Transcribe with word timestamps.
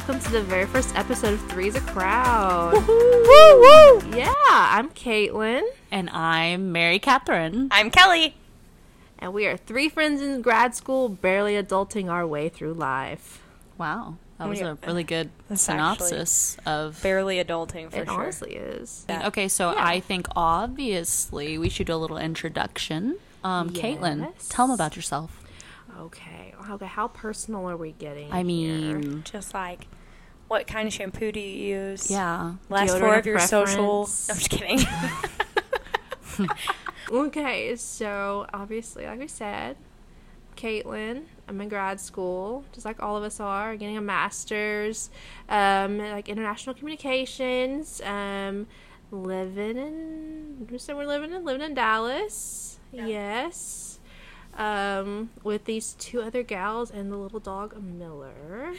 y'all. 0.00 0.06
Welcome 0.08 0.24
to 0.26 0.32
the 0.32 0.42
very 0.42 0.66
first 0.66 0.94
episode 0.96 1.34
of 1.34 1.40
Three's 1.50 1.74
a 1.74 1.80
Crowd. 1.80 2.72
Woo 2.72 2.80
woo! 2.86 4.16
Yeah, 4.16 4.32
I'm 4.48 4.90
Caitlin, 4.90 5.62
And 5.90 6.08
I'm 6.10 6.72
Mary 6.72 6.98
Catherine. 6.98 7.68
I'm 7.70 7.90
Kelly. 7.90 8.34
and 9.18 9.32
we 9.34 9.46
are 9.46 9.56
three 9.56 9.88
friends 9.88 10.22
in 10.22 10.40
grad 10.42 10.74
school, 10.74 11.08
barely 11.08 11.54
adulting 11.54 12.10
our 12.10 12.26
way 12.26 12.48
through 12.48 12.72
life. 12.74 13.42
Wow, 13.78 14.16
that 14.38 14.48
was 14.48 14.60
Yeah. 14.60 14.72
a 14.82 14.86
really 14.86 15.04
good 15.04 15.30
That's 15.48 15.62
synopsis 15.62 16.56
of. 16.66 16.98
Barely 17.02 17.36
adulting 17.42 17.90
for 17.90 17.98
it 18.02 18.06
sure. 18.08 18.20
honestly 18.20 18.54
is. 18.54 19.04
Yeah. 19.08 19.26
Okay, 19.28 19.48
so 19.48 19.72
Yeah. 19.72 19.84
I 19.86 20.00
think 20.00 20.26
obviously 20.34 21.58
we 21.58 21.68
should 21.68 21.86
do 21.86 21.94
a 21.94 21.96
little 21.96 22.18
introduction. 22.18 23.16
Um, 23.44 23.70
Caitlin, 23.70 24.32
tell 24.50 24.66
them 24.66 24.74
about 24.74 24.96
yourself. 24.96 25.39
Okay, 25.98 26.54
okay. 26.70 26.86
How 26.86 27.08
personal 27.08 27.68
are 27.68 27.76
we 27.76 27.92
getting? 27.92 28.30
I 28.32 28.38
here? 28.38 28.44
mean, 28.44 29.22
Just 29.24 29.54
like, 29.54 29.86
what 30.48 30.66
kind 30.66 30.86
of 30.86 30.94
shampoo 30.94 31.32
do 31.32 31.40
you 31.40 31.76
use? 31.76 32.10
yeah. 32.10 32.54
Last 32.68 32.90
Deodorant 32.90 33.00
four 33.00 33.14
of 33.14 33.18
of 33.20 33.26
your 33.26 33.38
social. 33.40 33.82
No, 33.82 34.00
I'm 34.00 34.06
just 34.38 34.50
kidding. 34.50 34.80
Okay, 37.10 37.74
so 37.74 38.46
obviously, 38.54 39.04
like 39.04 39.18
we 39.18 39.26
said, 39.26 39.76
Caitlin, 40.56 41.24
I'm 41.48 41.60
in 41.60 41.68
grad 41.68 41.98
school, 41.98 42.64
just 42.72 42.84
like 42.86 43.02
all 43.02 43.16
of 43.16 43.24
us 43.24 43.40
are, 43.40 43.74
getting 43.74 43.96
a 43.96 44.00
master's, 44.00 45.10
um, 45.48 45.98
like 45.98 46.28
international 46.28 46.74
communications, 46.76 48.00
um, 48.02 48.68
living 49.10 49.76
in, 49.76 50.68
we 50.70 50.78
said 50.78 50.94
we're 50.94 51.06
living 51.06 51.32
in, 51.32 51.44
living 51.44 51.62
in 51.62 51.74
Dallas, 51.74 52.78
yes, 52.92 53.89
um, 54.60 55.30
with 55.42 55.64
these 55.64 55.94
two 55.94 56.20
other 56.20 56.42
gals 56.42 56.90
and 56.90 57.10
the 57.10 57.16
little 57.16 57.40
dog 57.40 57.82
Miller. 57.82 58.74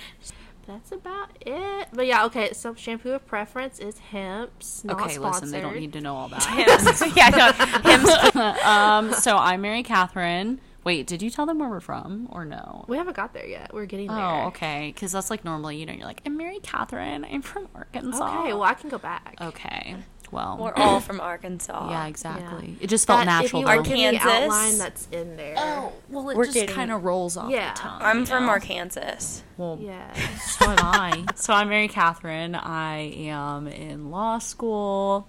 That's 0.67 0.91
about 0.91 1.29
it. 1.41 1.87
But 1.91 2.05
yeah, 2.05 2.23
okay. 2.25 2.53
So 2.53 2.75
shampoo 2.75 3.11
of 3.11 3.25
preference 3.25 3.79
is 3.79 3.97
Hemp's. 3.97 4.83
Not 4.85 5.01
Okay, 5.01 5.15
sponsored. 5.15 5.41
listen, 5.43 5.51
they 5.51 5.59
don't 5.59 5.75
need 5.75 5.93
to 5.93 6.01
know 6.01 6.15
all 6.15 6.29
that. 6.29 6.43
Hims. 6.43 7.01
yeah, 7.17 7.29
no, 7.29 7.51
Hims. 7.89 8.63
um, 8.63 9.13
so 9.13 9.37
I'm 9.37 9.61
Mary 9.61 9.81
Catherine. 9.81 10.61
Wait, 10.83 11.05
did 11.07 11.21
you 11.21 11.29
tell 11.29 11.45
them 11.45 11.59
where 11.59 11.69
we're 11.69 11.79
from 11.79 12.27
or 12.31 12.45
no? 12.45 12.85
We 12.87 12.97
haven't 12.97 13.15
got 13.15 13.33
there 13.33 13.45
yet. 13.45 13.73
We're 13.73 13.85
getting 13.85 14.07
there. 14.07 14.17
Oh, 14.17 14.47
okay. 14.47 14.91
Because 14.93 15.11
that's 15.11 15.29
like 15.29 15.43
normally, 15.43 15.77
you 15.77 15.85
know, 15.85 15.93
you're 15.93 16.05
like, 16.05 16.21
I'm 16.25 16.37
Mary 16.37 16.59
Catherine. 16.61 17.25
I'm 17.25 17.41
from 17.41 17.67
Arkansas. 17.75 18.41
Okay, 18.41 18.53
well, 18.53 18.63
I 18.63 18.73
can 18.73 18.89
go 18.89 18.97
back. 18.97 19.35
Okay. 19.41 19.95
Well, 20.31 20.57
We're 20.59 20.73
all 20.73 21.01
from 21.01 21.19
Arkansas. 21.19 21.87
yeah, 21.89 22.07
exactly. 22.07 22.77
It 22.79 22.87
just 22.87 23.05
felt 23.05 23.19
That- 23.19 23.25
natural. 23.25 23.61
If 23.63 23.67
you 23.67 23.73
though. 23.73 23.77
look 23.81 23.85
the 23.85 24.05
Arkansas? 24.05 24.29
outline 24.29 24.77
that's 24.77 25.07
in 25.11 25.35
there. 25.37 25.55
Oh, 25.57 25.91
well, 26.09 26.29
it 26.29 26.37
We're 26.37 26.45
just 26.45 26.67
kind 26.69 26.91
of 26.91 27.03
rolls 27.03 27.35
off 27.35 27.51
Yeah. 27.51 27.73
the 27.73 27.79
tongue. 27.79 28.01
I'm 28.01 28.25
from 28.25 28.45
know? 28.45 28.51
Arkansas. 28.51 29.41
Well, 29.57 29.77
Yeah. 29.81 30.13
so 30.39 30.65
am 30.71 30.77
I. 30.79 31.25
so 31.35 31.53
I'm 31.53 31.67
Mary 31.69 31.87
Catherine. 31.89 32.55
I 32.55 32.97
am 33.27 33.67
in 33.67 34.09
law 34.09 34.39
school. 34.39 35.27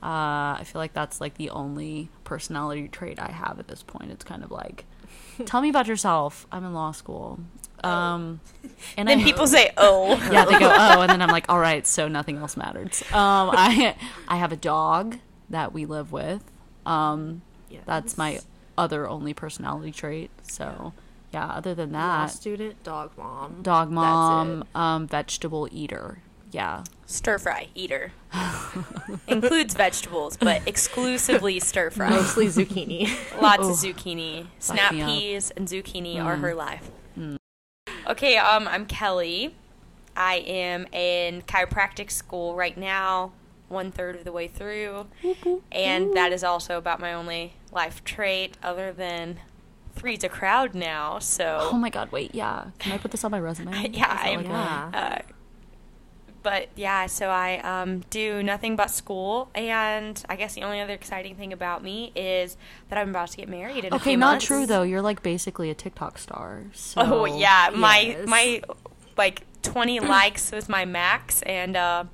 Uh, 0.00 0.54
I 0.60 0.62
feel 0.64 0.78
like 0.80 0.92
that's 0.92 1.20
like 1.20 1.34
the 1.34 1.50
only 1.50 2.08
personality 2.22 2.86
trait 2.86 3.18
I 3.18 3.32
have 3.32 3.58
at 3.58 3.66
this 3.66 3.82
point. 3.82 4.12
It's 4.12 4.22
kind 4.24 4.44
of 4.44 4.52
like, 4.52 4.84
tell 5.46 5.60
me 5.60 5.68
about 5.70 5.88
yourself. 5.88 6.46
I'm 6.52 6.64
in 6.64 6.72
law 6.74 6.92
school. 6.92 7.40
Um, 7.84 8.40
and 8.96 9.08
Then 9.08 9.20
I, 9.20 9.24
people 9.24 9.46
say, 9.46 9.70
"Oh, 9.76 10.10
yeah, 10.32 10.44
they 10.44 10.58
go, 10.58 10.66
oh, 10.72 11.00
and 11.02 11.10
then 11.10 11.22
I'm 11.22 11.30
like, 11.30 11.46
all 11.48 11.58
right, 11.58 11.86
so 11.86 12.08
nothing 12.08 12.36
else 12.38 12.56
matters. 12.56 13.02
Um, 13.12 13.50
I 13.52 13.94
I 14.28 14.36
have 14.36 14.52
a 14.52 14.56
dog 14.56 15.18
that 15.50 15.72
we 15.72 15.86
live 15.86 16.12
with. 16.12 16.42
Um, 16.86 17.42
Yes. 17.70 17.82
that's 17.86 18.16
my 18.16 18.40
other 18.78 19.06
only 19.08 19.34
personality 19.34 19.92
trait. 19.92 20.30
So, 20.42 20.92
yeah, 21.34 21.46
other 21.48 21.74
than 21.74 21.92
that, 21.92 22.06
Law 22.18 22.26
that, 22.26 22.30
student, 22.32 22.82
dog 22.82 23.10
mom. 23.18 23.60
dog 23.62 23.90
mom, 23.90 24.64
um, 24.74 25.06
vegetable 25.06 25.68
eater. 25.70 26.18
Yeah. 26.50 26.84
stir 27.06 27.38
fry 27.38 27.68
eater." 27.74 28.12
Includes 29.26 29.74
vegetables, 29.74 30.36
but 30.38 30.62
exclusively 30.66 31.60
stir 31.60 31.90
fry. 31.90 32.10
Mostly 32.10 32.46
zucchini. 32.46 33.10
Lots 33.40 33.62
Oh. 33.64 33.70
of 33.70 33.76
zucchini. 33.76 34.46
Snap 34.58 34.92
me 34.92 35.02
up. 35.02 35.08
peas 35.08 35.50
and 35.56 35.68
zucchini 35.68 36.16
are 36.22 36.36
Mm. 36.36 36.40
her 36.40 36.54
life. 36.54 36.90
Okay, 38.08 38.36
um, 38.38 38.66
I'm 38.68 38.86
Kelly. 38.86 39.54
I 40.16 40.36
am 40.36 40.86
in 40.92 41.42
chiropractic 41.42 42.10
school 42.10 42.54
right 42.56 42.76
now, 42.76 43.32
one 43.68 43.92
third 43.92 44.16
of 44.16 44.24
the 44.24 44.32
way 44.32 44.48
through, 44.48 45.06
and 45.70 46.14
that 46.14 46.32
is 46.32 46.42
also 46.42 46.78
about 46.78 46.98
my 47.00 47.12
only 47.12 47.52
life 47.70 48.02
trait, 48.04 48.56
other 48.62 48.92
than 48.92 49.38
three's 49.94 50.24
a 50.24 50.28
crowd 50.28 50.74
now. 50.74 51.18
So. 51.18 51.58
Oh 51.70 51.76
my 51.76 51.90
god, 51.90 52.10
wait, 52.10 52.34
yeah. 52.34 52.70
Can 52.78 52.92
I 52.92 52.98
put 52.98 53.10
this 53.12 53.22
on 53.24 53.30
my 53.30 53.38
resume? 53.40 53.70
Yeah, 53.72 53.86
Is 53.86 53.92
that 53.92 54.20
I- 54.26 54.34
like 54.36 54.46
yeah. 54.46 54.90
uh, 54.94 55.18
but 56.48 56.68
yeah, 56.76 57.04
so 57.06 57.28
I 57.28 57.58
um, 57.58 58.00
do 58.08 58.42
nothing 58.42 58.74
but 58.74 58.90
school, 58.90 59.50
and 59.54 60.22
I 60.30 60.36
guess 60.36 60.54
the 60.54 60.62
only 60.62 60.80
other 60.80 60.94
exciting 60.94 61.34
thing 61.34 61.52
about 61.52 61.82
me 61.82 62.10
is 62.16 62.56
that 62.88 62.98
I'm 62.98 63.10
about 63.10 63.28
to 63.32 63.36
get 63.36 63.50
married 63.50 63.84
in 63.84 63.92
a 63.92 63.96
Okay, 63.96 64.10
few 64.12 64.16
not 64.16 64.30
months. 64.32 64.46
true 64.46 64.64
though. 64.64 64.82
You're 64.82 65.02
like 65.02 65.22
basically 65.22 65.68
a 65.68 65.74
TikTok 65.74 66.16
star. 66.16 66.62
So 66.72 67.02
Oh 67.02 67.24
yeah, 67.26 67.68
my 67.74 67.98
yes. 68.00 68.26
my 68.26 68.62
like 69.18 69.42
20 69.62 70.00
likes 70.14 70.50
was 70.50 70.70
my 70.70 70.86
max, 70.86 71.42
and 71.42 71.76
uh, 71.76 72.04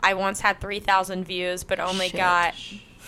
I 0.00 0.14
once 0.14 0.40
had 0.40 0.60
3,000 0.60 1.24
views, 1.24 1.62
but 1.62 1.78
only 1.78 2.08
Shit. 2.08 2.16
got 2.16 2.54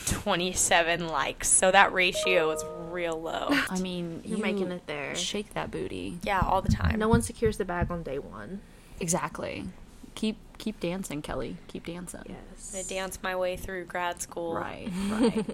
27 0.07 1.09
likes. 1.09 1.49
So 1.49 1.73
that 1.73 1.93
ratio 1.93 2.51
is 2.53 2.65
real 2.91 3.21
low. 3.21 3.49
I 3.51 3.81
mean, 3.81 4.23
You're 4.25 4.37
you 4.39 4.43
making 4.43 4.71
it 4.71 4.87
there. 4.87 5.15
Shake 5.17 5.55
that 5.55 5.73
booty. 5.73 6.19
Yeah, 6.23 6.41
all 6.41 6.63
the 6.63 6.71
time. 6.71 6.99
No 7.01 7.09
one 7.09 7.23
secures 7.23 7.57
the 7.59 7.65
bag 7.65 7.91
on 7.91 8.05
day 8.05 8.19
one. 8.21 8.61
Exactly. 9.01 9.65
Keep 10.15 10.37
keep 10.59 10.81
dancing, 10.81 11.23
Kelly. 11.23 11.57
Keep 11.69 11.87
dancing. 11.87 12.23
Yes. 12.29 12.75
I 12.77 12.83
dance 12.93 13.19
my 13.23 13.35
way 13.37 13.57
through 13.57 13.85
grad 13.87 14.21
school. 14.21 14.55
Right, 14.55 14.91
right. 15.11 15.47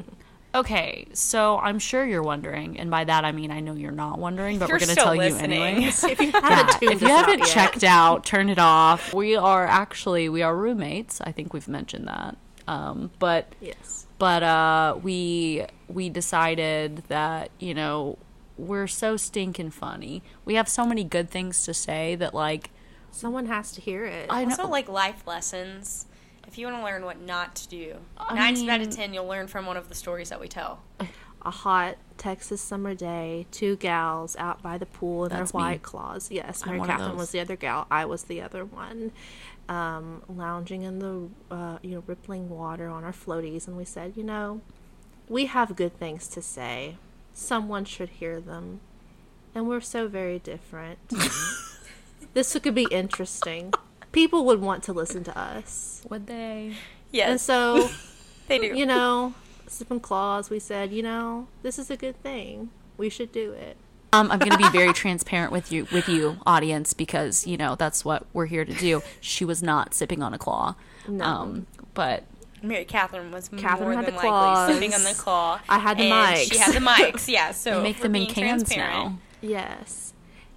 okay, 0.54 1.06
so 1.12 1.59
I'm 1.59 1.78
sure 1.78 2.04
you're 2.04 2.22
wondering, 2.22 2.78
and 2.78 2.91
by 2.91 3.04
that 3.04 3.25
I 3.25 3.32
mean 3.32 3.50
I 3.50 3.60
know 3.60 3.75
you're 3.75 3.91
not 3.93 4.19
wondering, 4.19 4.59
but 4.59 4.69
You're 4.69 4.76
we're 4.76 4.81
gonna 4.81 4.94
tell 4.94 5.14
listening. 5.14 5.50
you 5.53 5.62
anyway. 5.78 5.87
if 6.10 6.20
you 6.20 6.31
haven't 6.32 6.81
tuned 6.81 6.93
if 6.94 7.03
you 7.03 7.09
haven't 7.09 7.44
checked 7.44 7.84
out, 7.84 8.25
turn 8.25 8.48
it 8.48 8.59
off. 8.59 9.12
We 9.14 9.37
are 9.37 9.66
actually 9.66 10.28
we 10.28 10.43
are 10.43 10.56
roommates. 10.56 11.20
I 11.20 11.32
think 11.32 11.53
we've 11.53 11.69
mentioned 11.69 12.09
that. 12.09 12.37
Um, 12.66 13.10
but 13.19 13.53
Yes. 13.60 14.06
but 14.19 14.43
uh, 14.43 14.98
we 15.03 15.66
we 15.88 16.09
decided 16.09 17.03
that 17.09 17.50
you 17.59 17.75
know 17.75 18.16
we're 18.56 18.87
so 18.87 19.16
stinking 19.16 19.70
funny. 19.70 20.22
We 20.44 20.54
have 20.54 20.69
so 20.69 20.87
many 20.87 21.04
good 21.04 21.28
things 21.28 21.64
to 21.64 21.75
say 21.75 22.14
that 22.14 22.32
like 22.34 22.70
Someone 23.14 23.47
has 23.47 23.70
to 23.72 23.80
hear 23.80 24.04
it. 24.04 24.26
I 24.28 24.44
know 24.44 24.50
Also, 24.50 24.66
like 24.69 24.88
life 24.88 25.25
lessons. 25.26 26.06
If 26.48 26.58
you 26.58 26.66
want 26.66 26.78
to 26.78 26.84
learn 26.84 27.04
what 27.04 27.20
not 27.20 27.54
to 27.56 27.69
do, 27.69 27.94
I 28.19 28.34
nine 28.34 28.69
out 28.69 28.80
of 28.80 28.91
ten, 28.91 29.14
you'll 29.14 29.26
learn 29.28 29.47
from 29.47 29.66
one 29.66 29.76
of 29.76 29.88
the 29.88 29.94
stories 29.94 30.30
that 30.30 30.41
we 30.41 30.48
tell. 30.48 30.80
a 31.42 31.50
hot 31.50 31.97
Texas 32.19 32.60
summer 32.60 32.92
day, 32.94 33.47
two 33.52 33.76
gals 33.76 34.34
out 34.36 34.62
by 34.62 34.78
the 34.78 34.86
pool 34.86 35.25
in 35.26 35.30
That's 35.30 35.52
their 35.52 35.60
me. 35.60 35.64
white 35.64 35.82
claws. 35.82 36.30
Yes, 36.32 36.66
Mary 36.66 36.78
one 36.80 36.88
Catherine 36.88 37.16
was 37.16 37.30
the 37.30 37.38
other 37.38 37.54
gal. 37.56 37.86
I 37.91 38.04
was 38.04 38.25
the 38.25 38.42
other 38.42 38.64
one. 38.64 39.12
Um, 39.69 40.22
lounging 40.28 40.82
in 40.82 40.98
the 40.98 41.28
uh, 41.54 41.78
you 41.82 41.92
know 41.94 42.04
rippling 42.06 42.48
water 42.50 42.88
on 42.88 43.04
our 43.04 43.12
floaties, 43.12 43.69
and 43.69 43.76
we 43.76 43.84
said, 43.84 44.14
you 44.16 44.25
know, 44.25 44.60
we 45.28 45.46
have 45.46 45.76
good 45.76 45.96
things 45.98 46.26
to 46.28 46.42
say. 46.42 46.96
Someone 47.32 47.84
should 47.84 48.08
hear 48.10 48.41
them, 48.41 48.81
and 49.54 49.69
we're 49.69 49.81
so 49.81 50.08
very 50.08 50.41
different. 50.41 50.98
this 52.34 52.56
could 52.60 52.75
be 52.75 52.86
interesting. 52.90 53.72
People 54.12 54.44
would 54.44 54.60
want 54.60 54.82
to 54.84 54.92
listen 54.92 55.25
to 55.25 55.38
us, 55.38 56.02
would 56.08 56.26
they? 56.26 56.75
Yes. 57.10 57.28
and 57.31 57.40
so 57.40 57.88
they 58.48 58.58
do. 58.58 58.66
you 58.76 58.86
know, 58.86 59.34
sipping 59.66 60.00
claws, 60.00 60.50
we 60.50 60.58
said, 60.58 60.92
you 60.92 61.02
know, 61.02 61.48
this 61.62 61.78
is 61.78 61.90
a 61.90 61.96
good 61.96 62.20
thing. 62.22 62.70
We 62.96 63.08
should 63.08 63.32
do 63.32 63.52
it. 63.52 63.76
Um, 64.12 64.31
I'm 64.31 64.38
going 64.38 64.52
to 64.52 64.58
be 64.58 64.69
very 64.69 64.92
transparent 64.92 65.50
with 65.50 65.72
you, 65.72 65.88
with 65.90 66.08
you, 66.08 66.36
audience, 66.46 66.92
because 66.92 67.48
you 67.48 67.56
know 67.56 67.75
that's 67.75 68.04
what 68.04 68.25
we're 68.32 68.46
here 68.46 68.64
to 68.64 68.72
do. 68.72 69.02
She 69.20 69.44
was 69.44 69.60
not 69.60 69.92
sipping 69.92 70.22
on 70.22 70.32
a 70.32 70.38
claw, 70.38 70.76
No. 71.08 71.25
um, 71.25 71.66
but 71.94 72.22
Mary 72.62 72.84
Catherine 72.84 73.32
was 73.32 73.48
Catherine 73.48 73.88
more 73.90 73.96
had 73.96 74.06
than 74.06 74.14
the 74.14 74.19
likely 74.19 74.28
claws. 74.30 74.72
sipping 74.72 74.94
on 74.94 75.02
the 75.02 75.14
claw. 75.14 75.60
I 75.69 75.80
had 75.80 75.98
the 75.98 76.04
and 76.04 76.37
mics. 76.37 76.52
She 76.52 76.58
had 76.58 76.75
the 76.75 76.78
mics, 76.78 77.26
yeah. 77.26 77.50
So 77.50 77.78
we 77.78 77.82
make 77.82 77.96
them 78.00 78.12
we're 78.12 78.19
in 78.20 78.25
being 78.26 78.34
cans 78.34 78.76
now. 78.76 79.19
Yes. 79.40 80.12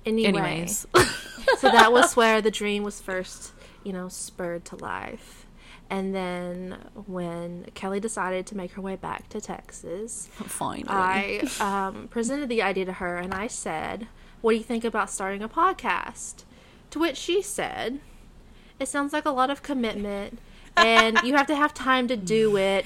Anyway, 0.05 0.27
Anyways, 0.29 0.85
so 1.57 1.69
that 1.69 1.91
was 1.91 2.15
where 2.15 2.41
the 2.41 2.51
dream 2.51 2.83
was 2.83 3.01
first, 3.01 3.53
you 3.83 3.93
know, 3.93 4.09
spurred 4.09 4.65
to 4.65 4.75
life. 4.75 5.45
And 5.89 6.13
then 6.13 6.77
when 7.05 7.65
Kelly 7.73 7.99
decided 7.99 8.45
to 8.47 8.57
make 8.57 8.73
her 8.73 8.81
way 8.81 8.95
back 8.95 9.29
to 9.29 9.39
Texas, 9.39 10.29
finally, 10.33 10.89
I 10.89 11.41
um, 11.87 12.07
presented 12.09 12.49
the 12.49 12.61
idea 12.61 12.85
to 12.85 12.93
her 12.93 13.17
and 13.17 13.33
I 13.33 13.47
said, 13.47 14.07
What 14.41 14.51
do 14.51 14.57
you 14.57 14.63
think 14.63 14.83
about 14.83 15.09
starting 15.09 15.41
a 15.41 15.49
podcast? 15.49 16.43
To 16.91 16.99
which 16.99 17.17
she 17.17 17.41
said, 17.41 17.99
It 18.79 18.87
sounds 18.87 19.13
like 19.13 19.25
a 19.25 19.31
lot 19.31 19.49
of 19.49 19.63
commitment 19.63 20.39
and 20.75 21.19
you 21.23 21.35
have 21.35 21.47
to 21.47 21.55
have 21.55 21.73
time 21.73 22.07
to 22.09 22.17
do 22.17 22.57
it. 22.57 22.85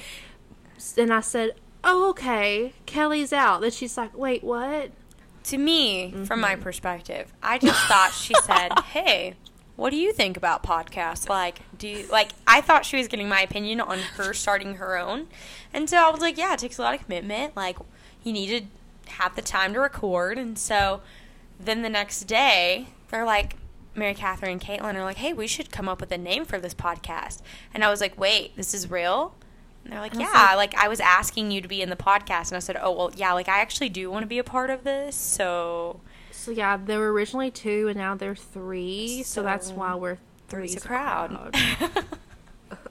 And 0.96 1.12
I 1.12 1.20
said, 1.20 1.56
Oh, 1.84 2.10
okay. 2.10 2.72
Kelly's 2.86 3.32
out. 3.32 3.62
Then 3.62 3.72
she's 3.72 3.96
like, 3.96 4.16
Wait, 4.16 4.44
what? 4.44 4.92
To 5.44 5.58
me, 5.58 6.10
from 6.12 6.22
Mm-hmm. 6.22 6.40
my 6.40 6.56
perspective, 6.56 7.32
I 7.42 7.58
just 7.58 7.80
thought 7.86 8.12
she 8.12 8.34
said, 8.44 8.78
"Hey, 8.92 9.34
what 9.76 9.90
do 9.90 9.96
you 9.96 10.12
think 10.12 10.36
about 10.36 10.62
podcasts? 10.62 11.28
Like, 11.28 11.60
do 11.76 11.88
you, 11.88 12.06
like 12.08 12.30
I 12.46 12.60
thought 12.60 12.84
she 12.84 12.96
was 12.96 13.08
getting 13.08 13.28
my 13.28 13.40
opinion 13.40 13.80
on 13.80 13.98
her 14.16 14.32
starting 14.34 14.76
her 14.76 14.96
own, 14.96 15.26
and 15.74 15.88
so 15.90 15.96
I 15.96 16.10
was 16.10 16.20
like, 16.20 16.38
yeah, 16.38 16.52
it 16.54 16.58
takes 16.60 16.78
a 16.78 16.82
lot 16.82 16.94
of 16.94 17.02
commitment. 17.02 17.56
Like, 17.56 17.76
you 18.22 18.32
need 18.32 18.48
to 19.06 19.12
have 19.12 19.34
the 19.34 19.42
time 19.42 19.72
to 19.74 19.80
record, 19.80 20.38
and 20.38 20.58
so 20.58 21.00
then 21.58 21.82
the 21.82 21.90
next 21.90 22.20
day 22.24 22.86
they're 23.10 23.24
like, 23.24 23.56
Mary 23.94 24.14
Catherine 24.14 24.52
and 24.52 24.60
Caitlin 24.60 24.94
are 24.94 25.04
like, 25.04 25.16
hey, 25.18 25.32
we 25.32 25.46
should 25.46 25.70
come 25.70 25.88
up 25.88 26.00
with 26.00 26.12
a 26.12 26.18
name 26.18 26.44
for 26.44 26.58
this 26.58 26.74
podcast, 26.74 27.42
and 27.74 27.84
I 27.84 27.90
was 27.90 28.00
like, 28.00 28.18
wait, 28.18 28.56
this 28.56 28.72
is 28.74 28.90
real. 28.90 29.34
And 29.84 29.92
they're 29.92 30.00
like, 30.00 30.12
And 30.12 30.20
yeah, 30.22 30.54
like 30.56 30.74
I 30.74 30.88
was 30.88 31.00
asking 31.00 31.50
you 31.50 31.60
to 31.60 31.68
be 31.68 31.82
in 31.82 31.90
the 31.90 31.96
podcast, 31.96 32.48
and 32.48 32.56
I 32.56 32.60
said, 32.60 32.76
oh 32.80 32.92
well, 32.92 33.10
yeah, 33.16 33.32
like 33.32 33.48
I 33.48 33.60
actually 33.60 33.88
do 33.88 34.10
want 34.10 34.22
to 34.22 34.26
be 34.28 34.38
a 34.38 34.44
part 34.44 34.70
of 34.70 34.84
this, 34.84 35.16
so 35.16 36.00
So 36.30 36.50
yeah, 36.50 36.76
there 36.76 36.98
were 36.98 37.12
originally 37.12 37.50
two, 37.50 37.88
and 37.88 37.96
now 37.96 38.14
there 38.14 38.30
are 38.32 38.36
three. 38.36 39.22
So, 39.22 39.42
that's 39.42 39.70
why 39.70 39.94
we're 39.94 40.18
three's 40.48 40.72
three's 40.72 40.84
a 40.84 40.86
crowd. 40.88 41.54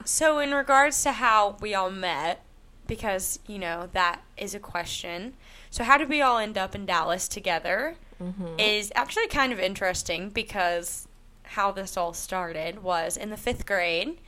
So, 0.04 0.40
in 0.40 0.52
regards 0.54 1.04
to 1.04 1.12
how 1.12 1.58
we 1.62 1.76
all 1.76 1.92
met, 1.92 2.44
because, 2.88 3.40
you 3.48 3.60
know, 3.60 3.90
that 3.94 4.22
is 4.36 4.56
a 4.56 4.60
question. 4.60 5.34
So, 5.70 5.84
how 5.84 5.98
did 5.98 6.10
we 6.10 6.22
all 6.22 6.38
end 6.40 6.58
up 6.58 6.74
in 6.76 6.86
Dallas 6.86 7.28
together 7.28 7.96
Mm-hmm. 8.22 8.60
is 8.60 8.92
actually 8.96 9.26
kind 9.30 9.52
of 9.52 9.60
interesting 9.60 10.30
because 10.30 11.08
how 11.44 11.72
this 11.72 11.98
all 11.98 12.14
started 12.14 12.84
was 12.84 13.18
in 13.18 13.32
the 13.32 13.38
fifth 13.38 13.66
grade, 13.66 14.20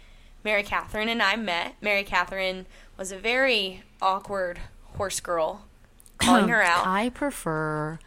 Mary 0.43 0.63
Catherine 0.63 1.09
and 1.09 1.21
I 1.21 1.35
met. 1.35 1.75
Mary 1.81 2.03
Catherine 2.03 2.65
was 2.97 3.11
a 3.11 3.17
very 3.17 3.83
awkward 4.01 4.59
horse 4.97 5.19
girl, 5.19 5.65
calling 6.17 6.47
her 6.49 6.61
out. 6.63 6.85
I 6.85 7.09
prefer 7.09 7.99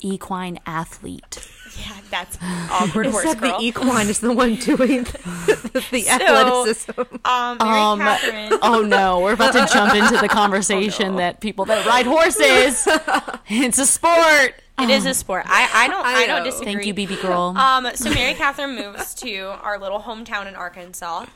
equine 0.00 0.58
athlete. 0.66 1.48
Yeah, 1.78 1.96
that's 2.10 2.36
awkward 2.70 3.06
horse 3.06 3.24
Except 3.24 3.40
girl. 3.40 3.58
the 3.58 3.64
equine 3.64 4.08
is 4.08 4.18
the 4.20 4.32
one 4.32 4.56
doing 4.56 5.04
the, 5.04 5.86
the 5.90 6.00
So- 6.02 6.10
athleticism. 6.12 7.00
um, 7.24 7.58
Mary 7.58 7.70
Um, 7.80 7.98
Catherine. 8.00 8.58
oh 8.62 8.82
no, 8.82 9.20
we're 9.20 9.32
about 9.34 9.52
to 9.52 9.66
jump 9.72 9.94
into 9.94 10.18
the 10.18 10.28
conversation 10.30 11.16
that 11.16 11.40
people 11.40 11.64
that 11.66 11.86
ride 11.86 12.06
horses, 12.06 12.86
it's 13.48 13.78
a 13.78 13.86
sport. 13.86 14.54
It 14.80 14.90
is 14.90 15.06
a 15.06 15.14
sport. 15.14 15.44
I, 15.46 15.68
I 15.72 15.88
don't 15.88 16.04
I, 16.04 16.12
I 16.22 16.26
don't 16.26 16.38
know. 16.40 16.44
disagree. 16.50 16.74
Thank 16.74 16.86
you, 16.86 16.94
BB 16.94 17.22
girl. 17.22 17.54
Um, 17.56 17.86
so 17.94 18.10
Mary 18.10 18.34
Catherine 18.34 18.74
moves 18.74 19.14
to 19.16 19.38
our 19.62 19.78
little 19.78 20.00
hometown 20.00 20.46
in 20.48 20.56
Arkansas, 20.56 21.26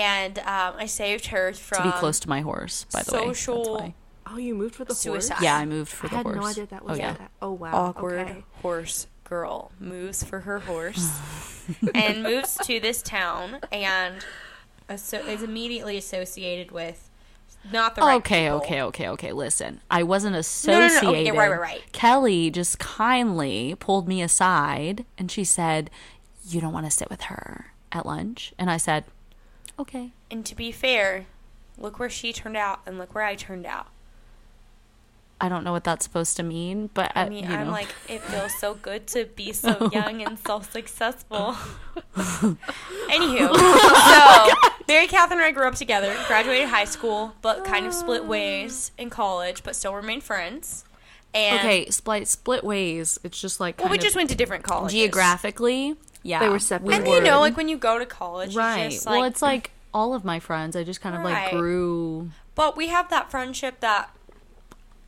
and 0.00 0.38
um, 0.40 0.74
I 0.78 0.86
saved 0.86 1.26
her 1.26 1.52
from 1.52 1.78
to 1.84 1.90
be 1.92 1.98
close 1.98 2.18
to 2.20 2.28
my 2.28 2.40
horse, 2.40 2.86
by 2.92 3.02
the 3.02 3.12
way. 3.12 3.18
Social- 3.34 3.94
Oh, 4.34 4.38
you 4.38 4.54
moved 4.54 4.76
for 4.76 4.84
the 4.86 4.94
Suicide. 4.94 5.34
horse? 5.34 5.42
Yeah, 5.44 5.56
I 5.58 5.66
moved 5.66 5.90
for 5.90 6.06
I 6.06 6.10
the 6.10 6.16
had 6.16 6.26
no 6.26 6.44
idea 6.44 6.66
that 6.66 6.84
was 6.84 6.98
oh, 6.98 7.02
yeah. 7.02 7.12
that. 7.14 7.30
Oh 7.42 7.52
wow. 7.52 7.72
awkward 7.74 8.20
Okay. 8.20 8.44
horse 8.62 9.06
girl 9.24 9.72
moves 9.78 10.22
for 10.22 10.40
her 10.40 10.60
horse 10.60 11.10
and 11.94 12.22
moves 12.22 12.56
to 12.64 12.80
this 12.80 13.02
town 13.02 13.58
and 13.70 14.24
asso- 14.88 15.18
is 15.26 15.42
immediately 15.42 15.98
associated 15.98 16.70
with 16.70 17.10
not 17.72 17.94
the 17.94 18.00
right 18.00 18.14
Okay, 18.16 18.44
people. 18.44 18.56
okay, 18.58 18.82
okay, 18.82 19.08
okay. 19.08 19.32
Listen, 19.32 19.80
I 19.90 20.02
wasn't 20.02 20.36
associated 20.36 20.80
no, 20.80 20.86
no, 20.88 20.96
associated. 20.96 21.30
okay, 21.32 21.38
right, 21.38 21.50
right, 21.50 21.60
right. 21.60 21.92
Kelly 21.92 22.50
just 22.50 22.78
kindly 22.78 23.74
pulled 23.80 24.08
me 24.08 24.22
aside 24.22 25.04
and 25.18 25.30
she 25.30 25.44
said, 25.44 25.90
"You 26.48 26.60
don't 26.62 26.72
want 26.72 26.86
to 26.86 26.90
sit 26.90 27.10
with 27.10 27.22
her 27.22 27.66
at 27.90 28.06
lunch." 28.06 28.54
And 28.58 28.70
I 28.70 28.78
said, 28.78 29.04
"Okay." 29.78 30.12
And 30.30 30.44
to 30.46 30.54
be 30.54 30.72
fair, 30.72 31.26
look 31.78 31.98
where 31.98 32.10
she 32.10 32.32
turned 32.32 32.56
out 32.56 32.80
and 32.86 32.98
look 32.98 33.14
where 33.14 33.24
I 33.24 33.34
turned 33.34 33.66
out. 33.66 33.88
I 35.42 35.48
don't 35.48 35.64
know 35.64 35.72
what 35.72 35.82
that's 35.82 36.04
supposed 36.04 36.36
to 36.36 36.44
mean, 36.44 36.88
but 36.94 37.10
uh, 37.16 37.20
I 37.20 37.28
mean, 37.28 37.50
I'm 37.50 37.66
know. 37.66 37.72
like, 37.72 37.88
it 38.08 38.22
feels 38.22 38.54
so 38.54 38.74
good 38.74 39.08
to 39.08 39.24
be 39.24 39.52
so 39.52 39.90
young 39.92 40.22
and 40.22 40.38
so 40.46 40.60
successful. 40.60 41.56
Anywho, 43.10 43.52
so 43.52 44.70
Mary 44.86 45.08
Catherine 45.08 45.40
and 45.40 45.46
I 45.46 45.50
grew 45.50 45.66
up 45.66 45.74
together, 45.74 46.16
graduated 46.28 46.68
high 46.68 46.84
school, 46.84 47.34
but 47.42 47.64
kind 47.64 47.86
of 47.86 47.92
split 47.92 48.24
ways 48.24 48.92
in 48.96 49.10
college, 49.10 49.64
but 49.64 49.74
still 49.74 49.94
remained 49.94 50.22
friends. 50.22 50.84
And 51.34 51.58
okay, 51.58 51.90
split 51.90 52.28
split 52.28 52.62
ways. 52.62 53.18
It's 53.24 53.40
just 53.40 53.58
like 53.58 53.80
well, 53.80 53.88
we 53.88 53.98
just 53.98 54.14
went 54.14 54.30
to 54.30 54.36
different 54.36 54.62
colleges 54.62 54.92
geographically. 54.92 55.96
Yeah, 56.22 56.40
They 56.40 56.48
were 56.48 56.58
separate. 56.58 56.94
And 56.94 57.06
you 57.06 57.20
know, 57.20 57.40
like 57.40 57.56
when 57.56 57.68
you 57.68 57.76
go 57.76 57.98
to 57.98 58.06
college, 58.06 58.54
right. 58.54 58.90
Just, 58.90 59.06
well, 59.06 59.24
it's 59.24 59.42
like 59.42 59.70
all 59.92 60.14
of 60.14 60.24
my 60.24 60.38
friends. 60.40 60.76
I 60.76 60.84
just 60.84 61.00
kind 61.00 61.16
of 61.16 61.22
like 61.22 61.50
grew. 61.50 62.30
but 62.54 62.76
we 62.76 62.88
have 62.88 63.10
that 63.10 63.30
friendship 63.30 63.80
that 63.80 64.10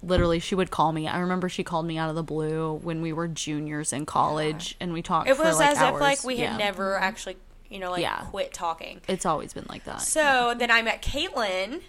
Literally, 0.03 0.39
she 0.39 0.55
would 0.55 0.71
call 0.71 0.93
me. 0.93 1.09
I 1.09 1.19
remember 1.19 1.49
she 1.49 1.65
called 1.65 1.87
me 1.87 1.97
out 1.97 2.11
of 2.11 2.15
the 2.15 2.23
blue 2.23 2.75
when 2.83 3.01
we 3.01 3.13
were 3.13 3.27
juniors 3.27 3.91
in 3.91 4.05
college, 4.05 4.77
and 4.79 4.93
we 4.93 5.01
talked. 5.01 5.29
it 5.31 5.39
was 5.39 5.59
like, 5.59 5.71
as 5.71 5.79
hours. 5.79 5.95
if 5.95 6.01
like 6.01 6.25
we 6.25 6.37
had 6.39 6.59
never 6.59 6.99
actually, 6.99 7.39
you 7.71 7.79
know, 7.79 7.91
like 7.91 8.03
Yeah. 8.03 8.27
quit 8.31 8.53
talking. 8.53 9.01
It's 9.09 9.25
always 9.25 9.55
been 9.55 9.65
like 9.69 9.85
that. 9.85 10.03
So 10.03 10.55
then 10.59 10.71
I 10.71 10.83
met 10.83 11.01
Caitlin, 11.01 11.81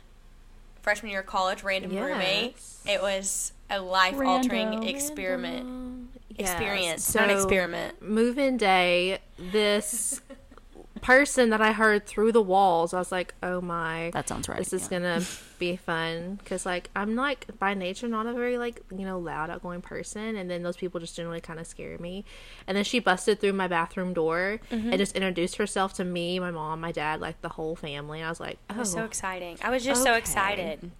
freshman 0.81 1.11
year 1.11 1.19
of 1.21 1.25
college, 1.25 1.61
random 1.63 1.91
Yes. 1.91 2.03
roommate. 2.03 2.57
It 2.87 3.01
was 3.01 3.51
a 3.69 3.81
life 3.81 4.15
altering 4.15 4.69
Random. 4.69 4.83
Yes. 6.37 6.49
Experience, 6.51 7.03
So, 7.05 7.19
not 7.21 7.29
experiment. 7.29 8.01
Move-in 8.01 8.57
day. 8.57 9.19
This 9.39 10.21
person 11.01 11.49
that 11.51 11.61
I 11.61 11.71
heard 11.71 12.05
through 12.05 12.31
the 12.31 12.41
walls, 12.41 12.93
I 12.93 12.99
was 12.99 13.11
like, 13.11 13.33
"Oh 13.43 13.61
my, 13.61 14.09
That 14.13 14.27
sounds 14.27 14.49
right. 14.49 14.57
this 14.57 14.73
is 14.73 14.83
yeah. 14.91 14.99
gonna 14.99 15.21
be 15.59 15.75
fun." 15.75 16.35
Because 16.35 16.65
like 16.65 16.89
I'm 16.95 17.15
like 17.15 17.47
by 17.59 17.73
nature 17.73 18.07
not 18.07 18.25
a 18.25 18.33
very 18.33 18.57
like 18.57 18.81
you 18.91 19.05
know 19.05 19.19
loud 19.19 19.49
outgoing 19.49 19.81
person, 19.81 20.35
and 20.35 20.49
then 20.49 20.63
those 20.63 20.77
people 20.77 20.99
just 20.99 21.15
generally 21.15 21.41
kind 21.41 21.59
of 21.59 21.67
scare 21.67 21.97
me. 21.99 22.25
And 22.67 22.75
then 22.75 22.83
she 22.83 22.99
busted 22.99 23.39
through 23.39 23.53
my 23.53 23.67
bathroom 23.67 24.13
door 24.13 24.59
Mm-hmm. 24.71 24.89
and 24.89 24.97
just 24.97 25.15
introduced 25.15 25.57
herself 25.57 25.93
to 25.95 26.03
me, 26.03 26.39
my 26.39 26.51
mom, 26.51 26.81
my 26.81 26.91
dad, 26.91 27.19
like 27.21 27.41
the 27.41 27.49
whole 27.49 27.75
family. 27.75 28.21
I 28.23 28.29
was 28.29 28.39
like, 28.39 28.57
"Oh, 28.69 28.79
was 28.79 28.91
so 28.91 29.03
exciting. 29.05 29.57
I 29.63 29.69
was 29.69 29.83
just 29.83 30.03
so 30.03 30.13
excited. 30.15 30.91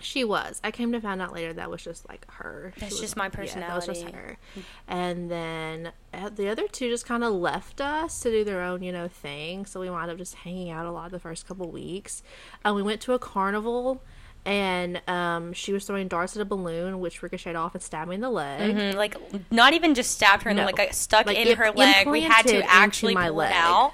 She 0.00 0.24
was. 0.24 0.60
I 0.64 0.70
came 0.70 0.92
to 0.92 1.00
find 1.00 1.20
out 1.22 1.32
later 1.32 1.52
that 1.54 1.70
was 1.70 1.82
just 1.82 2.08
like 2.08 2.26
her. 2.32 2.72
That's 2.78 2.92
was- 2.92 3.00
just 3.00 3.16
my 3.16 3.24
Yeah, 3.26 3.30
that 3.60 3.74
was 3.76 3.86
just 3.86 4.02
personality. 4.04 4.16
her. 4.16 4.38
And 4.86 5.30
then 5.30 5.92
uh, 6.14 6.28
the 6.30 6.48
other 6.48 6.66
two 6.68 6.88
just 6.88 7.06
kind 7.06 7.24
of 7.24 7.32
left 7.32 7.80
us 7.80 8.20
to 8.20 8.30
do 8.30 8.44
their 8.44 8.62
own, 8.62 8.82
you 8.82 8.92
know, 8.92 9.08
thing. 9.08 9.66
So 9.66 9.80
we 9.80 9.90
wound 9.90 10.10
up 10.10 10.18
just 10.18 10.34
hanging 10.34 10.70
out 10.70 10.86
a 10.86 10.90
lot 10.92 11.10
the 11.10 11.18
first 11.18 11.46
couple 11.46 11.70
weeks. 11.70 12.22
And 12.64 12.74
we 12.74 12.82
went 12.82 13.00
to 13.02 13.12
a 13.12 13.18
carnival, 13.18 14.02
and 14.44 15.02
um, 15.08 15.52
she 15.52 15.72
was 15.72 15.84
throwing 15.84 16.08
darts 16.08 16.36
at 16.36 16.42
a 16.42 16.44
balloon, 16.44 17.00
which 17.00 17.22
ricocheted 17.22 17.56
off 17.56 17.74
and 17.74 17.82
stabbed 17.82 18.08
me 18.08 18.14
in 18.14 18.20
the 18.20 18.30
leg. 18.30 18.74
Mhm, 18.76 18.94
Like 18.94 19.16
not 19.52 19.72
even 19.74 19.94
just 19.94 20.12
stabbed 20.12 20.44
her, 20.44 20.50
and 20.50 20.56
No. 20.58 20.64
like 20.66 20.94
stuck 20.94 21.26
Like, 21.26 21.36
in 21.36 21.48
it 21.48 21.58
her 21.58 21.70
leg. 21.72 22.06
We 22.06 22.22
had 22.22 22.42
to 22.46 22.62
actually 22.70 23.14
my 23.14 23.28
pull 23.28 23.36
leg. 23.38 23.50
it 23.50 23.56
out. 23.56 23.92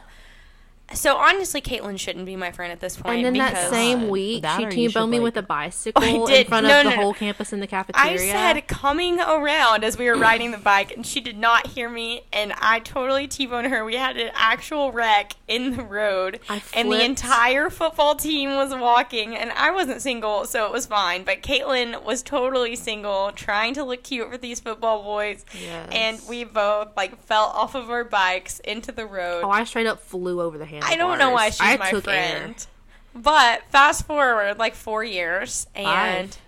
So 0.93 1.17
honestly, 1.17 1.62
Caitlin 1.62 1.99
shouldn't 1.99 2.26
be 2.26 2.37
my 2.37 2.53
friend 2.53 2.71
at 2.71 2.79
this 2.79 2.97
point. 2.97 3.17
And 3.17 3.25
then 3.25 3.35
that 3.38 3.71
same 3.71 4.09
week, 4.11 4.43
that 4.43 4.59
she 4.59 4.67
or 4.67 4.71
you 4.71 4.88
T-boned 4.88 5.11
me 5.11 5.19
like- 5.19 5.25
with 5.25 5.37
a 5.38 5.43
bicycle 5.43 6.03
I 6.29 6.33
in 6.35 6.47
front 6.47 6.67
No, 6.67 6.79
of 6.79 6.85
the 6.85 6.91
no, 6.91 6.97
no. 6.97 7.03
whole 7.03 7.14
campus 7.14 7.53
in 7.55 7.61
the 7.61 7.67
cafeteria. 7.67 8.12
I 8.12 8.17
said 8.17 8.69
coming 8.69 9.19
around 9.19 9.83
as 9.83 9.97
we 9.97 10.07
were 10.11 10.17
riding 10.17 10.50
the 10.50 10.59
bike, 10.59 10.95
and 10.95 11.05
she 11.07 11.21
did 11.21 11.38
not 11.38 11.69
hear 11.69 11.88
me, 11.88 12.25
and 12.33 12.53
I 12.61 12.81
totally 12.81 13.26
T-boned 13.26 13.69
her. 13.69 13.83
We 13.85 13.97
had 13.97 14.19
an 14.19 14.31
actual 14.35 14.93
wreck 14.93 15.35
in 15.49 15.75
the 15.76 15.83
road, 15.83 16.38
and 16.75 16.93
the 16.93 17.03
entire 17.03 17.71
football 17.71 18.14
team 18.14 18.50
was 18.55 18.73
walking, 18.75 19.35
and 19.35 19.53
I 19.53 19.71
wasn't 19.71 20.03
single, 20.03 20.45
so 20.45 20.67
it 20.67 20.73
was 20.73 20.85
fine. 20.87 21.25
But 21.25 21.43
Caitlin 21.43 22.05
was 22.05 22.23
totally 22.23 22.76
single, 22.76 23.33
trying 23.33 23.73
to 23.75 23.85
look 23.85 24.03
cute 24.05 24.31
for 24.31 24.37
these 24.37 24.61
football 24.61 25.03
boys, 25.03 25.45
Yes. 25.59 25.88
and 25.93 26.21
we 26.29 26.45
both 26.45 26.88
like 26.97 27.19
fell 27.25 27.47
off 27.47 27.75
of 27.75 27.91
our 27.91 28.05
bikes 28.05 28.61
into 28.61 28.93
the 28.93 29.07
road. 29.07 29.43
Oh, 29.45 29.50
I 29.50 29.64
straight 29.64 29.87
up 29.87 30.00
flew 30.00 30.41
over 30.43 30.59
the 30.59 30.67
handlebars. 30.75 30.93
I 30.93 30.97
don't 30.97 31.19
know 31.19 31.31
why 31.31 31.50
she's 31.50 31.61
I 31.61 31.76
my 31.76 31.90
took 31.90 32.09
air. 32.09 32.38
friend. 32.38 32.66
But 33.14 33.62
fast 33.71 34.07
forward 34.07 34.59
like 34.59 34.75
four 34.75 35.04
years 35.04 35.66
and 35.75 36.31
Five. 36.31 36.38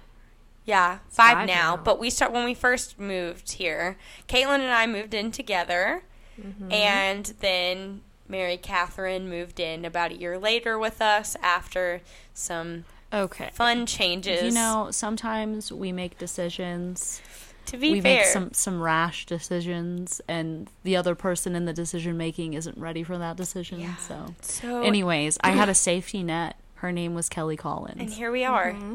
yeah, 0.64 0.98
five, 1.08 1.34
Five 1.38 1.46
now. 1.46 1.76
now. 1.76 1.76
But 1.76 1.98
we 2.00 2.10
start 2.10 2.32
when 2.32 2.44
we 2.44 2.54
first 2.54 2.98
moved 2.98 3.52
here. 3.52 3.96
Caitlin 4.28 4.60
and 4.60 4.72
I 4.72 4.86
moved 4.86 5.14
in 5.14 5.30
together, 5.30 6.02
Mm-hmm. 6.40 6.70
and 6.70 7.24
then 7.40 8.02
Mary 8.28 8.58
Catherine 8.58 9.26
moved 9.30 9.58
in 9.58 9.84
about 9.86 10.10
a 10.10 10.16
year 10.16 10.38
later 10.38 10.78
with 10.78 11.00
us 11.00 11.34
after 11.42 12.02
some 12.34 12.84
okay. 13.10 13.48
fun 13.54 13.86
changes. 13.86 14.42
You 14.42 14.50
know, 14.50 14.88
sometimes 14.90 15.72
we 15.72 15.92
make 15.92 16.18
decisions. 16.18 17.22
To 17.66 17.76
be 17.76 17.92
we 17.92 18.00
fair, 18.00 18.18
make 18.18 18.26
some 18.26 18.52
some 18.52 18.80
rash 18.82 19.26
decisions, 19.26 20.20
and 20.28 20.68
the 20.82 20.96
other 20.96 21.14
person 21.14 21.54
in 21.56 21.64
the 21.64 21.72
decision 21.72 22.16
making 22.16 22.54
isn't 22.54 22.76
ready 22.78 23.02
for 23.02 23.18
that 23.18 23.36
decision. 23.36 23.80
Yeah. 23.80 23.96
So, 23.96 24.34
so 24.40 24.82
anyways, 24.82 25.38
I 25.42 25.50
had 25.50 25.68
a 25.68 25.74
safety 25.88 26.22
net. 26.22 26.56
Her 26.76 26.92
name 26.92 27.14
was 27.14 27.28
Kelly 27.28 27.56
Collins. 27.56 28.00
and 28.00 28.10
here 28.10 28.30
we 28.30 28.44
are. 28.44 28.72
Mm-hmm. 28.72 28.94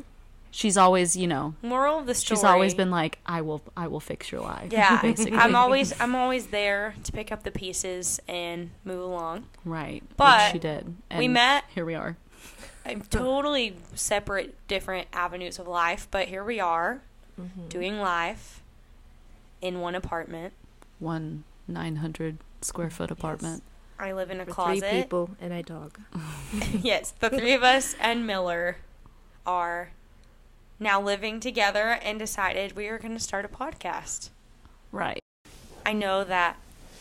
she's 0.52 0.78
always, 0.78 1.16
you 1.16 1.28
know, 1.28 1.56
Moral 1.64 2.00
of 2.00 2.06
the 2.06 2.14
story: 2.14 2.38
she's 2.38 2.44
always 2.44 2.74
been 2.76 2.92
like, 2.92 3.18
"I 3.26 3.42
will, 3.42 3.62
I 3.76 3.88
will 3.88 4.00
fix 4.00 4.32
your 4.32 4.42
life." 4.42 4.72
Yeah, 4.72 5.02
basically. 5.02 5.38
I'm 5.38 5.56
always 5.56 6.00
I'm 6.00 6.16
always 6.16 6.48
there 6.48 6.94
to 7.04 7.12
pick 7.12 7.32
up 7.32 7.44
the 7.44 7.52
pieces 7.52 8.20
and 8.28 8.70
move 8.86 9.00
along. 9.02 9.46
right. 9.66 10.02
which 10.04 10.18
But 10.18 10.52
she 10.52 10.60
did. 10.60 10.96
we 11.18 11.28
met- 11.28 11.64
Here 11.74 11.86
we 11.86 11.96
are. 11.96 12.18
I'm 12.86 13.02
totally 13.02 13.76
separate, 13.94 14.56
different 14.68 15.08
avenues 15.14 15.60
of 15.60 15.68
life, 15.68 16.08
but 16.12 16.28
here 16.28 16.44
we 16.44 16.60
are 16.60 17.02
Mm-hmm. 17.40 17.68
doing 17.70 18.00
life 18.00 18.61
in 19.62 19.80
one 19.80 19.96
apartment. 19.96 20.54
One 21.00 21.44
nine 21.68 21.98
hundred 21.98 22.38
square 22.62 22.90
foot 22.90 23.12
apartment. 23.12 23.64
I 24.00 24.14
live 24.14 24.32
in 24.32 24.40
a 24.42 24.46
For 24.46 24.52
closet. 24.52 24.90
three 24.90 25.02
people 25.04 25.30
and 25.40 25.54
a 25.54 25.62
dog. 25.64 26.00
yes, 26.82 27.12
the 27.20 27.30
three 27.30 27.54
of 27.54 27.64
us 27.64 27.96
and 28.00 28.26
Miller 28.26 28.78
are 29.46 29.92
now 30.80 31.00
living 31.02 31.40
together 31.40 32.00
and 32.04 32.18
decided 32.18 32.76
we 32.76 32.88
are 32.88 32.98
going 32.98 33.14
to 33.14 33.20
start 33.20 33.46
a 33.46 33.48
podcast. 33.48 34.30
Right. 34.92 35.20
I 35.86 35.94
know 35.94 36.24
that 36.24 36.58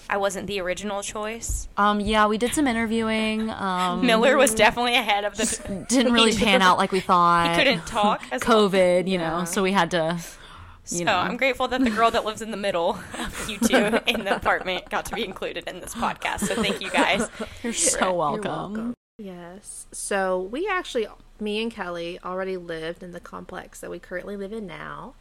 I 0.09 0.17
wasn't 0.19 0.47
the 0.47 0.61
original 0.61 1.03
choice. 1.03 1.69
Um. 1.77 2.01
Yeah, 2.01 2.27
we 2.27 2.37
did 2.39 2.53
some 2.55 2.67
interviewing. 2.67 3.49
Um, 3.61 4.05
Miller 4.05 4.37
was 4.37 4.55
definitely 4.55 4.95
ahead 4.95 5.25
of 5.25 5.37
the. 5.37 5.85
didn't 5.89 6.13
really 6.13 6.35
pan 6.35 6.61
out 6.63 6.79
like 6.79 6.93
we 6.93 7.01
thought. 7.01 7.51
He 7.51 7.57
couldn't 7.65 7.87
talk. 7.87 8.23
As 8.33 8.43
well. 8.47 8.69
COVID, 8.69 9.07
you 9.07 9.19
Yeah. 9.19 9.39
know, 9.39 9.45
so 9.45 9.63
we 9.63 9.73
had 9.73 9.91
to. 9.93 10.19
So 10.85 11.05
know. 11.05 11.17
I'm 11.19 11.37
grateful 11.37 11.69
that 11.69 11.83
the 11.83 11.91
girl 11.91 12.11
that 12.11 12.25
lives 12.25 12.43
in 12.43 12.51
the 12.51 12.57
middle 12.57 12.99
of 13.19 13.49
you 13.49 13.59
two 13.59 14.01
in 14.07 14.25
the 14.25 14.37
apartment 14.37 14.89
got 14.91 15.05
to 15.07 15.15
be 15.15 15.25
included 15.25 15.69
in 15.69 15.81
this 15.81 15.95
podcast. 15.95 16.41
So 16.41 16.55
thank 16.63 16.81
you 16.81 16.91
guys. 16.91 17.29
You're 17.63 17.73
so 17.73 18.01
You're 18.07 18.13
welcome. 18.15 18.95
Yes. 19.19 19.87
So 19.93 20.41
we 20.41 20.67
actually, 20.67 21.07
me 21.39 21.63
and 21.63 21.71
Kelly, 21.71 22.19
already 22.25 22.57
lived 22.57 23.03
in 23.03 23.13
the 23.13 23.21
complex 23.21 23.81
that 23.81 23.91
we 23.91 23.99
currently 23.99 24.37
live 24.37 24.53
in 24.53 24.67
now. 24.67 25.15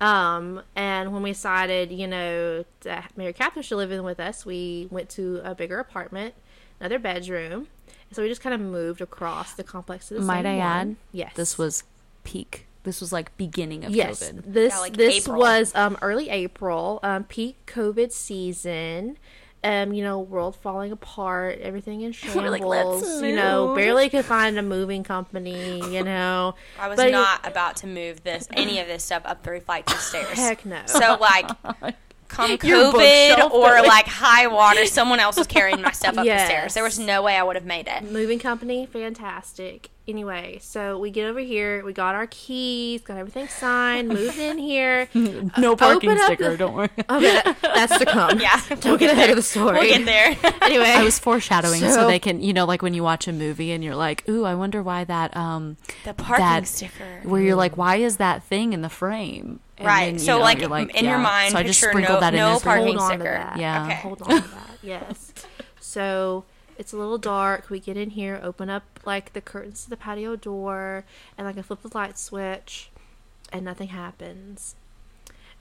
Um, 0.00 0.62
and 0.74 1.12
when 1.12 1.22
we 1.22 1.30
decided, 1.30 1.92
you 1.92 2.06
know, 2.06 2.64
that 2.80 3.12
Mary 3.16 3.32
Catherine 3.32 3.62
should 3.62 3.76
live 3.76 3.92
in 3.92 4.02
with 4.02 4.18
us, 4.18 4.44
we 4.46 4.88
went 4.90 5.08
to 5.10 5.40
a 5.44 5.54
bigger 5.54 5.78
apartment, 5.78 6.34
another 6.80 6.98
bedroom. 6.98 7.68
So 8.10 8.22
we 8.22 8.28
just 8.28 8.40
kind 8.40 8.54
of 8.54 8.60
moved 8.60 9.00
across 9.00 9.54
the 9.54 9.64
complex 9.64 10.08
to 10.08 10.14
the 10.14 10.20
Might 10.20 10.42
same 10.42 10.54
I 10.54 10.58
one. 10.58 10.90
add? 10.90 10.96
Yes. 11.12 11.32
This 11.34 11.56
was 11.56 11.84
peak. 12.24 12.66
This 12.84 13.00
was 13.00 13.12
like 13.12 13.36
beginning 13.36 13.84
of 13.84 13.92
yes. 13.94 14.22
COVID. 14.22 14.42
This 14.52 14.72
Yeah, 14.72 14.78
like 14.80 14.96
this 14.96 15.24
April. 15.26 15.38
was 15.38 15.74
um 15.74 15.96
early 16.02 16.28
April, 16.30 16.98
um 17.02 17.24
peak 17.24 17.56
COVID 17.66 18.12
season. 18.12 19.18
Um, 19.64 19.92
you 19.92 20.02
know, 20.02 20.18
world 20.18 20.56
falling 20.56 20.90
apart, 20.90 21.60
everything 21.60 22.00
in 22.00 22.12
We're 22.34 22.50
like, 22.50 22.64
"Let's 22.64 22.84
shambles. 23.06 23.22
you 23.22 23.36
know, 23.36 23.76
barely 23.76 24.10
could 24.10 24.24
find 24.24 24.58
a 24.58 24.62
moving 24.62 25.04
company. 25.04 25.80
You 25.94 26.02
know, 26.10 26.56
I 26.80 26.88
was 26.88 26.96
But- 26.96 27.12
not 27.12 27.46
about 27.46 27.76
to 27.76 27.86
move 27.86 28.24
this 28.24 28.48
any 28.54 28.80
of 28.80 28.88
this 28.88 29.04
stuff 29.04 29.22
up 29.24 29.44
three 29.44 29.60
flights 29.60 29.92
of 29.92 30.00
stairs. 30.00 30.36
Heck 30.36 30.66
no. 30.66 30.80
So 30.86 31.16
like, 31.20 31.48
come 32.32 32.50
Your 32.62 32.92
COVID 32.92 33.50
or 33.50 33.72
really. 33.74 33.88
like 33.88 34.06
high 34.06 34.46
water, 34.46 34.86
someone 34.86 35.20
else 35.20 35.36
was 35.36 35.46
carrying 35.46 35.80
my 35.82 35.92
stuff 35.92 36.16
up 36.18 36.24
the 36.24 36.38
stairs. 36.46 36.74
There 36.74 36.82
was 36.84 36.98
no 36.98 37.22
way 37.22 37.36
I 37.36 37.42
would 37.42 37.56
have 37.56 37.66
made 37.66 37.86
it. 37.88 38.10
moving 38.10 38.38
company, 38.38 38.86
fantastic. 38.86 39.90
Anyway, 40.08 40.58
so 40.60 40.98
we 40.98 41.10
get 41.10 41.26
over 41.26 41.38
here, 41.38 41.84
we 41.84 41.92
got 41.92 42.16
our 42.16 42.26
keys, 42.26 43.02
got 43.02 43.18
everything 43.18 43.46
signed, 43.46 44.08
moved 44.08 44.36
in 44.36 44.58
here. 44.58 45.08
No 45.58 45.76
parking 45.76 46.10
open 46.10 46.24
sticker. 46.24 46.50
the- 46.50 46.56
Don't 46.56 46.74
worry. 46.74 46.88
Okay, 47.08 47.40
that's 47.62 47.98
to 47.98 48.04
come. 48.06 48.40
Yeah, 48.40 48.60
Don't 48.80 48.98
get 48.98 49.12
ahead 49.12 49.30
of 49.30 49.36
the 49.36 49.42
story. 49.42 49.78
We'll 49.78 49.98
get 49.98 50.04
there. 50.04 50.52
Anyway, 50.62 50.86
I 50.88 51.04
was 51.04 51.18
foreshadowing 51.20 51.80
so, 51.80 51.90
So- 51.90 52.06
they 52.08 52.18
can, 52.18 52.42
you 52.42 52.52
know, 52.52 52.64
like 52.64 52.82
when 52.82 52.94
you 52.94 53.02
watch 53.04 53.28
a 53.28 53.32
movie 53.32 53.70
and 53.70 53.84
you're 53.84 53.94
like, 53.94 54.28
"Ooh, 54.28 54.44
I 54.44 54.54
wonder 54.56 54.82
why 54.82 55.04
that 55.04 55.36
um 55.36 55.76
the 56.04 56.14
parking 56.14 56.44
that 56.46 56.66
sticker. 56.66 57.20
where 57.22 57.40
you're 57.40 57.54
like, 57.56 57.76
why 57.76 57.96
is 57.96 58.16
that 58.16 58.42
thing 58.42 58.72
in 58.72 58.82
the 58.82 58.88
frame?" 58.88 59.60
And 59.82 59.86
Right, 59.88 60.04
then, 60.06 60.14
you 60.14 60.20
so, 60.20 60.36
know, 60.38 60.42
like, 60.42 60.60
you're 60.60 60.76
in 60.78 61.04
your 61.04 61.18
mind, 61.18 61.52
so 61.52 61.58
I 61.58 61.62
just 61.64 61.80
sprinkled 61.80 62.16
no- 62.16 62.20
that 62.20 62.34
in 62.34 62.38
no 62.38 62.46
as 62.56 62.64
well. 62.64 62.76
parking 62.76 62.98
hold 62.98 63.12
on 63.12 63.18
to 63.18 63.24
that. 63.24 63.56
Yeah. 63.56 63.84
Okay. 63.86 63.94
Hold 63.96 64.22
on 64.22 64.42
to 64.42 64.48
that. 64.48 64.70
Yes. 64.82 65.32
So 65.80 66.44
it's 66.78 66.92
a 66.92 66.96
little 66.96 67.18
dark. 67.18 67.68
We 67.70 67.80
get 67.80 67.96
in 67.96 68.10
here, 68.10 68.40
open 68.42 68.70
up 68.70 68.84
like 69.04 69.32
the 69.32 69.40
curtains 69.40 69.84
to 69.84 69.90
the 69.90 69.96
patio 69.96 70.36
door, 70.36 71.04
and 71.36 71.46
like 71.46 71.58
I 71.58 71.62
flip 71.62 71.82
the 71.82 71.90
light 71.96 72.18
switch, 72.18 72.90
and 73.52 73.64
nothing 73.64 73.88
happens. 73.88 74.76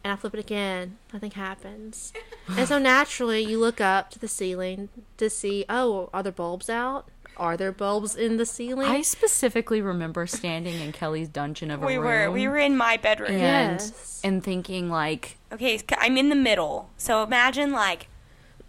And 0.04 0.12
I 0.12 0.16
flip 0.16 0.34
it 0.34 0.40
again, 0.40 0.98
nothing 1.14 1.32
happens. 1.32 2.12
and 2.48 2.68
so 2.68 2.80
naturally, 2.80 3.42
you 3.44 3.60
look 3.60 3.80
up 3.82 4.10
to 4.12 4.20
the 4.20 4.28
ceiling 4.28 4.90
to 5.18 5.30
see, 5.30 5.66
oh, 5.70 6.10
are 6.14 6.24
there 6.24 6.32
bulbs 6.32 6.70
out? 6.70 7.08
Are 7.42 7.58
there 7.58 7.72
bulbs 7.72 8.16
in 8.16 8.38
the 8.38 8.46
ceiling? 8.46 8.86
I 8.88 9.02
specifically 9.02 9.82
remember 9.82 10.28
standing 10.28 10.80
in 10.80 10.92
Kelly's 10.92 11.28
dungeon 11.28 11.72
of 11.72 11.82
a 11.82 11.86
we 11.88 11.96
room. 11.96 12.06
were 12.06 12.32
we 12.32 12.48
were 12.48 12.58
in 12.60 12.78
my 12.78 12.98
bedroom. 12.98 13.32
and 13.32 13.80
Yes. 13.82 14.22
and 14.24 14.44
thinking 14.44 14.90
like, 14.92 15.38
Okay, 15.52 15.82
I'm 15.98 16.18
in 16.18 16.30
the 16.30 16.36
middle. 16.36 16.92
So 16.98 17.24
imagine 17.24 17.72
like 17.72 18.08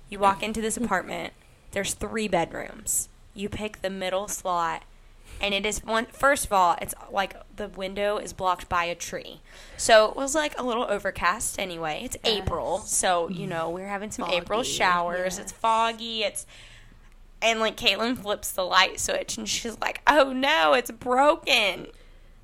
you 0.08 0.18
walk 0.18 0.42
into 0.42 0.62
this 0.62 0.78
apartment. 0.78 1.34
There's 1.72 1.92
three 1.92 2.28
bedrooms. 2.28 3.10
You 3.34 3.50
pick 3.50 3.82
the 3.82 3.90
middle 3.90 4.26
slot, 4.26 4.84
and 5.40 5.52
it 5.52 5.66
is 5.66 5.84
one. 5.84 6.06
First 6.06 6.46
of 6.46 6.52
all, 6.54 6.76
it's 6.80 6.94
like 7.10 7.34
the 7.54 7.68
window 7.68 8.16
is 8.16 8.32
blocked 8.32 8.68
by 8.70 8.84
a 8.84 8.94
tree, 8.94 9.40
so 9.76 10.08
it 10.08 10.16
was 10.16 10.34
like 10.34 10.58
a 10.58 10.62
little 10.62 10.84
overcast. 10.84 11.58
Anyway, 11.58 12.00
it's 12.04 12.16
April, 12.24 12.78
so 12.78 13.28
you 13.28 13.46
know 13.46 13.68
we're 13.68 13.88
having 13.88 14.10
some 14.10 14.28
April 14.30 14.60
Foggy, 14.60 14.70
showers. 14.70 15.38
It's 15.38 15.52
foggy. 15.52 16.24
It's 16.24 16.46
and 17.42 17.60
like 17.60 17.76
Caitlin 17.76 18.16
flips 18.16 18.52
the 18.52 18.64
light 18.64 19.00
switch, 19.00 19.36
and 19.36 19.48
she's 19.48 19.78
like, 19.80 20.00
"Oh 20.06 20.32
no, 20.32 20.74
it's 20.74 20.90
broken." 20.90 21.88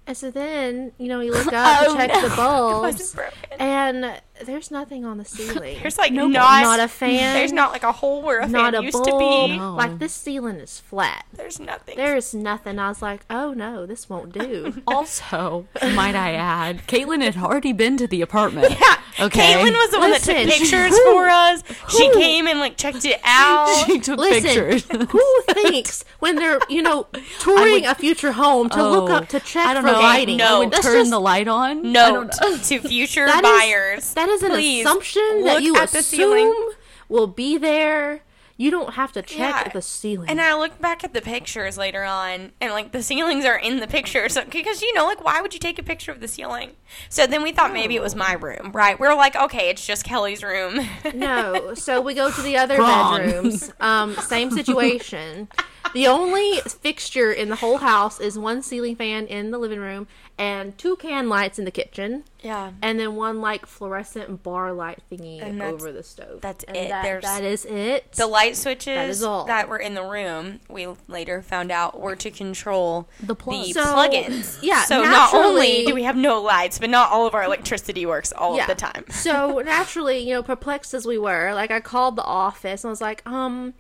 And 0.07 0.17
so 0.17 0.31
then, 0.31 0.93
you 0.99 1.09
know, 1.09 1.21
you 1.21 1.33
look 1.33 1.47
up 1.53 1.83
Oh, 1.83 1.93
to 1.93 1.97
check 1.99 2.11
no. 2.13 2.29
the 2.29 2.35
bulbs, 2.37 3.17
and 3.59 4.21
there's 4.45 4.71
nothing 4.71 5.05
on 5.05 5.19
the 5.19 5.25
ceiling. 5.37 5.79
There's 5.81 5.99
like 5.99 6.13
No- 6.13 6.27
not 6.29 6.63
not 6.63 6.81
a 6.81 6.89
fan. 6.89 7.35
There's 7.35 7.53
not 7.53 7.73
like 7.73 7.83
a 7.83 7.93
hole 7.93 8.23
where 8.23 8.41
a 8.41 8.49
not 8.49 8.73
fan 8.75 8.83
a 8.83 8.85
used 8.85 8.93
bulb. 8.95 9.07
to 9.07 9.19
be. 9.19 9.57
No. 9.59 9.75
Like 9.75 9.99
this 9.99 10.13
ceiling 10.13 10.57
is 10.57 10.81
flat. 10.81 11.25
There's 11.33 11.59
nothing. 11.61 11.97
There 11.97 12.17
is 12.17 12.35
nothing. 12.35 12.79
I 12.79 12.89
was 12.89 13.03
like, 13.03 13.23
oh 13.31 13.53
no, 13.55 13.87
this 13.87 14.09
won't 14.09 14.33
do. 14.33 14.83
also, 14.87 15.67
might 15.95 16.15
I 16.15 16.35
add, 16.35 16.87
Caitlin 16.87 17.23
had 17.23 17.37
already 17.37 17.73
been 17.73 17.97
to 17.99 18.07
the 18.07 18.23
apartment. 18.23 18.77
Yeah. 19.19 19.25
Okay. 19.27 19.55
Caitlin 19.55 19.73
was 19.73 19.91
the 19.91 19.99
one 19.99 20.11
that 20.13 20.21
took 20.23 20.37
pictures 20.37 20.91
who- 20.97 21.03
for 21.13 21.27
us. 21.29 21.65
She 21.89 22.09
came 22.13 22.47
and 22.47 22.61
like 22.61 22.77
checked 22.77 23.05
it 23.05 23.19
out. 23.25 23.85
she 23.87 23.99
took 23.99 24.17
Listen, 24.19 24.43
pictures. 24.45 25.11
who 25.11 25.43
thinks 25.51 26.05
when 26.21 26.37
they're 26.37 26.61
you 26.69 26.83
know 26.83 27.09
touring 27.41 27.83
would- 27.83 27.85
a 27.85 27.95
future 27.97 28.31
home 28.31 28.69
to 28.71 28.77
look 28.89 29.11
Oh, 29.11 29.15
up 29.15 29.29
to 29.31 29.41
check 29.41 29.67
I 29.67 29.75
don't 29.75 29.83
for 29.83 29.89
know. 29.91 29.99
lighting? 30.01 30.37
no. 30.37 30.57
I 30.57 30.59
would 30.61 30.71
That's 30.71 30.85
turn 30.87 30.99
just- 30.99 31.11
the 31.11 31.19
light 31.21 31.49
on. 31.49 31.79
I 31.85 31.91
Note 31.91 32.31
don't 32.37 32.51
know. 32.53 32.57
to 32.59 32.79
future 32.89 33.27
that 33.27 33.45
is- 33.45 33.51
buyers. 33.51 34.15
That 34.29 34.35
is 34.35 34.43
an 34.43 34.51
please 34.51 34.85
assumption 34.87 35.45
that 35.45 35.63
you 35.63 35.77
at 35.77 35.91
the 35.91 35.99
assume 35.99 36.71
will 37.09 37.27
be 37.27 37.57
there. 37.59 38.23
You 38.61 38.73
don't 38.73 38.95
have 38.95 39.13
to 39.13 39.23
check 39.23 39.67
Yeah. 39.67 39.69
the 39.73 39.81
ceiling. 39.81 40.29
And 40.29 40.41
I 40.41 40.53
looked 40.59 40.81
back 40.83 41.05
at 41.05 41.15
the 41.15 41.21
pictures 41.21 41.79
later 41.79 42.03
on, 42.03 42.51
and 42.61 42.73
like 42.73 42.91
the 42.91 43.05
ceilings 43.05 43.45
are 43.45 43.57
in 43.57 43.79
the 43.79 43.87
picture. 43.87 44.29
So 44.29 44.45
because 44.51 44.83
you 44.83 44.93
know, 44.95 45.05
like, 45.07 45.23
why 45.23 45.41
would 45.41 45.55
you 45.55 45.61
take 45.61 45.79
a 45.79 45.83
picture 45.85 46.11
of 46.11 46.19
the 46.21 46.27
ceiling? 46.27 46.73
So 47.09 47.25
then 47.25 47.45
we 47.45 47.53
thought 47.53 47.73
maybe 47.73 47.95
it 47.95 48.03
was 48.03 48.17
my 48.17 48.33
room, 48.33 48.73
right? 48.75 48.99
We 48.99 49.07
are 49.07 49.15
like, 49.17 49.37
okay, 49.37 49.71
it's 49.71 49.87
just 49.87 50.03
Kelly's 50.05 50.43
room. 50.43 50.85
No, 51.15 51.75
so 51.75 52.01
we 52.01 52.15
go 52.15 52.33
to 52.33 52.43
the 52.43 52.57
other 52.63 52.79
Wrong. 52.79 53.19
bedrooms. 53.21 53.73
Um, 53.79 54.15
same 54.17 54.51
situation. 54.51 55.47
The 55.95 56.07
only 56.07 56.61
fixture 56.61 57.33
in 57.33 57.49
the 57.49 57.57
whole 57.57 57.79
house 57.79 58.21
is 58.21 58.39
one 58.39 58.63
ceiling 58.63 58.97
fan 58.97 59.27
in 59.27 59.51
the 59.51 59.59
living 59.59 59.81
room 59.81 60.07
and 60.39 60.77
two 60.79 60.95
can 60.97 61.29
lights 61.29 61.59
in 61.59 61.65
the 61.65 61.71
kitchen, 61.73 62.23
yeah. 62.43 62.71
and 62.81 63.01
then 63.01 63.17
one 63.17 63.41
like 63.41 63.67
fluorescent 63.67 64.45
bar 64.45 64.73
light 64.73 65.01
thingy 65.11 65.61
over 65.61 65.91
the 65.91 66.05
stove. 66.05 66.41
that's 66.41 66.63
And 66.65 66.77
it. 66.77 66.89
That, 66.91 67.03
There's- 67.03 67.25
that 67.25 67.43
is 67.43 67.65
it. 67.65 68.13
The 68.13 68.27
light 68.29 68.57
switches 68.57 69.23
all. 69.25 69.47
that 69.47 69.69
were 69.69 69.79
in 69.79 69.95
the 69.95 70.05
room, 70.05 70.61
we 70.69 70.87
later 71.09 71.43
found 71.43 71.73
out 71.73 71.99
were 71.99 72.15
to 72.17 72.31
control 72.31 73.09
The 73.19 73.27
the 73.27 73.35
plug. 73.35 73.67
So, 73.67 73.83
plugins. 73.83 74.59
yeah, 74.63 74.85
So 74.85 75.03
not 75.03 75.35
only 75.35 75.85
do 75.87 75.93
we 75.95 76.05
have 76.05 76.15
no 76.17 76.41
lights, 76.41 76.79
but 76.79 76.91
not 76.91 77.11
all 77.11 77.27
of 77.27 77.35
our 77.35 77.43
electricity 77.43 78.07
works 78.07 78.33
all 78.33 78.57
yeah. 78.57 78.63
of 78.63 78.69
the 78.69 78.75
time. 78.77 79.07
so 79.11 79.59
naturally, 79.65 80.19
you 80.19 80.35
know, 80.35 80.43
perplexed 80.45 80.95
as 80.95 81.05
we 81.05 81.19
were, 81.19 81.53
like 81.55 81.73
I 81.73 81.81
called 81.81 82.15
the 82.15 82.23
office 82.25 82.85
and 82.85 82.91
I 82.91 82.93
was 82.93 83.01
like, 83.01 83.29
um. 83.29 83.75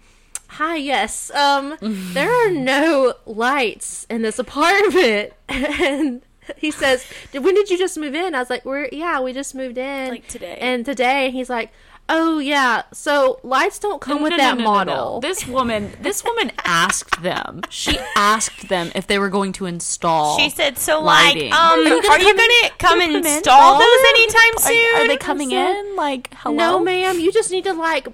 Hi, 0.52 0.76
yes. 0.76 1.30
Um, 1.32 1.76
there 1.80 2.30
are 2.30 2.50
no 2.50 3.14
lights 3.26 4.06
in 4.10 4.22
this 4.22 4.38
apartment, 4.38 5.32
and 5.48 6.22
he 6.56 6.70
says, 6.70 7.04
"When 7.32 7.54
did 7.54 7.70
you 7.70 7.78
just 7.78 7.98
move 7.98 8.14
in?" 8.14 8.34
I 8.34 8.38
was 8.40 8.50
like, 8.50 8.64
"We're 8.64 8.88
yeah, 8.90 9.20
we 9.20 9.32
just 9.32 9.54
moved 9.54 9.78
in 9.78 10.10
Like 10.10 10.26
today. 10.28 10.56
And 10.60 10.84
today, 10.86 11.30
he's 11.30 11.50
like, 11.50 11.70
"Oh 12.08 12.38
yeah, 12.38 12.82
so 12.92 13.38
lights 13.42 13.78
don't 13.78 14.00
come 14.00 14.22
with 14.22 14.30
No, 14.30 14.36
no, 14.38 14.42
that 14.42 14.58
no, 14.58 14.64
no, 14.64 14.64
no, 14.64 14.70
no. 14.70 14.78
model." 14.86 15.20
This 15.20 15.46
woman, 15.46 15.92
this 16.00 16.24
woman 16.24 16.50
asked 16.64 17.22
them. 17.22 17.60
She 17.68 17.98
asked 18.16 18.68
them 18.70 18.90
if 18.94 19.06
they 19.06 19.18
were 19.18 19.28
going 19.28 19.52
to 19.54 19.66
install. 19.66 20.38
She 20.38 20.48
said, 20.48 20.78
"So, 20.78 21.02
lighting. 21.02 21.50
like, 21.50 21.60
um, 21.60 21.80
Are 21.80 21.82
you 21.82 22.02
gonna 22.02 22.08
are 22.14 22.18
you 22.18 22.24
come- 22.24 22.36
gonna 22.36 22.70
come 22.70 22.76
come 22.78 23.00
and 23.02 23.10
in? 23.10 23.16
install 23.18 23.36
Install 23.74 23.78
those 23.78 24.04
anytime 24.16 24.58
soon?" 24.58 24.94
are 25.02 25.06
they 25.08 25.16
coming 25.18 25.50
said, 25.50 25.76
in? 25.76 25.94
Like, 25.96 26.32
hello? 26.38 26.56
No, 26.56 26.78
ma'am. 26.80 27.20
You 27.20 27.30
just 27.30 27.50
need 27.50 27.64
to 27.64 27.74
like 27.74 28.08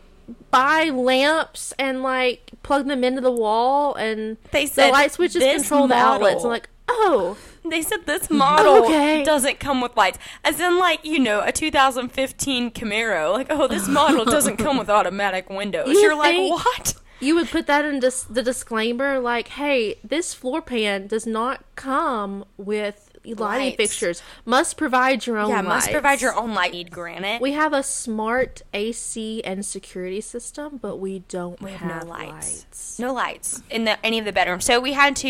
buy 0.55 0.91
lamps 0.91 1.73
and 1.79 2.03
like 2.03 2.53
plug 2.63 2.87
them 2.87 3.03
into 3.05 3.21
the 3.21 3.33
wall, 3.33 3.95
and 3.95 4.37
They 4.53 4.67
said 4.67 4.89
the 4.89 4.93
light 4.93 5.13
switches 5.13 5.41
"This 5.41 5.63
control 5.63 5.89
the 5.89 5.95
outlets. 5.95 6.45
I'm 6.45 6.51
like, 6.51 6.69
oh, 6.89 7.37
They 7.69 7.83
said 7.83 8.07
this 8.07 8.31
model 8.31 8.77
Okay. 8.85 9.25
doesn't 9.25 9.59
come 9.61 9.81
with 9.81 9.97
lights, 9.97 10.19
as 10.45 10.61
in 10.61 10.79
like 10.79 11.05
you 11.05 11.19
know 11.19 11.41
a 11.45 11.53
2015 11.53 12.71
Camaro. 12.71 13.33
Like, 13.33 13.49
oh, 13.51 13.67
this 13.67 13.89
model 14.01 14.25
doesn't 14.25 14.57
come 14.59 14.79
with 14.79 14.89
automatic 14.91 15.51
windows. 15.51 15.89
You 15.89 15.99
You're 16.01 16.17
like, 16.17 16.37
what? 16.37 16.95
you 17.21 17.35
would 17.35 17.49
put 17.49 17.67
that 17.67 17.85
in 17.85 18.01
dis- 18.01 18.25
the 18.25 18.43
disclaimer, 18.43 19.19
like, 19.19 19.49
hey, 19.49 19.97
this 20.05 20.35
floor 20.35 20.61
pan 20.63 21.07
does 21.07 21.27
not 21.27 21.65
come 21.75 22.45
with 22.57 23.14
lighting 23.25 23.67
Lights. 23.69 23.77
fixtures. 23.77 24.23
Must 24.45 24.77
provide 24.77 25.27
your 25.27 25.39
own. 25.39 25.49
yeah, 25.51 25.63
must 25.63 25.87
lights. 25.87 25.93
provide 25.93 26.21
your 26.21 26.35
own 26.35 26.53
light. 26.53 26.73
Need 26.73 26.91
granite. 26.91 27.41
We 27.41 27.53
have 27.53 27.73
a 27.73 27.83
smart 27.83 28.61
AC 28.75 29.43
and 29.45 29.65
security 29.65 30.21
system, 30.21 30.79
but 30.83 30.97
we 30.97 31.21
don't 31.21 31.61
We 31.63 31.71
have, 31.71 31.81
have 31.81 32.05
no 32.05 32.11
lights. 32.11 32.33
lights. 32.65 32.99
No 32.99 33.13
lights 33.15 33.63
in 33.71 33.85
the 33.85 34.05
any 34.05 34.19
of 34.19 34.25
the 34.27 34.33
bedrooms. 34.33 34.65
So 34.67 34.79
we 34.81 34.93
had 34.93 35.17
to, 35.17 35.29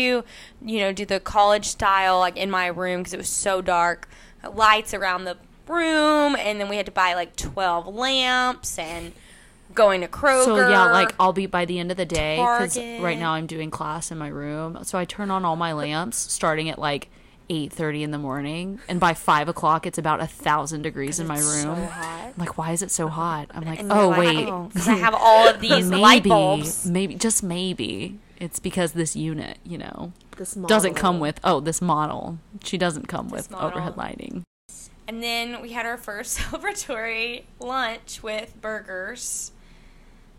you 0.61 0.79
know, 0.79 0.91
do 0.91 1.05
the 1.05 1.19
college 1.21 1.65
style 1.67 2.19
like 2.19 2.35
in 2.35 2.51
my 2.51 2.67
room 2.67 3.01
because 3.01 3.13
it 3.13 3.17
was 3.17 3.29
so 3.29 3.61
dark. 3.61 4.09
Uh, 4.43 4.51
lights 4.51 4.93
around 4.93 5.23
the 5.23 5.37
room, 5.67 6.35
and 6.35 6.59
then 6.59 6.67
we 6.69 6.75
had 6.77 6.85
to 6.87 6.91
buy 6.91 7.13
like 7.13 7.35
twelve 7.35 7.87
lamps 7.87 8.77
and 8.77 9.13
going 9.73 10.01
to 10.01 10.07
Kroger. 10.07 10.45
So 10.45 10.69
yeah, 10.69 10.91
like 10.91 11.13
I'll 11.19 11.33
be 11.33 11.47
by 11.47 11.65
the 11.65 11.79
end 11.79 11.91
of 11.91 11.97
the 11.97 12.05
day 12.05 12.35
because 12.37 12.77
right 12.77 13.17
now 13.17 13.33
I'm 13.33 13.47
doing 13.47 13.71
class 13.71 14.11
in 14.11 14.17
my 14.17 14.27
room. 14.27 14.79
So 14.83 14.97
I 14.97 15.05
turn 15.05 15.31
on 15.31 15.43
all 15.45 15.55
my 15.55 15.73
lamps 15.73 16.17
starting 16.17 16.69
at 16.69 16.77
like 16.79 17.09
eight 17.49 17.71
thirty 17.73 18.03
in 18.03 18.11
the 18.11 18.17
morning, 18.17 18.79
and 18.87 18.99
by 18.99 19.13
five 19.13 19.47
o'clock 19.49 19.85
it's 19.85 19.97
about 19.97 20.21
a 20.21 20.27
thousand 20.27 20.81
degrees 20.81 21.19
in 21.19 21.27
my 21.27 21.39
so 21.39 21.69
room. 21.69 21.87
I'm 21.91 22.33
like, 22.37 22.57
why 22.57 22.71
is 22.71 22.81
it 22.81 22.91
so 22.91 23.07
hot? 23.07 23.49
I'm 23.53 23.63
like, 23.63 23.79
And 23.79 23.91
oh 23.91 24.09
like, 24.09 24.19
wait, 24.19 24.47
"Oh, 24.47 24.69
'cause 24.73 24.87
I 24.87 24.93
have 24.97 25.15
all 25.17 25.47
of 25.47 25.59
these 25.61 25.89
light 25.89 26.23
maybe, 26.23 26.29
bulbs. 26.29 26.85
maybe 26.85 27.15
just 27.15 27.43
maybe 27.43 28.19
it's 28.39 28.59
because 28.59 28.91
this 28.93 29.15
unit, 29.15 29.57
you 29.63 29.77
know, 29.77 30.11
This 30.37 30.53
doesn't 30.53 30.95
come 30.95 31.19
with 31.19 31.39
oh 31.43 31.59
this 31.59 31.81
model. 31.81 32.39
She 32.63 32.77
doesn't 32.77 33.07
come 33.07 33.29
with 33.29 33.49
model. 33.51 33.67
overhead 33.69 33.95
lighting. 33.97 34.43
And 35.07 35.21
then 35.21 35.61
we 35.61 35.71
had 35.73 35.85
our 35.85 35.97
first 35.97 36.37
celebratory 36.39 37.43
lunch 37.59 38.23
with 38.23 38.59
burgers. 38.59 39.51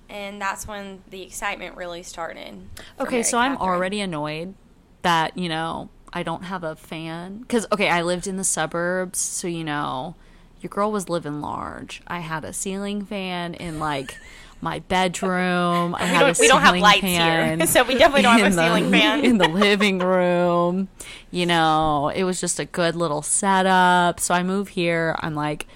And 0.08 0.40
that's 0.40 0.66
when 0.68 1.02
the 1.10 1.22
excitement 1.22 1.76
really 1.76 2.02
started. 2.02 2.60
Okay, 3.00 3.22
so 3.25 3.38
I'm 3.38 3.56
already 3.56 4.00
annoyed 4.00 4.54
that, 5.02 5.36
you 5.36 5.48
know, 5.48 5.88
I 6.12 6.22
don't 6.22 6.44
have 6.44 6.64
a 6.64 6.76
fan. 6.76 7.38
Because, 7.38 7.66
okay, 7.72 7.88
I 7.88 8.02
lived 8.02 8.26
in 8.26 8.36
the 8.36 8.44
suburbs, 8.44 9.18
so, 9.18 9.48
you 9.48 9.64
know, 9.64 10.14
your 10.60 10.70
girl 10.70 10.90
was 10.92 11.08
living 11.08 11.40
large. 11.40 12.00
I 12.06 12.20
had 12.20 12.44
a 12.44 12.52
ceiling 12.52 13.04
fan 13.04 13.54
in, 13.54 13.78
like, 13.78 14.16
my 14.62 14.78
bedroom. 14.78 15.94
I 15.94 16.02
We 16.04 16.08
had 16.08 16.20
don't- 16.20 16.38
a 16.38 16.40
we 16.40 16.48
don't 16.48 16.60
have 16.60 16.68
ceiling 16.68 16.82
lights 16.82 17.00
fan 17.02 17.58
here, 17.58 17.66
so 17.68 17.82
we 17.84 17.94
definitely 17.94 18.22
don't 18.22 18.38
have 18.38 18.52
a 18.52 18.54
ceiling 18.56 18.90
fan. 18.90 19.25
In 19.25 19.36
the 19.38 19.48
living 19.48 19.98
room. 19.98 20.88
You 21.30 21.44
know, 21.46 22.08
it 22.08 22.25
was 22.25 22.40
just 22.40 22.58
a 22.58 22.64
good 22.64 22.96
little 22.96 23.20
setup. 23.22 24.18
So 24.18 24.34
I 24.34 24.42
move 24.42 24.68
here. 24.68 25.14
I'm 25.20 25.34
like, 25.34 25.66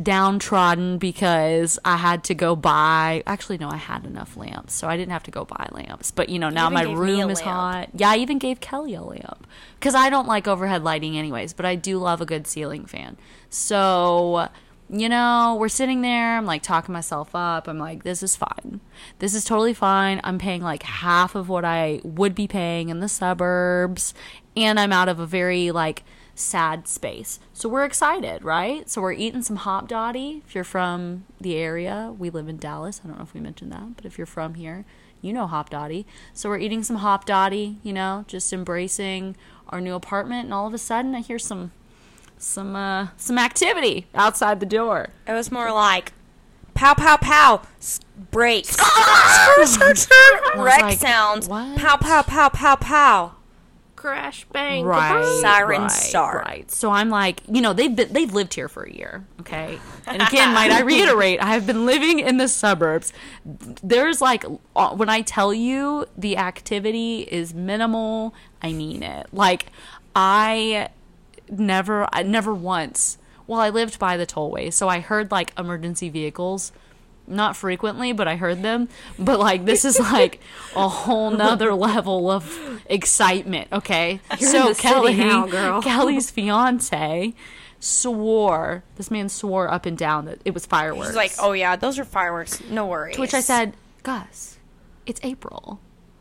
downtrodden 0.00 0.98
because 0.98 1.78
I 1.84 1.96
had 1.96 2.24
to 2.24 2.34
go 2.34 2.56
buy. 2.56 3.22
Actually, 3.26 3.58
no, 3.58 3.68
I 3.68 3.76
had 3.76 4.04
enough 4.04 4.36
lamps, 4.36 4.74
so 4.74 4.88
I 4.88 4.96
didn't 4.96 5.12
have 5.12 5.24
to 5.24 5.30
go 5.30 5.44
buy 5.44 5.68
lamps. 5.72 6.10
But 6.10 6.28
you 6.28 6.38
know, 6.38 6.48
now 6.48 6.66
even 6.66 6.74
my 6.74 6.84
gave 6.84 6.88
me 6.90 6.94
a 6.94 6.98
room 6.98 7.30
is 7.30 7.40
hot. 7.40 7.88
Yeah, 7.94 8.10
I 8.10 8.16
even 8.16 8.38
gave 8.38 8.60
Kelly 8.60 8.94
a 8.94 9.02
lamp 9.02 9.46
because 9.74 9.94
I 9.94 10.10
don't 10.10 10.28
like 10.28 10.46
overhead 10.46 10.84
lighting, 10.84 11.16
anyways. 11.16 11.52
But 11.52 11.66
I 11.66 11.74
do 11.74 11.98
love 11.98 12.20
a 12.20 12.26
good 12.26 12.46
ceiling 12.46 12.86
fan. 12.86 13.16
So. 13.48 14.48
You 14.92 15.08
know, 15.08 15.56
we're 15.60 15.68
sitting 15.68 16.00
there. 16.00 16.36
I'm 16.36 16.46
like 16.46 16.64
talking 16.64 16.92
myself 16.92 17.32
up. 17.32 17.68
I'm 17.68 17.78
like, 17.78 18.02
this 18.02 18.24
is 18.24 18.34
fine. 18.34 18.80
This 19.20 19.36
is 19.36 19.44
totally 19.44 19.72
fine. 19.72 20.20
I'm 20.24 20.36
paying 20.36 20.62
like 20.62 20.82
half 20.82 21.36
of 21.36 21.48
what 21.48 21.64
I 21.64 22.00
would 22.02 22.34
be 22.34 22.48
paying 22.48 22.88
in 22.88 22.98
the 22.98 23.08
suburbs. 23.08 24.14
And 24.56 24.80
I'm 24.80 24.92
out 24.92 25.08
of 25.08 25.20
a 25.20 25.26
very 25.26 25.70
like 25.70 26.02
sad 26.40 26.88
space. 26.88 27.38
So 27.52 27.68
we're 27.68 27.84
excited, 27.84 28.44
right? 28.44 28.88
So 28.88 29.00
we're 29.00 29.12
eating 29.12 29.42
some 29.42 29.58
Hopdoddy. 29.58 30.42
If 30.46 30.54
you're 30.54 30.64
from 30.64 31.24
the 31.40 31.56
area, 31.56 32.14
we 32.18 32.30
live 32.30 32.48
in 32.48 32.56
Dallas. 32.56 33.00
I 33.04 33.08
don't 33.08 33.18
know 33.18 33.24
if 33.24 33.34
we 33.34 33.40
mentioned 33.40 33.72
that, 33.72 33.96
but 33.96 34.04
if 34.04 34.18
you're 34.18 34.26
from 34.26 34.54
here, 34.54 34.84
you 35.22 35.32
know 35.32 35.46
Hopdoddy. 35.46 36.04
So 36.32 36.48
we're 36.48 36.58
eating 36.58 36.82
some 36.82 36.98
Hopdoddy, 36.98 37.76
you 37.82 37.92
know, 37.92 38.24
just 38.26 38.52
embracing 38.52 39.36
our 39.68 39.80
new 39.80 39.94
apartment 39.94 40.44
and 40.46 40.54
all 40.54 40.66
of 40.66 40.74
a 40.74 40.78
sudden 40.78 41.14
I 41.14 41.20
hear 41.20 41.38
some 41.38 41.70
some 42.38 42.74
uh 42.74 43.08
some 43.18 43.38
activity 43.38 44.06
outside 44.14 44.60
the 44.60 44.66
door. 44.66 45.08
It 45.28 45.32
was 45.32 45.52
more 45.52 45.70
like 45.72 46.12
pow 46.74 46.94
pow 46.94 47.18
pow 47.18 47.62
s- 47.78 48.00
brakes 48.30 48.76
I 48.80 50.52
wreck 50.56 50.80
like, 50.80 50.98
sounds 50.98 51.48
what? 51.48 51.76
pow 51.76 51.96
pow 51.98 52.22
pow 52.22 52.48
pow 52.48 52.76
pow 52.76 53.32
Crash 54.00 54.46
bang. 54.50 54.86
right 54.86 55.22
kaboom. 55.22 55.40
Siren 55.42 55.82
right, 55.82 55.90
start. 55.90 56.46
right 56.46 56.70
so 56.70 56.90
i'm 56.90 57.10
like 57.10 57.42
you 57.46 57.60
know 57.60 57.74
they've 57.74 57.94
been 57.94 58.10
they've 58.10 58.32
lived 58.32 58.54
here 58.54 58.66
for 58.66 58.82
a 58.84 58.90
year 58.90 59.26
okay 59.40 59.78
and 60.06 60.22
again 60.22 60.54
might 60.54 60.70
i 60.70 60.80
reiterate 60.80 61.38
i 61.42 61.52
have 61.52 61.66
been 61.66 61.84
living 61.84 62.18
in 62.18 62.38
the 62.38 62.48
suburbs 62.48 63.12
there's 63.82 64.22
like 64.22 64.42
uh, 64.74 64.94
when 64.94 65.10
i 65.10 65.20
tell 65.20 65.52
you 65.52 66.06
the 66.16 66.38
activity 66.38 67.28
is 67.30 67.52
minimal 67.52 68.34
i 68.62 68.72
mean 68.72 69.02
it 69.02 69.26
like 69.34 69.66
i 70.16 70.88
never 71.50 72.08
i 72.10 72.22
never 72.22 72.54
once 72.54 73.18
well 73.46 73.60
i 73.60 73.68
lived 73.68 73.98
by 73.98 74.16
the 74.16 74.24
tollway 74.24 74.72
so 74.72 74.88
i 74.88 75.00
heard 75.00 75.30
like 75.30 75.52
emergency 75.58 76.08
vehicles 76.08 76.72
not 77.30 77.56
frequently, 77.56 78.12
but 78.12 78.28
I 78.28 78.36
heard 78.36 78.62
them. 78.62 78.88
But 79.18 79.38
like 79.38 79.64
this 79.64 79.84
is 79.84 79.98
like 79.98 80.40
a 80.76 80.88
whole 80.88 81.30
nother 81.30 81.72
level 81.88 82.30
of 82.30 82.82
excitement. 82.86 83.68
Okay, 83.72 84.20
You're 84.38 84.50
so 84.50 84.60
in 84.60 84.66
the 84.68 84.74
city 84.74 84.88
Kelly, 84.88 85.16
now. 85.16 85.80
Kelly's 85.82 86.30
fiance, 86.30 87.34
swore 87.78 88.84
this 88.96 89.10
man 89.10 89.28
swore 89.28 89.70
up 89.70 89.86
and 89.86 89.96
down 89.96 90.26
that 90.26 90.40
it 90.44 90.54
was 90.54 90.66
fireworks. 90.66 91.08
He's 91.08 91.16
like, 91.16 91.32
oh 91.40 91.52
yeah, 91.52 91.76
those 91.76 91.98
are 91.98 92.04
fireworks. 92.04 92.62
No 92.68 92.86
worries. 92.86 93.16
to 93.16 93.20
which 93.20 93.34
I 93.34 93.40
said, 93.40 93.74
Gus, 94.02 94.58
it's 95.06 95.20
April. 95.22 95.80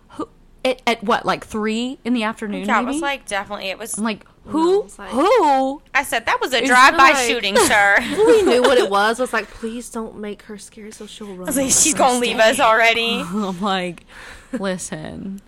Who 0.09 0.29
at, 0.63 0.81
at 0.87 1.03
what 1.03 1.25
like 1.25 1.45
three 1.45 1.99
in 2.03 2.13
the 2.13 2.23
afternoon? 2.23 2.65
yeah, 2.65 2.81
it 2.81 2.85
was 2.85 3.01
like 3.01 3.25
definitely. 3.27 3.69
It 3.69 3.77
was. 3.77 3.97
I'm 3.97 4.03
like 4.03 4.25
who 4.45 4.83
it's 4.83 4.97
like- 4.97 5.09
who 5.11 5.81
I 5.93 6.03
said 6.03 6.25
that 6.25 6.39
was 6.41 6.53
a 6.53 6.65
drive-by 6.65 7.11
like- 7.11 7.27
shooting, 7.27 7.55
sir. 7.57 7.97
we 8.27 8.41
knew 8.43 8.61
what 8.61 8.77
it 8.77 8.89
was. 8.97 9.19
Was 9.19 9.33
like, 9.33 9.47
please 9.49 9.89
don't 9.89 10.17
make 10.17 10.41
her 10.43 10.57
scared, 10.57 10.93
so 10.93 11.05
she'll 11.05 11.27
run. 11.27 11.39
I 11.41 11.43
was 11.43 11.57
like, 11.57 11.71
she's 11.71 11.93
gonna 11.93 12.19
leave 12.19 12.39
us 12.39 12.59
already. 12.59 13.21
I'm 13.25 13.59
like, 13.61 14.05
listen. 14.53 15.41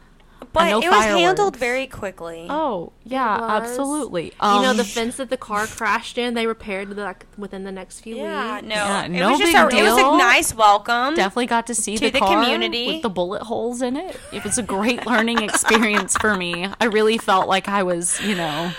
But 0.54 0.70
know 0.72 0.82
it 0.82 0.90
was 0.90 1.06
handled 1.06 1.56
very 1.56 1.88
quickly. 1.88 2.48
Oh 2.50 2.92
yeah, 3.06 3.40
was. 3.40 3.50
absolutely. 3.70 4.26
you 4.26 4.32
know 4.42 4.72
Um, 4.72 4.78
the 4.78 4.84
fence 4.84 5.18
that 5.18 5.30
the 5.30 5.38
car 5.38 5.68
crashed 5.68 6.18
in. 6.18 6.34
They 6.34 6.48
repaired 6.48 6.90
like 6.98 7.26
within 7.38 7.64
the 7.64 7.72
next 7.72 8.00
few 8.02 8.16
yeah, 8.18 8.56
weeks. 8.56 8.68
no, 8.68 8.76
Yeah, 8.76 9.04
it 9.06 9.10
no 9.12 9.30
was 9.32 9.40
just 9.40 9.54
big 9.54 9.74
a, 9.74 9.78
it 9.78 9.84
was 9.84 9.98
a 9.98 10.18
nice 10.18 10.54
welcome. 10.54 11.16
definitely 11.16 11.46
got 11.46 11.68
to 11.68 11.76
see 11.76 11.96
To 11.98 12.06
the, 12.06 12.12
the 12.12 12.20
car 12.20 12.44
community. 12.44 12.88
with 12.88 13.02
the 13.02 13.10
bullet 13.10 13.44
holes 13.44 13.82
in 13.82 13.96
it. 13.96 14.20
It 14.34 14.44
was 14.44 14.58
a 14.58 14.64
great 14.64 15.06
learning 15.06 15.42
experience 15.44 16.18
for 16.18 16.36
me. 16.36 16.68
I 16.82 16.86
really 16.86 17.18
felt 17.18 17.48
like 17.48 17.68
I 17.70 17.84
was, 17.84 18.20
you 18.22 18.36
know, 18.36 18.72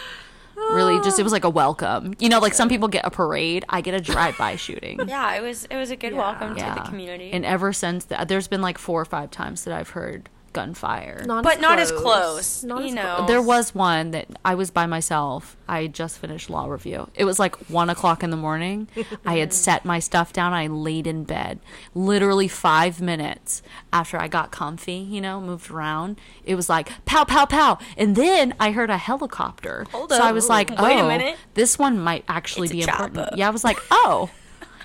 really 0.72 1.00
just 1.02 1.18
it 1.18 1.22
was 1.22 1.32
like 1.32 1.44
a 1.44 1.50
welcome. 1.50 2.14
You 2.18 2.28
know, 2.28 2.38
like 2.38 2.54
some 2.54 2.68
people 2.68 2.88
get 2.88 3.06
a 3.06 3.10
parade, 3.10 3.64
I 3.68 3.80
get 3.80 3.94
a 3.94 4.00
drive-by 4.00 4.56
shooting. 4.56 5.00
Yeah, 5.08 5.34
it 5.36 5.42
was 5.42 5.64
it 5.66 5.76
was 5.76 5.90
a 5.90 5.96
good 5.96 6.12
Yeah. 6.12 6.18
welcome 6.18 6.56
Yeah. 6.56 6.74
to 6.74 6.80
the 6.82 6.86
community. 6.88 7.30
And 7.32 7.44
ever 7.46 7.72
since 7.72 8.04
that, 8.06 8.28
there's 8.28 8.48
been 8.48 8.62
like 8.62 8.78
four 8.78 9.00
or 9.00 9.04
five 9.06 9.30
times 9.30 9.64
that 9.64 9.74
I've 9.74 9.90
heard 9.90 10.28
gunfire. 10.52 11.24
But 11.26 11.60
not 11.60 11.78
as 11.78 11.90
close, 11.92 12.62
Not 12.62 12.82
you 12.82 12.88
as 12.88 12.94
know. 12.94 13.14
close. 13.16 13.28
There 13.28 13.42
was 13.42 13.74
one 13.74 14.10
that 14.12 14.28
I 14.44 14.54
was 14.54 14.70
by 14.70 14.86
myself. 14.86 15.56
I 15.68 15.86
just 15.86 16.18
finished 16.18 16.50
law 16.50 16.66
review. 16.66 17.08
It 17.14 17.24
was 17.24 17.38
like 17.38 17.56
one 17.68 17.88
o'clock 17.90 18.22
in 18.22 18.30
the 18.30 18.36
morning. 18.36 18.88
I 19.26 19.38
had 19.38 19.52
set 19.52 19.84
my 19.84 19.98
stuff 19.98 20.32
down. 20.32 20.52
I 20.52 20.66
laid 20.66 21.06
in 21.06 21.24
bed. 21.24 21.60
Literally 21.94 22.48
five 22.48 23.00
minutes 23.00 23.62
after 23.92 24.18
I 24.18 24.28
got 24.28 24.50
comfy, 24.52 24.94
you 24.94 25.20
know, 25.20 25.40
moved 25.40 25.70
around. 25.70 26.20
It 26.44 26.54
was 26.54 26.68
like 26.68 26.90
pow, 27.04 27.24
pow, 27.24 27.46
pow. 27.46 27.78
And 27.96 28.16
then 28.16 28.54
I 28.60 28.72
heard 28.72 28.90
a 28.90 28.98
helicopter. 28.98 29.86
Hold 29.92 30.10
so 30.10 30.16
up. 30.16 30.22
I 30.22 30.32
was 30.32 30.48
like, 30.48 30.70
oh, 30.76 30.84
Wait 30.84 30.98
a 30.98 31.02
oh, 31.02 31.08
minute. 31.08 31.36
this 31.54 31.78
one 31.78 31.98
might 31.98 32.24
actually 32.28 32.66
It's 32.66 32.72
a 32.72 32.76
be 32.76 32.82
important. 32.82 33.14
chopper. 33.16 33.36
Yeah, 33.36 33.48
I 33.48 33.50
was 33.50 33.64
like, 33.64 33.78
oh. 33.90 34.30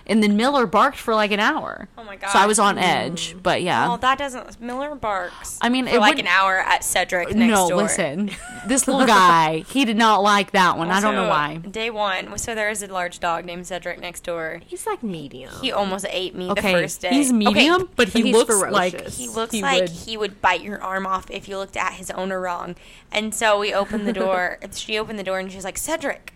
And 0.10 0.24
then 0.24 0.38
Miller 0.38 0.65
barked 0.65 0.98
for 0.98 1.13
like 1.13 1.32
an 1.32 1.39
hour. 1.39 1.89
Oh 1.98 2.04
my 2.04 2.15
god! 2.15 2.30
So 2.32 2.39
I 2.39 2.48
was 2.48 2.60
on 2.60 2.78
edge. 2.78 3.36
But 3.43 3.62
yeah. 3.62 3.88
Well, 3.88 3.98
that 3.98 4.17
doesn't. 4.17 4.60
Miller 4.62 4.96
barks. 4.96 5.60
I 5.62 5.70
mean, 5.70 5.86
for 5.86 5.96
it 5.96 6.00
like 6.00 6.17
an 6.17 6.28
hour 6.28 6.58
at 6.58 6.84
Cedric 6.84 7.36
next 7.36 7.52
no, 7.52 7.70
door. 7.70 7.78
listen. 7.84 8.32
This 8.67 8.86
little 8.86 9.06
guy, 9.06 9.60
he 9.70 9.86
did 9.86 9.96
not 9.96 10.22
like 10.24 10.52
that 10.52 10.78
one. 10.78 10.89
I 10.91 11.00
don't 11.00 11.15
know 11.15 11.30
why. 11.30 11.58
Day 11.58 11.89
one, 11.89 12.38
so 12.38 12.54
there 12.54 12.70
is 12.70 12.84
a 12.84 12.88
large 12.88 13.20
dog 13.22 13.46
named 13.46 13.65
Cedric 13.65 13.98
next 14.02 14.24
door. 14.26 14.62
He's 14.65 14.86
like 14.86 15.02
medium. 15.02 15.54
He 15.62 15.72
almost 15.72 16.06
ate 16.10 16.36
me 16.36 16.50
Okay, 16.52 16.74
the 16.74 16.82
first 16.82 17.00
day. 17.00 17.10
he's 17.12 17.30
Okay, 17.30 17.38
medium, 17.38 17.89
but 17.96 18.10
he 18.10 18.24
He's 18.24 18.36
looks 18.36 18.54
ferocious. 18.54 18.74
like 18.74 19.08
He 19.08 19.30
looks 19.30 19.54
he 19.54 19.62
like 19.62 19.82
would- 19.84 19.89
he 19.89 20.17
would 20.17 20.41
bite 20.41 20.62
your 20.63 20.82
arm 20.84 21.06
off 21.08 21.32
if 21.32 21.48
you 21.48 21.58
looked 21.58 21.78
at 21.78 21.93
his 21.93 22.12
owner 22.12 22.41
wrong. 22.41 22.76
And 23.10 23.34
so 23.34 23.58
we 23.58 23.74
opened 23.74 24.06
the 24.06 24.12
door. 24.13 24.58
she 24.76 24.98
opened 25.00 25.17
the 25.17 25.24
door 25.24 25.39
and 25.39 25.50
she's 25.50 25.63
like, 25.63 25.78
Cedric. 25.78 26.34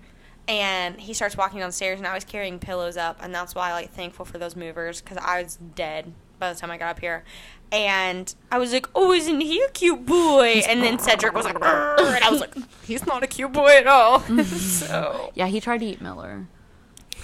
And 0.51 0.99
he 0.99 1.13
starts 1.13 1.37
walking 1.37 1.59
downstairs, 1.59 1.97
and 1.99 2.05
I 2.07 2.13
was 2.13 2.25
carrying 2.25 2.59
pillows 2.59 2.97
up, 2.97 3.17
and 3.23 3.33
that's 3.33 3.55
why 3.55 3.69
I 3.69 3.73
like 3.73 3.91
thankful 3.93 4.25
for 4.25 4.37
those 4.37 4.55
movers 4.55 4.99
because 5.01 5.17
I 5.17 5.41
was 5.43 5.57
dead 5.75 6.11
by 6.39 6.51
the 6.51 6.59
time 6.59 6.69
I 6.71 6.77
got 6.77 6.89
up 6.89 6.99
here. 6.99 7.23
And 7.71 8.33
I 8.51 8.57
was 8.57 8.73
like, 8.73 8.87
"Oh, 8.93 9.13
isn't 9.13 9.39
he 9.39 9.61
a 9.61 9.69
cute 9.69 10.05
boy?" 10.05 10.61
And 10.67 10.83
then 10.83 10.99
Cedric 10.99 11.33
was 11.33 11.45
like, 11.45 11.55
"Arr," 11.61 11.95
and 12.15 12.21
I 12.23 12.29
was 12.29 12.41
like, 12.41 12.53
"He's 12.85 13.05
not 13.07 13.23
a 13.23 13.27
cute 13.27 13.53
boy 13.53 13.77
at 13.77 13.87
all." 13.87 14.19
Mm-hmm. 14.31 14.41
so 14.43 15.31
Yeah, 15.35 15.47
he 15.47 15.61
tried 15.61 15.77
to 15.79 15.85
eat 15.85 16.01
Miller. 16.01 16.47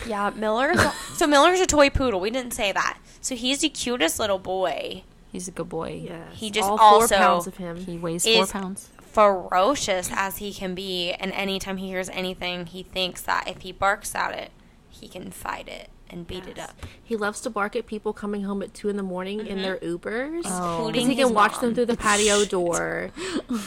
yeah, 0.07 0.29
Miller's 0.33 0.79
so 1.15 1.27
Miller's 1.27 1.59
a 1.59 1.65
toy 1.65 1.89
poodle. 1.89 2.21
We 2.21 2.29
didn't 2.29 2.51
say 2.53 2.71
that. 2.71 2.97
So 3.19 3.35
he's 3.35 3.59
the 3.59 3.67
cutest 3.69 4.19
little 4.19 4.39
boy. 4.39 5.03
He's 5.33 5.49
a 5.49 5.51
good 5.51 5.67
boy. 5.67 6.03
Yes. 6.05 6.21
He 6.35 6.49
just 6.49 6.69
all 6.69 6.77
four 6.77 6.87
also- 7.01 7.17
pounds 7.17 7.47
of 7.47 7.57
him. 7.57 7.75
He 7.85 7.97
weighs 7.97 8.23
four 8.25 8.45
pounds. 8.47 8.87
Ferocious 9.17 10.11
as 10.13 10.37
he 10.37 10.53
can 10.53 10.75
be, 10.75 11.11
and 11.13 11.31
anytime 11.31 11.77
he 11.77 11.87
hears 11.87 12.07
anything, 12.09 12.67
he 12.67 12.83
thinks 12.83 13.19
that 13.23 13.47
if 13.47 13.61
he 13.63 13.71
barks 13.71 14.13
at 14.13 14.31
it, 14.37 14.51
he 14.89 15.07
can 15.07 15.31
fight 15.31 15.67
it 15.67 15.89
and 16.07 16.27
beat 16.27 16.45
it 16.45 16.59
up. 16.59 16.85
He 17.03 17.15
loves 17.15 17.41
to 17.41 17.49
bark 17.49 17.75
at 17.75 17.87
people 17.87 18.13
coming 18.13 18.43
home 18.43 18.61
at 18.61 18.75
two 18.75 18.89
in 18.89 18.95
the 18.95 19.01
morning 19.01 19.47
in 19.47 19.63
their 19.63 19.77
Ubers. 19.77 20.43
Oh. 20.45 20.91
Because 20.91 21.07
he 21.07 21.15
can 21.15 21.33
watch 21.33 21.59
them 21.59 21.73
through 21.73 21.87
the 21.87 21.97
patio 21.97 22.45
door. 22.57 23.09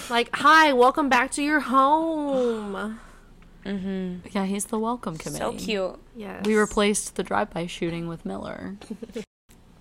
like, 0.09 0.31
hi, 0.35 0.73
welcome 0.73 1.09
back 1.09 1.33
to 1.33 1.43
your 1.43 1.59
home. 1.59 3.01
mm-hmm. 3.67 4.29
Yeah, 4.31 4.45
he's 4.45 4.67
the 4.67 4.79
welcome 4.79 5.19
committee. 5.19 5.41
So 5.41 5.53
cute. 5.65 5.99
Yes. 6.15 6.47
We 6.47 6.55
replaced 6.55 7.17
the 7.17 7.25
drive-by 7.25 7.67
shooting 7.67 8.07
with 8.07 8.25
Miller. 8.25 8.77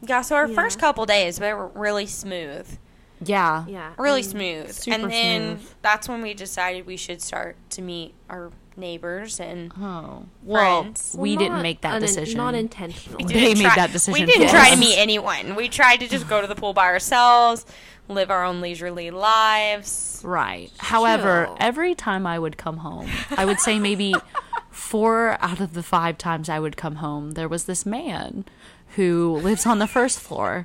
Yeah, 0.02 0.24
so 0.24 0.36
our 0.36 0.48
Yeah. 0.50 0.56
first 0.56 0.80
couple 0.80 1.06
days 1.06 1.38
they 1.38 1.54
were 1.54 1.68
really 1.68 2.08
smooth. 2.08 2.76
Yeah. 3.24 3.66
Yeah. 3.68 3.94
Really 3.98 4.22
mm. 4.22 4.24
and 4.24 4.32
smooth. 4.32 4.72
super 4.72 4.96
and 4.96 5.12
then 5.12 5.58
smooth. 5.60 5.74
that's 5.82 6.08
when 6.10 6.22
we 6.22 6.34
decided 6.34 6.86
we 6.86 6.98
should 6.98 7.22
start 7.22 7.56
to 7.72 7.82
meet 7.82 8.14
our 8.30 8.52
neighbors 8.78 9.40
and 9.42 9.72
Oh. 9.80 10.26
Well, 10.44 10.82
Friends. 10.84 11.16
we 11.18 11.32
Well, 11.36 11.40
didn't 11.40 11.62
make 11.62 11.82
that 11.82 11.98
unin- 11.98 12.06
decision. 12.06 12.38
Not 12.38 12.56
intentionally. 12.56 13.26
They 13.26 13.34
didn't 13.34 13.60
made 13.64 13.72
that 13.76 13.92
decision 13.92 14.14
We 14.14 14.26
didn't 14.26 14.48
for 14.48 14.54
try 14.56 14.70
to 14.70 14.78
meet 14.78 14.98
anyone. 14.98 15.56
We 15.56 15.68
tried 15.68 15.98
to 15.98 16.08
just 16.08 16.30
go 16.30 16.40
to 16.40 16.48
the 16.48 16.56
pool 16.56 16.74
by 16.74 16.86
ourselves, 16.86 17.66
live 18.08 18.32
our 18.32 18.46
own 18.46 18.62
leisurely 18.62 19.12
lives. 19.12 20.22
Right. 20.24 20.72
However, 20.78 21.46
Chill. 21.48 21.58
every 21.60 21.96
time 21.96 22.26
I 22.26 22.40
would 22.40 22.58
come 22.58 22.78
home, 22.78 23.10
I 23.36 23.44
would 23.46 23.60
say 23.60 23.80
maybe 23.80 24.16
four 24.72 25.38
out 25.42 25.60
of 25.60 25.74
the 25.74 25.84
five 25.84 26.18
times 26.18 26.48
I 26.50 26.60
would 26.60 26.78
come 26.78 26.96
home, 26.96 27.32
there 27.32 27.50
was 27.50 27.66
this 27.66 27.86
man 27.86 28.46
who 28.96 29.36
lives 29.44 29.66
on 29.66 29.80
the 29.80 29.88
first 29.88 30.20
floor 30.20 30.64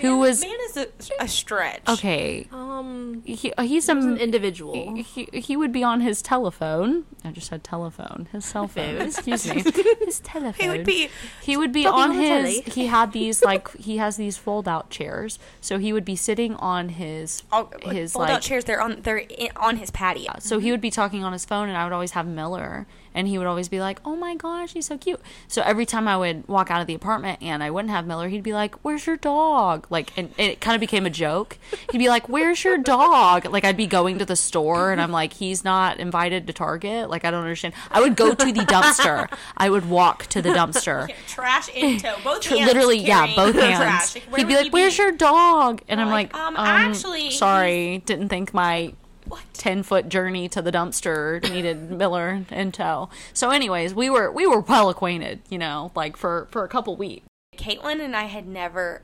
who 0.00 0.18
was 0.18 0.40
man 0.40 0.56
is 0.70 0.76
a, 0.76 0.86
a 1.20 1.28
stretch. 1.28 1.82
okay. 1.88 2.46
Um, 2.52 3.22
He, 3.24 3.52
he's 3.60 3.88
an 3.88 4.14
a 4.14 4.16
individual. 4.16 4.96
he, 4.96 5.28
he 5.32 5.56
would 5.56 5.72
be 5.72 5.82
on 5.84 6.00
his 6.00 6.20
telephone. 6.22 7.04
I 7.24 7.30
just 7.30 7.48
said 7.48 7.64
telephone. 7.64 8.28
His 8.32 8.44
cell 8.44 8.68
phone. 8.68 9.00
Excuse 9.00 9.46
me. 9.48 9.62
His 10.04 10.20
telephone. 10.20 10.54
He 10.62 10.68
would 10.68 10.84
be 10.84 11.08
He 11.42 11.56
would 11.56 11.72
be 11.72 11.86
on 11.86 12.12
his. 12.12 12.28
telly. 12.28 12.60
He 12.66 12.86
had 12.86 13.12
these 13.12 13.42
like 13.42 13.74
he 13.76 13.96
has 13.98 14.16
these 14.16 14.36
fold 14.36 14.68
out 14.68 14.90
chairs, 14.90 15.38
so 15.60 15.78
he 15.78 15.92
would 15.92 16.04
be 16.04 16.16
sitting 16.16 16.54
on 16.56 16.90
his 16.90 17.42
all, 17.50 17.70
his 17.82 18.12
fold 18.12 18.26
out 18.28 18.32
like 18.34 18.42
chairs. 18.42 18.64
They're 18.64 18.80
on 18.82 19.00
they're 19.02 19.18
in, 19.18 19.48
on 19.56 19.76
his 19.76 19.90
patio. 19.90 20.34
so 20.40 20.58
he 20.58 20.70
would 20.70 20.80
be 20.80 20.90
talking 20.90 21.24
on 21.24 21.32
his 21.32 21.44
phone, 21.44 21.68
and 21.68 21.76
I 21.78 21.84
would 21.84 21.92
always 21.92 22.12
have 22.12 22.26
Miller, 22.26 22.86
and 23.14 23.28
he 23.28 23.38
would 23.38 23.46
always 23.46 23.68
be 23.68 23.80
like, 23.80 24.00
"Oh 24.04 24.16
my 24.16 24.34
gosh, 24.34 24.72
he's 24.72 24.86
so 24.86 24.98
cute." 24.98 25.20
So 25.48 25.62
every 25.62 25.86
time 25.86 26.08
I 26.08 26.16
would 26.16 26.46
walk 26.48 26.70
out 26.70 26.80
of 26.80 26.86
the 26.86 26.94
apartment 26.94 27.38
and 27.42 27.62
I 27.62 27.70
wouldn't 27.70 27.90
have 27.90 28.06
Miller, 28.06 28.28
he'd 28.28 28.42
be 28.42 28.52
like, 28.52 28.74
"Where's 28.84 29.06
your 29.06 29.16
dog?" 29.16 29.86
Like, 29.90 30.12
and 30.16 30.32
it 30.36 30.60
kind 30.60 30.74
of 30.74 30.80
became 30.80 31.06
a 31.06 31.10
joke. 31.10 31.58
He'd 31.92 31.98
be 31.98 32.08
like, 32.08 32.28
"Where's 32.28 32.64
your 32.64 32.78
dog?" 32.78 33.46
Like 33.46 33.64
I'd 33.64 33.76
be 33.76 33.86
going 33.86 34.18
to 34.18 34.24
the 34.24 34.36
store, 34.36 34.90
and 34.92 35.00
I'm 35.00 35.12
like, 35.12 35.34
"He's 35.34 35.64
not 35.64 35.98
invited 36.00 36.46
to 36.46 36.52
Target." 36.52 37.08
Like 37.10 37.24
I 37.24 37.30
don't 37.30 37.42
understand. 37.42 37.74
I 37.90 38.00
would 38.00 38.16
go 38.16 38.34
to 38.34 38.52
the 38.52 38.60
dumpster. 38.60 39.28
I 39.56 39.70
would 39.70 39.88
walk 39.88 40.26
to 40.26 40.42
the 40.42 40.50
dumpster. 40.50 41.08
trash 41.28 41.68
in 41.68 41.98
tow. 42.00 42.16
Both 42.24 42.46
hands 42.46 42.66
Literally, 42.66 42.98
yeah, 42.98 43.34
both 43.36 43.54
hands. 43.54 44.14
Like, 44.14 44.36
He'd 44.36 44.48
be 44.48 44.54
like, 44.54 44.64
he 44.64 44.70
"Where's 44.70 44.96
your 44.98 45.12
dog?" 45.12 45.82
And 45.88 46.00
I'm 46.00 46.08
Like, 46.08 46.32
like, 46.32 46.42
um, 46.42 46.56
um, 46.56 46.66
actually, 46.66 47.30
sorry, 47.30 47.98
didn't 48.06 48.28
think 48.28 48.54
my 48.54 48.94
What? 49.26 49.42
10 49.54 49.82
foot 49.82 50.08
journey 50.08 50.48
to 50.50 50.60
the 50.60 50.70
dumpster 50.70 51.42
needed 51.50 51.90
Miller 51.98 52.44
in 52.50 52.72
tow. 52.72 53.08
So 53.32 53.50
anyways, 53.50 53.94
we 53.94 54.10
were 54.10 54.30
we 54.30 54.46
were 54.46 54.60
well 54.60 54.90
acquainted, 54.90 55.40
you 55.48 55.58
know, 55.58 55.92
like 55.94 56.16
for 56.16 56.46
for 56.50 56.64
a 56.64 56.68
couple 56.68 56.96
weeks. 56.96 57.26
Caitlin 57.56 58.00
and 58.00 58.14
I 58.14 58.24
had 58.24 58.46
never 58.46 59.02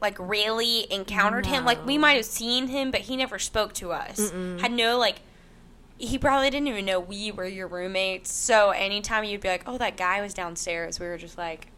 like 0.00 0.16
really 0.18 0.90
encountered 0.92 1.46
him. 1.46 1.64
Like 1.64 1.84
we 1.86 1.98
might 1.98 2.14
have 2.14 2.24
seen 2.24 2.68
him, 2.68 2.90
but 2.90 3.02
he 3.02 3.16
never 3.16 3.38
spoke 3.38 3.72
to 3.74 3.92
us. 3.92 4.30
Had 4.60 4.72
no 4.72 4.98
like 4.98 5.20
he 5.98 6.16
probably 6.16 6.48
didn't 6.48 6.68
even 6.68 6.86
know 6.86 6.98
we 6.98 7.30
were 7.30 7.46
your 7.46 7.68
roommates. 7.68 8.32
So 8.32 8.70
anytime 8.70 9.24
you'd 9.24 9.42
be 9.42 9.48
like, 9.48 9.64
"Oh, 9.66 9.76
that 9.78 9.96
guy 9.98 10.22
was 10.22 10.32
downstairs," 10.32 10.98
we 10.98 11.06
were 11.06 11.18
just 11.18 11.36
like, 11.36 11.68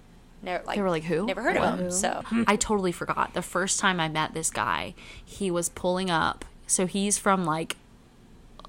never 0.43 0.65
like 0.65 0.77
They 0.77 0.83
were 0.83 0.91
like, 0.91 1.03
"Who?" 1.05 1.27
Never 1.27 1.43
heard 1.43 1.57
of 1.57 1.79
him. 1.81 1.91
So 1.91 2.23
I 2.47 2.57
totally 2.57 2.93
forgot. 2.93 3.35
The 3.35 3.43
first 3.43 3.81
time 3.81 3.99
I 3.99 4.09
met 4.09 4.33
this 4.33 4.51
guy, 4.51 4.95
he 5.25 5.51
was 5.51 5.69
pulling 5.69 6.09
up. 6.11 6.45
So 6.69 6.87
he's 6.87 7.19
from 7.19 7.45
like 7.45 7.77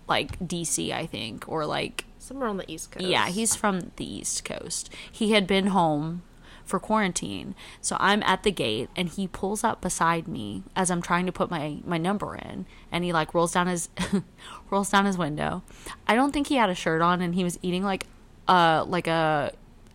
like 0.07 0.39
DC, 0.39 0.91
I 0.91 1.05
think, 1.05 1.47
or 1.47 1.65
like 1.65 2.05
Somewhere 2.23 2.47
on 2.47 2.55
the 2.55 2.71
East 2.71 2.89
Coast. 2.89 3.05
Yeah, 3.05 3.27
he's 3.27 3.53
from 3.53 3.91
the 3.97 4.05
East 4.05 4.45
Coast. 4.45 4.89
He 5.11 5.33
had 5.33 5.45
been 5.45 5.67
home 5.67 6.23
for 6.63 6.79
quarantine. 6.79 7.53
So 7.81 7.97
I'm 7.99 8.23
at 8.23 8.43
the 8.43 8.51
gate 8.51 8.89
and 8.95 9.09
he 9.09 9.27
pulls 9.27 9.61
up 9.61 9.81
beside 9.81 10.25
me 10.25 10.63
as 10.73 10.89
I'm 10.89 11.01
trying 11.01 11.25
to 11.25 11.33
put 11.33 11.51
my 11.51 11.79
my 11.83 11.97
number 11.97 12.33
in 12.33 12.65
and 12.93 13.03
he 13.03 13.11
like 13.11 13.33
rolls 13.33 13.51
down 13.51 13.67
his 13.67 13.89
rolls 14.69 14.89
down 14.89 15.03
his 15.03 15.17
window. 15.17 15.63
I 16.07 16.15
don't 16.15 16.31
think 16.31 16.47
he 16.47 16.55
had 16.55 16.69
a 16.69 16.75
shirt 16.75 17.01
on 17.01 17.21
and 17.21 17.35
he 17.35 17.43
was 17.43 17.59
eating 17.61 17.83
like 17.83 18.05
uh 18.47 18.85
like 18.87 19.07
a 19.07 19.51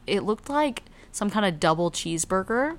it 0.07 0.23
looked 0.23 0.51
like 0.51 0.83
some 1.11 1.31
kind 1.31 1.47
of 1.47 1.59
double 1.59 1.91
cheeseburger 1.91 2.77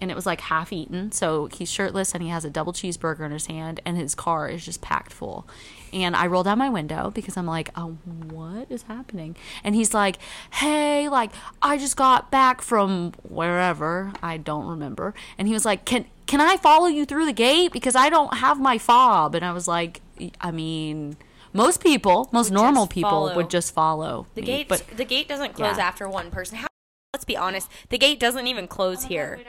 and 0.00 0.10
it 0.10 0.14
was 0.14 0.26
like 0.26 0.40
half 0.42 0.72
eaten. 0.72 1.12
So 1.12 1.46
he's 1.46 1.70
shirtless 1.70 2.14
and 2.14 2.22
he 2.22 2.28
has 2.28 2.44
a 2.44 2.50
double 2.50 2.72
cheeseburger 2.72 3.20
in 3.20 3.32
his 3.32 3.46
hand, 3.46 3.80
and 3.84 3.96
his 3.96 4.14
car 4.14 4.48
is 4.48 4.64
just 4.64 4.80
packed 4.80 5.12
full. 5.12 5.46
And 5.92 6.14
I 6.16 6.26
roll 6.26 6.42
down 6.42 6.58
my 6.58 6.68
window 6.70 7.10
because 7.10 7.36
I'm 7.36 7.46
like, 7.46 7.70
oh, 7.76 7.98
what 8.30 8.70
is 8.70 8.82
happening? 8.82 9.36
And 9.64 9.74
he's 9.74 9.94
like, 9.94 10.18
hey, 10.52 11.08
like 11.08 11.30
I 11.62 11.78
just 11.78 11.96
got 11.96 12.30
back 12.30 12.62
from 12.62 13.12
wherever 13.28 14.12
I 14.22 14.36
don't 14.36 14.66
remember, 14.66 15.14
and 15.38 15.48
he 15.48 15.54
was 15.54 15.64
like, 15.64 15.84
can 15.84 16.06
can 16.26 16.40
I 16.40 16.56
follow 16.58 16.86
you 16.88 17.04
through 17.06 17.24
the 17.26 17.32
gate 17.32 17.72
because 17.72 17.96
I 17.96 18.10
don't 18.10 18.34
have 18.38 18.60
my 18.60 18.76
fob? 18.78 19.34
And 19.34 19.44
I 19.44 19.52
was 19.52 19.66
like, 19.68 20.00
I 20.40 20.50
mean. 20.50 21.16
Most 21.54 21.82
people, 21.82 22.28
most 22.30 22.50
normal 22.52 22.86
people 22.86 23.08
follow. 23.10 23.34
would 23.34 23.48
just 23.48 23.72
follow 23.72 24.26
the 24.34 24.42
me, 24.42 24.46
gate 24.46 24.68
but 24.68 24.84
the 24.94 25.04
gate 25.06 25.28
doesn't 25.28 25.54
close 25.54 25.78
Yeah. 25.78 25.86
after 25.88 26.06
one 26.06 26.30
person. 26.30 26.58
How, 26.58 26.66
let's 27.14 27.24
be 27.24 27.38
honest, 27.38 27.70
the 27.88 27.96
gate 27.96 28.20
doesn't 28.20 28.46
even 28.46 28.68
close 28.68 29.04
here. 29.04 29.40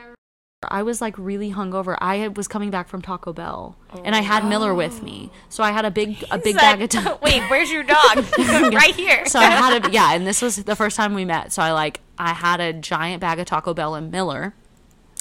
I 0.67 0.83
was 0.83 0.99
like 0.99 1.17
really 1.17 1.51
hungover. 1.53 1.97
I 2.01 2.27
was 2.27 2.47
coming 2.49 2.69
back 2.69 2.89
from 2.89 3.01
Taco 3.01 3.31
Bell, 3.31 3.77
and 4.03 4.13
I 4.13 4.19
had 4.19 4.45
Miller 4.45 4.73
with 4.73 5.01
me, 5.01 5.31
so 5.47 5.63
I 5.63 5.71
had 5.71 5.85
a 5.85 5.91
big 5.91 6.21
a 6.31 6.37
big 6.37 6.47
He's 6.47 6.55
bag 6.55 6.79
like, 6.81 6.93
of. 6.95 7.03
Ta- 7.03 7.17
Wait, 7.23 7.41
where's 7.49 7.71
your 7.71 7.83
dog? 7.83 8.17
right 8.37 8.93
here. 8.93 9.25
so 9.25 9.39
I 9.39 9.45
had 9.45 9.85
a 9.85 9.91
yeah, 9.91 10.13
and 10.13 10.27
this 10.27 10.41
was 10.41 10.57
the 10.65 10.75
first 10.75 10.97
time 10.97 11.13
we 11.13 11.23
met. 11.23 11.53
So 11.53 11.61
I 11.61 11.71
like 11.71 12.01
I 12.17 12.33
had 12.33 12.59
a 12.59 12.73
giant 12.73 13.21
bag 13.21 13.39
of 13.39 13.45
Taco 13.45 13.73
Bell 13.73 13.95
and 13.95 14.11
Miller, 14.11 14.53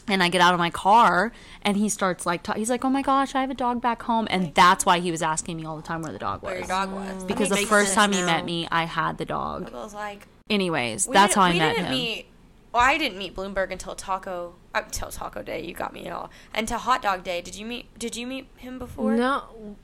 and 0.08 0.24
I 0.24 0.28
get 0.28 0.40
out 0.40 0.54
of 0.54 0.58
my 0.58 0.70
car, 0.70 1.30
and 1.62 1.76
he 1.76 1.88
starts 1.88 2.26
like 2.26 2.42
ta- 2.42 2.54
he's 2.54 2.68
like, 2.70 2.84
"Oh 2.84 2.90
my 2.90 3.02
gosh, 3.02 3.36
I 3.36 3.40
have 3.42 3.50
a 3.50 3.54
dog 3.54 3.80
back 3.80 4.02
home," 4.02 4.26
and 4.30 4.52
that's 4.56 4.84
why 4.84 4.98
he 4.98 5.12
was 5.12 5.22
asking 5.22 5.56
me 5.58 5.64
all 5.64 5.76
the 5.76 5.82
time 5.84 6.02
where 6.02 6.12
the 6.12 6.18
dog 6.18 6.42
was. 6.42 6.50
where 6.50 6.58
your 6.58 6.66
dog 6.66 6.90
was. 6.90 7.22
because 7.22 7.48
the 7.48 7.58
first 7.58 7.94
time 7.94 8.10
he 8.10 8.22
met 8.22 8.44
me, 8.44 8.66
I 8.72 8.86
had 8.86 9.18
the 9.18 9.24
dog. 9.24 9.70
I 9.72 9.76
was 9.76 9.94
like, 9.94 10.26
Anyways, 10.50 11.06
that's 11.06 11.36
how 11.36 11.42
I 11.42 11.52
we 11.52 11.58
met 11.60 11.76
didn't 11.76 11.84
him. 11.86 11.92
Meet, 11.92 12.26
well, 12.72 12.82
I 12.82 12.98
didn't 12.98 13.18
meet 13.18 13.36
Bloomberg 13.36 13.70
until 13.70 13.94
Taco 13.94 14.54
until 14.86 15.10
Taco 15.10 15.42
Day. 15.42 15.64
You 15.64 15.74
got 15.74 15.92
me 15.92 16.06
at 16.06 16.12
all. 16.12 16.30
Until 16.54 16.78
Hot 16.78 17.02
Dog 17.02 17.24
Day. 17.24 17.40
Did 17.40 17.54
you 17.56 17.66
meet? 17.66 17.98
Did 17.98 18.16
you 18.16 18.26
meet 18.26 18.48
him 18.56 18.78
before? 18.78 19.14
No, 19.14 19.76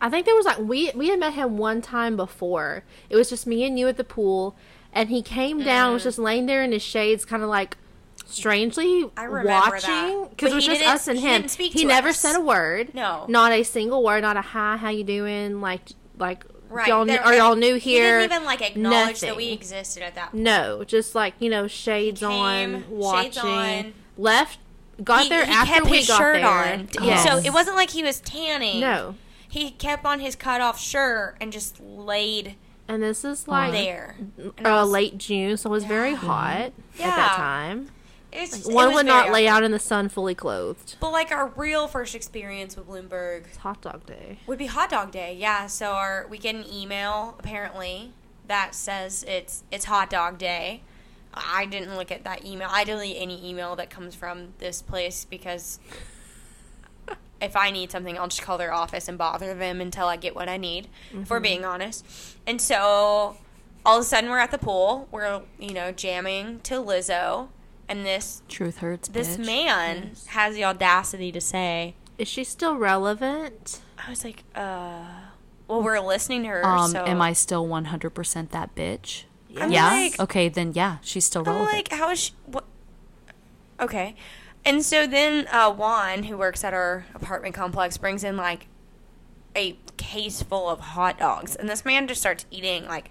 I 0.00 0.08
think 0.10 0.26
there 0.26 0.34
was 0.34 0.46
like 0.46 0.58
we 0.58 0.90
we 0.94 1.08
had 1.08 1.18
met 1.18 1.34
him 1.34 1.56
one 1.58 1.80
time 1.82 2.16
before. 2.16 2.84
It 3.10 3.16
was 3.16 3.28
just 3.30 3.46
me 3.46 3.64
and 3.64 3.78
you 3.78 3.88
at 3.88 3.96
the 3.96 4.04
pool, 4.04 4.56
and 4.92 5.08
he 5.08 5.22
came 5.22 5.62
down, 5.62 5.90
Mm. 5.90 5.94
was 5.94 6.02
just 6.04 6.18
laying 6.18 6.46
there 6.46 6.62
in 6.62 6.72
his 6.72 6.82
shades, 6.82 7.24
kind 7.24 7.42
of 7.42 7.48
like 7.48 7.76
strangely 8.24 9.08
I 9.16 9.24
remember 9.24 9.48
watching 9.70 10.26
because 10.30 10.52
it 10.52 10.56
was 10.56 10.66
just 10.66 10.82
us 10.86 11.06
and 11.08 11.18
he 11.18 11.26
him. 11.26 11.42
he 11.48 11.70
to 11.70 11.84
never 11.86 12.08
us. 12.08 12.18
said 12.18 12.36
a 12.36 12.40
word. 12.40 12.92
No. 12.94 13.24
not 13.28 13.52
a 13.52 13.62
single 13.62 14.02
word, 14.02 14.22
not 14.22 14.36
a 14.36 14.40
hi, 14.40 14.76
how 14.76 14.90
you 14.90 15.04
doing, 15.04 15.60
like 15.60 15.80
like 16.18 16.44
Right. 16.68 16.88
y'all 16.88 17.04
There- 17.04 17.22
are 17.24 17.32
y'all 17.32 17.54
new 17.54 17.76
here? 17.76 18.18
He 18.20 18.26
didn't 18.26 18.32
even 18.32 18.44
like 18.44 18.60
acknowledge 18.60 19.20
that 19.20 19.36
we 19.36 19.52
existed 19.52 20.02
at 20.02 20.16
that. 20.16 20.32
point. 20.32 20.42
No, 20.42 20.82
just 20.82 21.14
like 21.14 21.34
you 21.38 21.48
know, 21.48 21.68
shades 21.68 22.18
He 22.20 22.26
on, 22.26 22.82
came, 22.82 22.84
watching. 22.90 23.22
shades 23.32 23.38
on. 23.38 23.94
Left, 24.16 24.58
got 25.04 25.24
He, 25.24 25.28
there 25.28 25.44
he 25.46 25.52
after 25.52 25.74
kept 25.74 25.90
we 25.90 25.98
his 25.98 26.08
got 26.08 26.18
shirt 26.18 26.36
there. 26.36 26.46
on. 26.74 26.88
Yes. 27.02 27.24
So 27.24 27.38
it 27.38 27.52
wasn't 27.52 27.76
like 27.76 27.90
he 27.90 28.02
was 28.02 28.20
tanning. 28.20 28.80
no. 28.80 29.14
He 29.48 29.70
kept 29.70 30.04
on 30.04 30.20
his 30.20 30.34
cut 30.36 30.60
off 30.60 30.78
shirt 30.78 31.36
and 31.40 31.50
just 31.52 31.80
laid 31.80 32.56
And 32.88 33.02
this 33.02 33.24
is 33.24 33.46
like 33.48 33.72
there. 33.72 34.16
Uh, 34.38 34.52
was- 34.64 34.90
late 34.90 35.16
June, 35.18 35.56
so 35.56 35.70
it 35.70 35.72
was 35.72 35.84
very 35.84 36.14
hot 36.14 36.56
at 36.56 36.72
that 36.98 37.32
time. 37.36 37.90
It's 38.32 38.50
just- 38.58 38.70
One 38.72 38.92
would 38.92 39.06
not 39.06 39.30
lay 39.30 39.48
out 39.48 39.62
in 39.62 39.70
the 39.70 39.78
sun 39.78 40.08
fully 40.10 40.34
clothed. 40.34 40.96
But 41.00 41.10
like 41.12 41.30
our 41.32 41.46
real 41.56 41.88
first 41.88 42.14
experience 42.14 42.76
with 42.76 42.86
Bloomberg 42.88 43.46
It's 43.46 43.56
hot 43.58 43.80
dog 43.80 44.04
day. 44.04 44.40
would 44.46 44.58
be 44.58 44.66
hot 44.66 44.90
dog 44.90 45.10
day. 45.10 45.34
Yeah. 45.38 45.68
So 45.68 45.92
our 45.92 46.26
we 46.28 46.36
get 46.38 46.54
an 46.54 46.64
email 46.70 47.34
apparently 47.38 48.12
that 48.48 48.74
says 48.74 49.24
it's 49.26 49.62
it's 49.70 49.86
hot 49.86 50.10
dog 50.10 50.36
day. 50.38 50.82
I 51.36 51.66
didn't 51.66 51.94
look 51.96 52.10
at 52.10 52.24
that 52.24 52.44
email. 52.44 52.68
I 52.70 52.84
delete 52.84 53.16
any 53.18 53.48
email 53.48 53.76
that 53.76 53.90
comes 53.90 54.14
from 54.14 54.54
this 54.58 54.82
place 54.82 55.24
because 55.24 55.78
if 57.40 57.56
I 57.56 57.70
need 57.70 57.90
something, 57.90 58.18
I'll 58.18 58.28
just 58.28 58.42
call 58.42 58.58
their 58.58 58.72
office 58.72 59.08
and 59.08 59.18
bother 59.18 59.54
them 59.54 59.80
until 59.80 60.06
I 60.06 60.16
get 60.16 60.34
what 60.34 60.48
I 60.48 60.56
need. 60.56 60.88
If 61.12 61.30
we're 61.30 61.40
being 61.40 61.64
honest. 61.64 62.06
And 62.46 62.60
so 62.60 63.36
all 63.84 63.98
of 63.98 64.02
a 64.02 64.04
sudden 64.04 64.30
we're 64.30 64.38
at 64.38 64.50
the 64.50 64.58
pool. 64.58 65.08
We're 65.10 65.42
you 65.58 65.72
know 65.72 65.92
jamming 65.92 66.60
to 66.60 66.74
Lizzo, 66.74 67.48
and 67.88 68.04
this 68.04 68.42
Truth 68.48 68.78
hurts. 68.78 69.08
this 69.08 69.36
bitch. 69.36 69.46
man 69.46 70.12
has 70.28 70.54
the 70.54 70.64
audacity 70.64 71.30
to 71.32 71.40
say, 71.40 71.94
Is 72.18 72.28
she 72.28 72.44
still 72.44 72.76
relevant? 72.76 73.80
I 74.04 74.10
was 74.10 74.24
like, 74.24 74.44
uh, 74.54 75.04
well, 75.68 75.82
we're 75.82 76.00
listening 76.00 76.42
to 76.42 76.48
her. 76.48 76.66
Um, 76.66 76.90
so 76.90 77.04
am 77.04 77.20
I 77.20 77.32
still 77.32 77.66
100% 77.66 78.50
that 78.50 78.74
bitch? 78.74 79.24
I'm 79.60 79.70
yeah. 79.72 79.90
like- 79.90 80.20
okay, 80.20 80.48
then 80.48 80.72
yeah, 80.74 80.98
she's 81.02 81.24
still 81.24 81.42
I'm 81.42 81.48
relevant. 81.54 81.72
like, 81.72 81.88
how 81.92 82.10
is 82.10 82.18
she? 82.20 82.32
What? 82.46 82.64
Okay. 83.80 84.14
And 84.64 84.82
so 84.84 85.06
then 85.06 85.46
uh, 85.52 85.70
Juan, 85.72 86.24
who 86.24 86.36
works 86.36 86.64
at 86.64 86.74
our 86.74 87.06
apartment 87.14 87.54
complex, 87.54 87.96
brings 87.98 88.24
in 88.24 88.36
like 88.36 88.66
a 89.54 89.76
case 89.96 90.42
full 90.42 90.68
of 90.68 90.80
hot 90.80 91.18
dogs, 91.18 91.54
and 91.56 91.68
this 91.68 91.84
man 91.84 92.08
just 92.08 92.20
starts 92.20 92.46
eating 92.50 92.84
like 92.86 93.10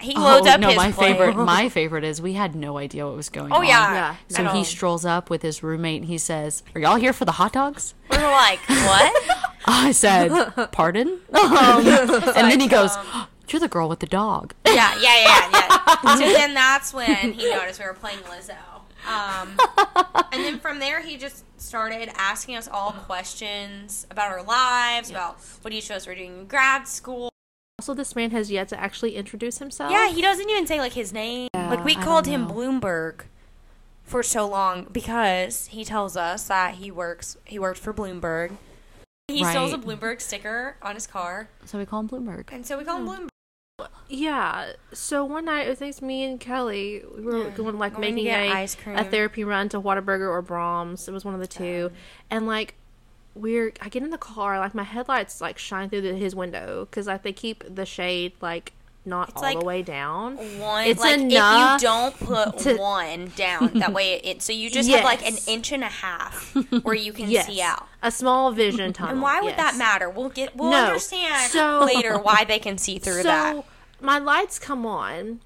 he 0.00 0.14
loads 0.14 0.46
oh, 0.46 0.50
up 0.52 0.60
no, 0.60 0.68
his 0.68 0.76
my 0.76 0.90
plate. 0.92 1.16
favorite. 1.18 1.36
My 1.44 1.68
favorite 1.78 2.04
is 2.04 2.22
we 2.22 2.32
had 2.32 2.54
no 2.56 2.78
idea 2.78 3.06
what 3.06 3.14
was 3.16 3.28
going 3.28 3.52
Oh 3.52 3.56
on. 3.56 3.66
yeah, 3.66 3.92
Yeah. 3.94 4.16
So 4.28 4.42
he 4.44 4.58
all. 4.58 4.64
strolls 4.64 5.04
up 5.04 5.28
with 5.30 5.42
his 5.42 5.62
roommate 5.62 6.00
and 6.00 6.08
he 6.10 6.16
says, 6.18 6.62
"Are 6.74 6.80
y'all 6.80 6.96
here 6.96 7.12
for 7.12 7.24
the 7.26 7.32
hot 7.32 7.52
dogs?" 7.52 7.94
We 8.10 8.16
are 8.16 8.32
like, 8.32 8.58
what? 8.68 9.46
I 9.66 9.92
said, 9.92 10.30
"Pardon?" 10.72 11.20
Um, 11.32 11.86
and 11.86 12.50
then 12.50 12.60
he 12.60 12.66
goes, 12.66 12.96
"You're 13.52 13.60
the 13.60 13.68
girl 13.68 13.88
with 13.88 14.00
the 14.00 14.06
dog." 14.06 14.54
yeah, 14.66 14.94
yeah, 15.00 15.16
yeah, 15.22 15.50
yeah. 15.52 16.14
so 16.16 16.32
then 16.32 16.54
that's 16.54 16.92
when 16.94 17.32
he 17.32 17.50
noticed 17.50 17.80
we 17.80 17.86
were 17.86 17.94
playing 17.94 18.18
Lizzo. 18.20 18.56
Um, 19.08 19.56
and 20.32 20.44
then 20.44 20.58
from 20.58 20.78
there, 20.78 21.00
he 21.00 21.16
just 21.16 21.44
started 21.60 22.10
asking 22.16 22.56
us 22.56 22.68
all 22.68 22.92
questions 22.92 24.06
about 24.10 24.30
our 24.30 24.42
lives, 24.42 25.10
about 25.10 25.40
what 25.62 25.72
he 25.72 25.80
chose 25.80 26.06
we're 26.06 26.14
doing 26.14 26.40
in 26.40 26.46
grad 26.46 26.86
school. 26.86 27.30
Also, 27.78 27.94
this 27.94 28.14
man 28.14 28.30
has 28.32 28.50
yet 28.50 28.68
to 28.68 28.78
actually 28.78 29.16
introduce 29.16 29.58
himself. 29.58 29.90
Yeah, 29.90 30.08
he 30.10 30.20
doesn't 30.20 30.48
even 30.50 30.66
say 30.66 30.80
like 30.80 30.92
his 30.92 31.12
name. 31.14 31.48
like 31.54 31.82
we 31.84 31.96
I 31.96 32.02
called 32.02 32.26
him. 32.26 32.46
Bloomberg 32.46 33.22
for 34.02 34.22
so 34.22 34.46
long 34.46 34.86
because 34.90 35.68
he 35.68 35.84
tells 35.84 36.16
us 36.16 36.48
that 36.48 36.74
he 36.74 36.90
works 36.90 37.36
he 37.44 37.58
worked 37.58 37.78
for 37.78 37.94
Bloomberg. 37.94 38.56
He 39.28 39.44
still 39.44 39.62
has 39.62 39.72
a 39.72 39.78
Bloomberg 39.78 40.20
sticker 40.20 40.76
on 40.82 40.94
his 40.94 41.06
car, 41.06 41.48
So 41.64 41.78
we 41.78 41.86
call 41.86 42.00
him 42.00 42.08
Bloomberg. 42.08 42.52
and 42.52 42.66
so 42.66 42.76
we 42.76 42.84
call 42.84 42.98
him 42.98 43.06
Bloomberg. 43.06 43.28
Yeah. 44.08 44.72
So 44.92 45.24
one 45.24 45.44
night, 45.44 45.68
I 45.68 45.74
think 45.74 46.00
me 46.02 46.24
and 46.24 46.40
Kelly 46.40 47.02
we 47.16 47.22
were 47.22 47.44
Yeah. 47.44 47.50
going 47.50 47.78
like 47.78 47.98
making 47.98 48.26
a, 48.26 48.48
ice 48.50 48.74
cream. 48.74 48.96
a 48.96 49.04
therapy 49.04 49.44
run 49.44 49.68
to 49.70 49.80
Whataburger 49.80 50.28
or 50.28 50.42
Braum's. 50.42 51.06
It 51.08 51.12
was 51.12 51.24
one 51.24 51.34
of 51.34 51.40
the 51.40 51.46
two, 51.46 51.90
and 52.30 52.46
like 52.46 52.74
we're 53.34 53.72
I 53.80 53.88
get 53.88 54.02
in 54.02 54.10
the 54.10 54.18
car, 54.18 54.58
like 54.58 54.74
my 54.74 54.82
headlights 54.82 55.40
like 55.40 55.58
shine 55.58 55.88
through 55.88 56.00
the, 56.02 56.14
his 56.14 56.34
window 56.34 56.86
because 56.90 57.06
like 57.06 57.22
they 57.22 57.32
keep 57.32 57.62
the 57.72 57.86
shade 57.86 58.32
like 58.40 58.72
not 59.04 59.32
all 59.36 59.42
like 59.42 59.58
the 59.58 59.64
way 59.64 59.82
down. 59.82 60.36
One, 60.58 60.86
It's 60.86 61.00
like 61.00 61.18
enough 61.20 61.76
if 61.76 61.82
you 61.82 61.88
don't 61.88 62.18
put 62.20 62.58
to- 62.64 62.76
one 62.76 63.32
down, 63.36 63.72
that 63.78 63.92
way 63.92 64.14
it. 64.22 64.42
So 64.42 64.52
you 64.52 64.68
just 64.70 64.90
have 64.90 65.04
like 65.04 65.26
an 65.26 65.36
inch 65.46 65.72
and 65.72 65.82
a 65.82 65.88
half 65.88 66.54
where 66.82 66.94
you 66.94 67.12
can 67.12 67.30
Yes, 67.30 67.46
see 67.46 67.60
out. 67.62 67.86
a 68.02 68.10
small 68.10 68.52
vision 68.52 68.92
tunnel. 68.92 69.12
And 69.14 69.22
why 69.22 69.40
would 69.40 69.56
that 69.56 69.76
matter? 69.76 70.10
We'll 70.10 70.28
get 70.28 70.54
we'll 70.54 70.70
No. 70.70 70.84
understand 70.86 71.50
So- 71.50 71.84
later 71.94 72.18
why 72.18 72.44
they 72.44 72.58
can 72.58 72.76
see 72.78 72.98
through 72.98 73.22
so 73.22 73.22
that. 73.24 73.64
my 74.00 74.18
lights 74.18 74.58
come 74.58 74.84
on 74.86 75.40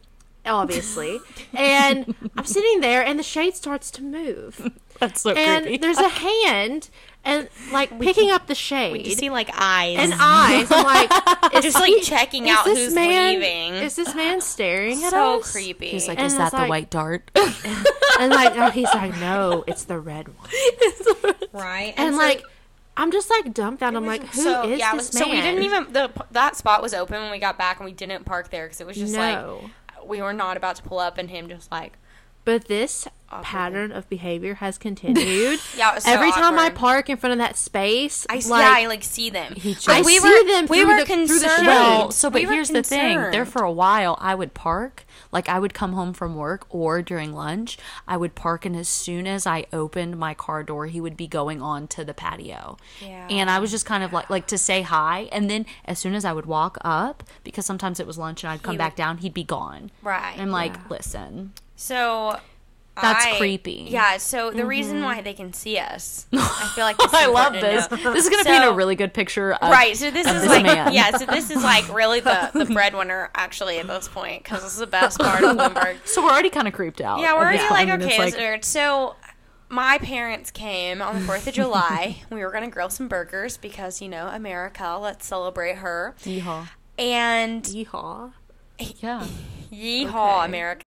obviously 0.46 1.18
and 1.54 2.14
i'm 2.36 2.44
sitting 2.44 2.80
there 2.80 3.02
and 3.02 3.18
the 3.18 3.22
shade 3.22 3.54
starts 3.54 3.90
to 3.90 4.02
move 4.02 4.70
That's 5.00 5.22
so 5.22 5.30
and 5.30 5.64
creepy. 5.64 5.78
there's 5.80 5.96
a 5.96 6.08
hand 6.10 6.90
and 7.24 7.48
like 7.72 7.98
picking 8.00 8.30
up 8.30 8.46
the 8.46 8.54
shade 8.54 9.06
You 9.06 9.14
see 9.14 9.30
like 9.30 9.48
eyes 9.54 9.96
and 9.98 10.12
eyes 10.18 10.68
i'm 10.70 10.84
like 10.84 11.10
is 11.54 11.62
just 11.64 11.78
like 11.80 11.92
he- 11.92 12.00
checking 12.02 12.46
is 12.46 12.56
out 12.56 12.64
this 12.64 12.78
who's 12.78 12.94
man, 12.94 13.34
leaving. 13.34 13.74
is 13.74 13.96
this 13.96 14.14
man 14.14 14.40
staring 14.40 15.02
at 15.04 15.10
so 15.10 15.40
us 15.40 15.50
creepy. 15.52 15.88
He's 15.88 16.06
like, 16.08 16.18
And 16.18 16.26
"Is 16.26 16.34
it's 16.34 16.38
that 16.38 16.50
the 16.52 16.58
like- 16.58 16.68
white 16.70 16.90
dart?" 16.90 17.30
and 18.20 18.30
like 18.32 18.54
no, 18.56 18.70
he's 18.70 18.92
like 18.94 19.16
no 19.18 19.64
it's 19.66 19.84
the 19.84 19.98
red 19.98 20.28
one 20.28 21.34
right, 21.52 21.94
and 21.96 22.14
so- 22.14 22.20
like 22.20 22.42
i'm 22.96 23.10
just 23.10 23.28
like 23.28 23.52
dumbfounded 23.52 24.00
i'm 24.00 24.06
like 24.06 24.22
who 24.26 24.38
is 24.40 24.44
so 24.44 24.62
yeah, 24.64 24.92
this 24.94 25.12
was- 25.12 25.14
man 25.14 25.24
so 25.24 25.30
we 25.30 25.40
didn't 25.40 25.62
even 25.64 25.92
the 25.92 26.10
that 26.30 26.54
spot 26.56 26.80
was 26.82 26.94
open 26.94 27.20
when 27.22 27.30
we 27.30 27.38
got 27.38 27.56
back, 27.58 27.78
and 27.78 27.84
we 27.86 27.92
didn't 27.92 28.24
park 28.24 28.50
there 28.50 28.66
because 28.66 28.80
it 28.80 28.86
was 28.86 28.96
just 28.96 29.14
No. 29.14 29.18
like 30.00 30.06
we 30.08 30.20
were 30.20 30.32
not 30.34 30.56
about 30.56 30.76
to 30.76 30.82
pull 30.82 30.98
up, 30.98 31.16
and 31.18 31.30
him 31.30 31.48
just 31.48 31.72
like 31.72 31.94
But 32.44 32.66
this 32.66 33.08
Awkward. 33.30 33.44
pattern 33.44 33.92
of 33.92 34.08
behavior 34.10 34.54
has 34.54 34.76
continued. 34.78 35.58
Yeah, 35.76 35.98
so 35.98 36.10
Every 36.12 36.30
time 36.30 36.56
I 36.58 36.70
park 36.70 37.08
in 37.10 37.16
front 37.16 37.32
of 37.32 37.38
that 37.38 37.56
space, 37.56 38.26
I 38.30 38.34
like, 38.34 38.44
yeah, 38.44 38.74
I 38.76 38.86
like 38.86 39.02
see 39.02 39.28
them. 39.30 39.54
He 39.54 39.70
Like, 39.70 39.80
just- 39.80 40.04
we 40.04 40.18
see 40.18 40.28
were 40.28 40.46
them 40.52 40.66
we 40.68 40.82
through 40.82 40.88
were 40.88 41.00
the- 41.00 41.06
through 41.06 41.26
the 41.26 41.46
concerned. 41.46 41.66
Well, 41.66 42.10
so 42.12 42.30
but 42.30 42.42
We 42.42 42.46
were 42.46 42.52
here's 42.52 42.68
the 42.68 42.82
thing. 42.82 43.18
There 43.32 43.44
for 43.46 43.62
a 43.62 43.72
while, 43.72 44.16
I 44.20 44.34
would 44.34 44.54
park. 44.54 45.04
Like 45.32 45.48
I 45.48 45.58
would 45.58 45.74
come 45.74 45.94
home 45.94 46.12
from 46.12 46.36
work 46.36 46.64
or 46.70 47.02
during 47.02 47.32
lunch, 47.32 47.76
I 48.06 48.16
would 48.16 48.36
park, 48.36 48.64
and 48.64 48.76
as 48.76 48.86
soon 48.88 49.26
as 49.26 49.48
I 49.48 49.66
opened 49.72 50.16
my 50.16 50.32
car 50.32 50.62
door, 50.62 50.86
he 50.86 51.00
would 51.00 51.16
be 51.16 51.26
going 51.26 51.60
on 51.60 51.88
to 51.88 52.04
the 52.04 52.14
patio. 52.14 52.76
Yeah. 53.02 53.26
And 53.28 53.50
I 53.50 53.58
was 53.58 53.72
just 53.72 53.84
kind 53.84 54.04
of 54.04 54.12
like 54.12 54.30
like 54.30 54.46
to 54.48 54.58
say 54.58 54.82
hi, 54.82 55.28
and 55.32 55.50
then 55.50 55.66
as 55.86 55.98
soon 55.98 56.14
as 56.14 56.24
I 56.24 56.32
would 56.32 56.46
walk 56.46 56.78
up, 56.82 57.24
because 57.42 57.66
sometimes 57.66 57.98
it 57.98 58.06
was 58.06 58.16
lunch 58.16 58.44
and 58.44 58.52
I'd 58.52 58.62
come 58.62 58.74
He 58.74 58.78
back 58.78 58.92
would- 58.92 58.96
down, 58.98 59.18
he'd 59.18 59.34
be 59.34 59.42
gone. 59.44 59.90
Right. 60.02 60.34
And 60.34 60.42
I'm 60.42 60.50
like, 60.52 60.88
listen, 60.88 61.52
So 61.76 62.38
That's 63.00 63.26
I- 63.26 63.38
creepy. 63.38 63.86
Yeah. 63.90 64.18
So 64.18 64.50
the 64.50 64.64
reason 64.64 64.96
mm-hmm. 64.96 65.04
why 65.04 65.20
they 65.22 65.34
can 65.34 65.52
see 65.52 65.78
us, 65.78 66.26
I 66.32 66.72
feel 66.74 66.84
like 66.84 66.96
this 66.96 67.06
is 67.06 67.14
I 67.14 67.26
love 67.26 67.52
this. 67.54 67.86
This 67.88 68.00
is 68.24 68.28
gonna 68.28 68.44
So- 68.44 68.50
paint 68.50 68.64
a 68.64 68.72
really 68.72 68.94
good 68.94 69.12
picture. 69.12 69.52
Of, 69.54 69.70
Right, 69.70 69.96
so 69.96 70.10
this 70.10 70.26
is 70.26 70.42
this 70.42 70.46
like 70.48 70.62
man. 70.64 70.92
yeah, 70.92 71.16
so 71.16 71.26
this 71.26 71.50
is 71.50 71.62
like 71.62 71.92
really 71.92 72.20
the 72.20 72.50
the 72.54 72.66
breadwinner 72.66 73.30
actually 73.34 73.78
at 73.78 73.86
this 73.86 74.08
point 74.08 74.44
because 74.44 74.62
this 74.62 74.72
is 74.72 74.78
the 74.78 74.86
best 74.86 75.18
part 75.18 75.42
of 75.42 75.56
Bloomberg. 75.56 75.96
So 76.06 76.22
we're 76.22 76.30
already 76.30 76.50
kind 76.50 76.68
of 76.68 76.74
creeped 76.74 77.00
out. 77.00 77.18
Yeah, 77.20 77.34
we're 77.34 77.40
already 77.40 77.58
like 77.70 77.88
okay, 77.88 78.26
is 78.28 78.36
weird. 78.36 78.64
So 78.64 79.16
my 79.68 79.98
parents 79.98 80.52
came 80.52 81.02
on 81.02 81.16
the 81.16 81.20
Fourth 81.22 81.48
of 81.48 81.54
July. 81.54 82.22
we 82.30 82.40
were 82.44 82.52
gonna 82.52 82.70
grill 82.70 82.90
some 82.90 83.08
burgers 83.08 83.56
because 83.56 84.00
you 84.00 84.08
know 84.08 84.28
America. 84.28 84.98
Let's 85.00 85.26
celebrate 85.26 85.76
her. 85.76 86.14
Yeehaw. 86.20 86.68
And 86.96 87.64
Yeehaw. 87.64 88.32
Yeah. 88.78 89.26
Yeehaw, 89.72 90.36
Okay. 90.38 90.44
America. 90.44 90.84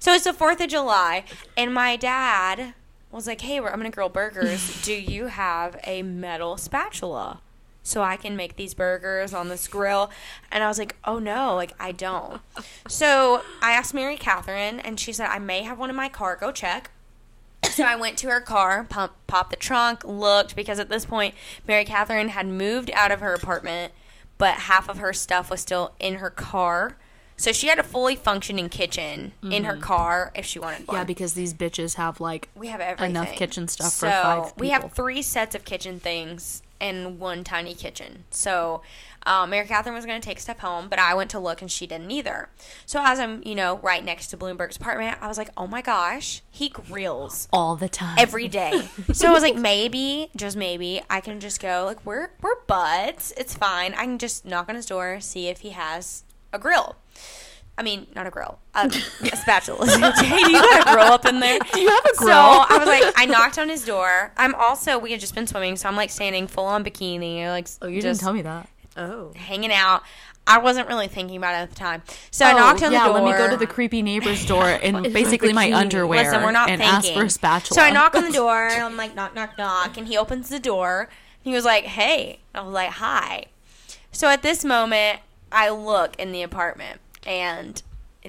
So 0.00 0.12
it's 0.12 0.24
the 0.24 0.32
4th 0.32 0.60
of 0.60 0.68
July, 0.68 1.24
and 1.56 1.72
my 1.74 1.96
dad 1.96 2.74
was 3.10 3.26
like, 3.26 3.40
hey, 3.40 3.58
we're- 3.60 3.72
I'm 3.72 3.78
going 3.80 3.90
to 3.90 3.94
grill 3.94 4.08
burgers. 4.08 4.80
Do 4.84 4.92
you 4.92 5.26
have 5.26 5.78
a 5.84 6.02
metal 6.02 6.56
spatula? 6.56 7.40
So 7.82 8.02
I 8.02 8.16
can 8.16 8.36
make 8.36 8.56
these 8.56 8.74
burgers 8.74 9.32
on 9.32 9.48
this 9.48 9.66
grill. 9.66 10.10
And 10.52 10.62
I 10.62 10.68
was 10.68 10.78
like, 10.78 10.94
oh 11.06 11.18
no, 11.18 11.54
like 11.54 11.72
I 11.80 11.92
don't. 11.92 12.42
So 12.86 13.42
I 13.62 13.72
asked 13.72 13.94
Mary 13.94 14.16
Catherine, 14.18 14.78
and 14.80 15.00
she 15.00 15.12
said, 15.12 15.28
I 15.28 15.38
may 15.38 15.62
have 15.62 15.78
one 15.78 15.88
in 15.88 15.96
my 15.96 16.08
car. 16.10 16.36
Go 16.36 16.52
check. 16.52 16.90
So 17.70 17.84
I 17.84 17.94
went 17.96 18.16
to 18.18 18.28
her 18.28 18.40
car, 18.40 18.84
pump, 18.84 19.12
popped 19.28 19.50
the 19.50 19.56
trunk, 19.56 20.02
looked, 20.04 20.54
because 20.56 20.78
at 20.80 20.88
this 20.88 21.04
point, 21.06 21.34
Mary 21.66 21.84
Catherine 21.84 22.28
had 22.30 22.46
moved 22.46 22.90
out 22.92 23.10
of 23.12 23.20
her 23.20 23.32
apartment, 23.34 23.92
but 24.36 24.54
half 24.54 24.88
of 24.88 24.98
her 24.98 25.12
stuff 25.12 25.48
was 25.50 25.60
still 25.60 25.92
in 26.00 26.14
her 26.16 26.30
car. 26.30 26.96
So 27.38 27.52
she 27.52 27.68
had 27.68 27.78
a 27.78 27.84
fully 27.84 28.16
functioning 28.16 28.68
kitchen 28.68 29.32
in 29.42 29.64
her 29.64 29.76
car 29.76 30.32
if 30.34 30.44
she 30.44 30.58
wanted 30.58 30.86
one. 30.86 30.96
Yeah, 30.98 31.04
because 31.04 31.32
these 31.34 31.54
bitches 31.54 31.94
have 31.94 32.20
like 32.20 32.48
we 32.54 32.66
have 32.66 32.80
everything. 32.80 33.10
enough 33.10 33.32
kitchen 33.32 33.68
stuff 33.68 33.92
so 33.92 34.06
for 34.06 34.12
five 34.12 34.42
People. 34.44 34.54
we 34.58 34.68
have 34.70 34.92
three 34.92 35.22
sets 35.22 35.54
of 35.54 35.64
kitchen 35.64 36.00
things 36.00 36.62
and 36.80 37.18
one 37.18 37.44
tiny 37.44 37.74
kitchen. 37.74 38.24
So 38.30 38.82
um, 39.24 39.50
Mary 39.50 39.66
Catherine 39.66 39.94
was 39.94 40.06
going 40.06 40.20
to 40.20 40.26
take 40.26 40.40
stuff 40.40 40.58
home, 40.58 40.88
but 40.88 40.98
I 40.98 41.14
went 41.14 41.30
to 41.30 41.38
look 41.38 41.60
and 41.60 41.70
she 41.70 41.86
didn't 41.86 42.10
either. 42.10 42.48
So 42.86 43.00
as 43.04 43.18
I'm, 43.18 43.42
you 43.44 43.54
know, 43.54 43.78
right 43.78 44.04
next 44.04 44.28
to 44.28 44.36
Bloomberg's 44.36 44.76
apartment, 44.76 45.18
I 45.20 45.28
was 45.28 45.38
like, 45.38 45.50
oh 45.56 45.66
my 45.66 45.82
gosh, 45.82 46.42
he 46.50 46.68
grills 46.68 47.48
all 47.52 47.76
the 47.76 47.88
time. 47.88 48.16
every 48.18 48.48
day. 48.48 48.88
so 49.12 49.28
I 49.28 49.32
was 49.32 49.42
like, 49.42 49.56
maybe, 49.56 50.30
just 50.36 50.56
maybe, 50.56 51.02
I 51.10 51.20
can 51.20 51.40
just 51.40 51.60
go 51.60 51.84
like 51.84 52.04
we're 52.04 52.30
we're 52.42 52.60
buds. 52.66 53.32
It's 53.36 53.54
fine. 53.54 53.94
I 53.94 54.04
can 54.04 54.18
just 54.18 54.44
knock 54.44 54.68
on 54.68 54.74
his 54.74 54.86
door, 54.86 55.20
see 55.20 55.48
if 55.48 55.60
he 55.60 55.70
has 55.70 56.24
a 56.52 56.58
grill. 56.58 56.96
I 57.76 57.82
mean, 57.84 58.08
not 58.16 58.26
a 58.26 58.30
grill, 58.30 58.58
a, 58.74 58.86
a 58.86 58.90
spatula. 59.36 59.86
Jay, 60.20 60.28
do 60.28 60.50
you 60.50 60.60
got 60.60 60.88
a 60.88 60.92
grill 60.92 61.12
up 61.12 61.24
in 61.26 61.38
there? 61.38 61.58
Do 61.72 61.80
you 61.80 61.88
have 61.88 62.04
a 62.06 62.16
grill? 62.16 62.28
So? 62.28 62.64
I 62.68 62.76
was 62.78 62.88
like, 62.88 63.14
I 63.16 63.24
knocked 63.26 63.56
on 63.58 63.68
his 63.68 63.84
door. 63.84 64.32
I'm 64.36 64.54
also 64.56 64.98
we 64.98 65.12
had 65.12 65.20
just 65.20 65.34
been 65.34 65.46
swimming, 65.46 65.76
so 65.76 65.88
I'm 65.88 65.94
like 65.96 66.10
standing 66.10 66.48
full 66.48 66.64
on 66.66 66.82
bikini, 66.84 67.46
like 67.46 67.68
oh, 67.80 67.86
you 67.86 68.02
just 68.02 68.18
didn't 68.20 68.24
tell 68.24 68.32
me 68.32 68.42
that. 68.42 68.68
Oh. 68.96 69.32
hanging 69.36 69.70
out. 69.72 70.02
I 70.44 70.58
wasn't 70.58 70.88
really 70.88 71.06
thinking 71.08 71.36
about 71.36 71.52
it 71.54 71.58
at 71.58 71.68
the 71.70 71.76
time, 71.76 72.02
so 72.32 72.44
I 72.46 72.52
Oh, 72.52 72.56
knocked 72.56 72.82
on 72.82 72.90
yeah, 72.90 73.06
the 73.06 73.12
door. 73.12 73.20
let 73.20 73.30
me 73.32 73.38
go 73.38 73.48
to 73.50 73.56
the 73.56 73.66
creepy 73.66 74.02
neighbor's 74.02 74.44
door 74.46 74.68
in 74.70 75.12
basically 75.12 75.52
my 75.52 75.72
underwear 75.72 76.24
Listen, 76.24 76.42
we're 76.42 76.50
not 76.52 76.70
and 76.70 76.80
thinking. 76.80 77.10
ask 77.10 77.12
for 77.12 77.24
a 77.26 77.30
spatula. 77.30 77.74
So 77.76 77.82
I 77.82 77.90
knock 77.90 78.14
on 78.16 78.24
the 78.24 78.32
door. 78.32 78.66
and 78.66 78.82
I'm 78.82 78.96
like, 78.96 79.14
knock, 79.14 79.34
knock, 79.36 79.56
knock, 79.58 79.96
and 79.98 80.08
he 80.08 80.16
opens 80.16 80.48
the 80.48 80.58
door. 80.58 81.10
He 81.42 81.52
was 81.52 81.64
like, 81.66 81.84
"Hey," 81.84 82.40
I 82.54 82.62
was 82.62 82.72
like, 82.72 82.90
"Hi." 82.92 83.44
So 84.10 84.26
at 84.28 84.42
this 84.42 84.64
moment, 84.64 85.20
I 85.52 85.68
look 85.68 86.16
in 86.18 86.32
the 86.32 86.42
apartment, 86.42 86.98
and 87.28 87.82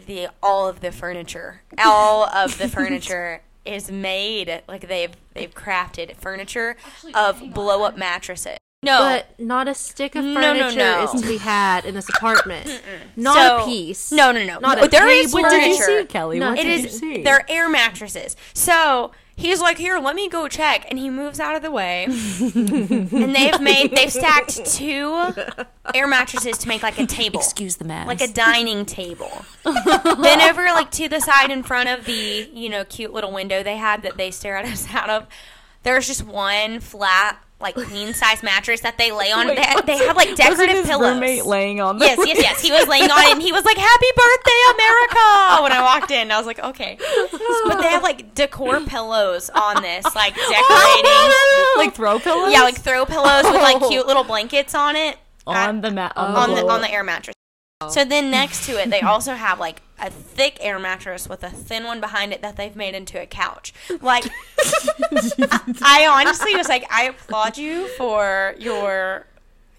the 0.05 0.27
all 0.43 0.67
of 0.67 0.81
the 0.81 0.91
furniture, 0.91 1.61
all 1.83 2.25
of 2.25 2.57
the 2.59 2.67
furniture 2.77 3.41
is 3.65 3.89
made 3.91 4.61
like 4.67 4.87
they've 4.87 5.11
they've 5.33 5.53
crafted 5.53 6.15
furniture 6.17 6.75
of 7.15 7.53
blow 7.53 7.83
up 7.83 7.97
mattresses. 7.97 8.57
No, 8.81 8.99
But 8.99 9.37
not 9.37 9.67
a 9.67 9.73
stick 9.73 10.15
of 10.15 10.23
No, 10.23 10.39
no, 10.39 10.41
furniture 10.69 10.77
no. 10.77 11.03
is 11.13 11.21
to 11.21 11.27
be 11.27 11.35
had 11.37 11.83
in 11.83 11.95
this 11.95 12.07
apartment. 12.07 12.81
Not 13.17 13.35
So- 13.35 13.57
a 13.63 13.65
piece. 13.65 14.09
No, 14.13 14.31
no, 14.31 14.45
no. 14.45 14.59
Not 14.59 14.77
No, 14.77 14.83
a 14.85 14.87
there 14.87 15.09
is 15.09 15.31
table. 15.33 15.41
What 15.43 15.49
did 15.51 15.67
you 15.67 15.75
furniture. 15.77 16.01
see, 16.03 16.05
Kelly? 16.07 16.39
No, 16.39 16.51
what 16.51 16.59
It 16.59 16.63
did 16.63 16.85
is. 16.85 17.01
you 17.01 17.15
see? 17.15 17.23
They're 17.23 17.43
air 17.49 17.67
mattresses. 17.67 18.37
So 18.53 19.11
he's 19.39 19.61
like, 19.61 19.77
"Here, 19.77 19.97
let 19.99 20.15
me 20.15 20.29
go 20.29 20.47
check," 20.47 20.85
and 20.89 20.99
he 20.99 21.09
moves 21.09 21.39
out 21.39 21.55
of 21.55 21.61
the 21.61 21.71
way. 21.71 22.05
and 22.05 23.35
they've 23.35 23.59
made 23.61 23.91
they've 23.95 24.11
stacked 24.11 24.65
two 24.65 25.33
air 25.95 26.07
mattresses 26.07 26.57
to 26.59 26.67
make 26.67 26.83
like 26.83 26.99
a 26.99 27.05
table, 27.05 27.39
Excuse 27.39 27.77
the 27.77 27.85
mess. 27.85 28.07
like 28.07 28.21
a 28.21 28.27
dining 28.27 28.85
table. 28.85 29.31
then 29.63 30.41
over 30.41 30.65
like 30.65 30.91
to 30.91 31.07
the 31.09 31.19
side 31.19 31.51
in 31.51 31.63
front 31.63 31.89
of 31.89 32.05
the 32.05 32.49
you 32.53 32.69
know 32.69 32.83
cute 32.85 33.13
little 33.13 33.31
window 33.31 33.63
they 33.63 33.77
had 33.77 34.03
that 34.03 34.17
they 34.17 34.31
stare 34.31 34.57
at 34.57 34.65
us 34.65 34.93
out 34.93 35.09
of, 35.09 35.27
there's 35.83 36.07
just 36.07 36.25
one 36.25 36.79
flat 36.79 37.39
like 37.61 37.75
queen 37.75 38.13
size 38.13 38.41
mattress 38.41 38.81
that 38.81 38.97
they 38.97 39.11
lay 39.11 39.31
on. 39.31 39.47
Wait, 39.47 39.57
they, 39.57 39.97
they 39.97 40.05
have 40.05 40.15
like 40.15 40.35
decorative 40.35 40.85
pillows. 40.85 41.13
roommate 41.13 41.45
laying 41.45 41.81
on 41.81 41.99
Yes, 41.99 42.17
yes, 42.25 42.37
yes. 42.39 42.61
He 42.61 42.71
was 42.71 42.87
laying 42.87 43.09
on 43.09 43.23
it 43.25 43.31
and 43.33 43.41
he 43.41 43.51
was 43.51 43.65
like, 43.65 43.77
Happy 43.77 44.05
birthday, 44.15 44.61
America! 44.73 45.63
When 45.63 45.71
I 45.71 45.81
walked 45.81 46.11
in, 46.11 46.31
I 46.31 46.37
was 46.37 46.45
like, 46.45 46.59
Okay. 46.59 46.97
But 47.67 47.81
they 47.81 47.89
have 47.89 48.03
like 48.03 48.33
decor 48.33 48.79
pillows 48.81 49.49
on 49.49 49.81
this, 49.81 50.05
like 50.15 50.33
oh, 50.37 51.75
decorating. 51.75 51.85
like 51.85 51.95
throw 51.95 52.19
pillows. 52.19 52.51
Yeah, 52.51 52.61
like 52.61 52.79
throw 52.79 53.05
pillows 53.05 53.43
with 53.43 53.61
like 53.61 53.81
oh. 53.81 53.89
cute 53.89 54.07
little 54.07 54.23
blankets 54.23 54.73
on 54.73 54.95
it. 54.95 55.17
on 55.45 55.81
the 55.81 55.91
mat 55.91 56.13
on, 56.15 56.35
on 56.35 56.49
the, 56.55 56.61
the 56.61 56.67
on 56.67 56.81
the 56.81 56.91
air 56.91 57.03
mattress. 57.03 57.35
Oh. 57.81 57.87
So 57.87 58.03
then 58.03 58.29
next 58.29 58.65
to 58.65 58.73
it, 58.73 58.89
they 58.89 58.99
also 59.13 59.35
have 59.35 59.57
like 59.57 59.81
a 59.99 60.09
thick 60.09 60.57
air 60.59 60.79
mattress 60.79 61.29
with 61.29 61.43
a 61.43 61.49
thin 61.49 61.85
one 61.85 62.01
behind 62.01 62.33
it 62.33 62.41
that 62.41 62.57
they've 62.57 62.75
made 62.75 62.93
into 62.93 63.21
a 63.21 63.25
couch. 63.25 63.73
Like, 64.01 64.25
I, 64.59 65.75
I 65.81 66.07
honestly 66.11 66.57
was 66.57 66.67
like, 66.67 66.85
I 66.91 67.03
applaud 67.03 67.57
you 67.57 67.87
for 67.89 68.53
your 68.59 69.27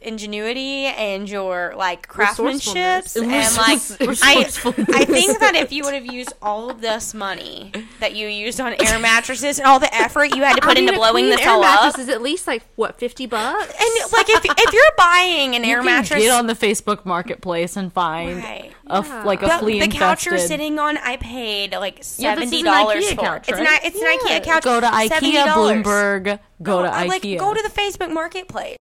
ingenuity 0.00 0.86
and 0.86 1.28
your 1.28 1.74
like 1.76 2.08
craftsmanship 2.08 3.04
and 3.16 3.28
like 3.56 3.80
I. 4.22 4.46
I 4.94 5.04
think 5.04 5.38
that 5.40 5.52
if 5.54 5.72
you 5.72 5.84
would 5.84 5.94
have 5.94 6.06
used 6.06 6.32
all 6.40 6.70
of 6.70 6.80
this 6.80 7.12
money 7.14 7.72
that 8.00 8.14
you 8.14 8.26
used 8.26 8.60
on 8.60 8.74
air 8.84 8.98
mattresses 8.98 9.58
and 9.58 9.66
all 9.68 9.78
the 9.78 9.94
effort 9.94 10.34
you 10.34 10.42
had 10.42 10.54
to 10.56 10.62
put 10.62 10.72
I 10.78 10.80
mean, 10.80 10.88
into 10.88 10.98
blowing 10.98 11.26
this 11.30 11.46
all 11.46 11.62
up 11.62 11.98
is 11.98 12.08
at 12.08 12.22
least 12.22 12.46
like 12.46 12.62
what 12.76 12.98
fifty 12.98 13.26
bucks. 13.26 13.66
and 13.66 14.12
like 14.12 14.28
if, 14.30 14.44
if 14.44 14.72
you're 14.72 14.82
buying 14.96 15.54
an 15.54 15.64
You 15.64 15.70
air 15.72 15.76
can 15.78 15.86
mattress 15.86 16.20
Get 16.22 16.30
on 16.32 16.46
the 16.46 16.54
Facebook 16.54 17.04
Marketplace 17.04 17.76
and 17.76 17.92
find 17.92 18.38
Right. 18.38 18.72
a 18.86 18.96
f- 18.98 19.06
Yeah. 19.06 19.24
like 19.24 19.42
a 19.42 19.46
the, 19.46 19.58
flea 19.58 19.80
the 19.80 19.88
couch 19.88 20.24
you're 20.26 20.38
sitting 20.38 20.78
on, 20.78 20.96
I 20.98 21.16
paid 21.18 21.72
like 21.72 21.98
Yeah, 21.98 22.34
seventy 22.34 22.46
this 22.46 22.56
is 22.58 22.62
dollars 22.64 22.94
an 23.06 23.12
IKEA 23.12 23.16
for. 23.16 23.22
couch, 23.22 23.48
It's 23.48 23.58
right? 23.58 23.64
not. 23.64 23.84
It's 23.84 23.96
an 23.96 24.02
Yeah. 24.26 24.38
IKEA 24.38 24.44
couch. 24.44 24.62
Go 24.64 24.80
to 24.80 24.86
IKEA, 24.86 25.44
$70. 25.44 25.82
Bloomberg. 25.82 26.38
Go 26.62 26.82
to 26.82 26.88
I, 26.92 27.06
IKEA. 27.06 27.08
Like 27.08 27.38
go 27.38 27.54
to 27.54 27.62
the 27.62 27.68
Facebook 27.68 28.12
Marketplace. 28.12 28.76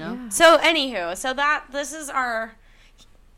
Yeah. 0.00 0.12
you 0.12 0.16
know. 0.16 0.28
So 0.30 0.58
anywho, 0.58 1.16
so 1.16 1.32
that 1.34 1.64
this 1.72 1.92
is 1.92 2.08
our 2.10 2.54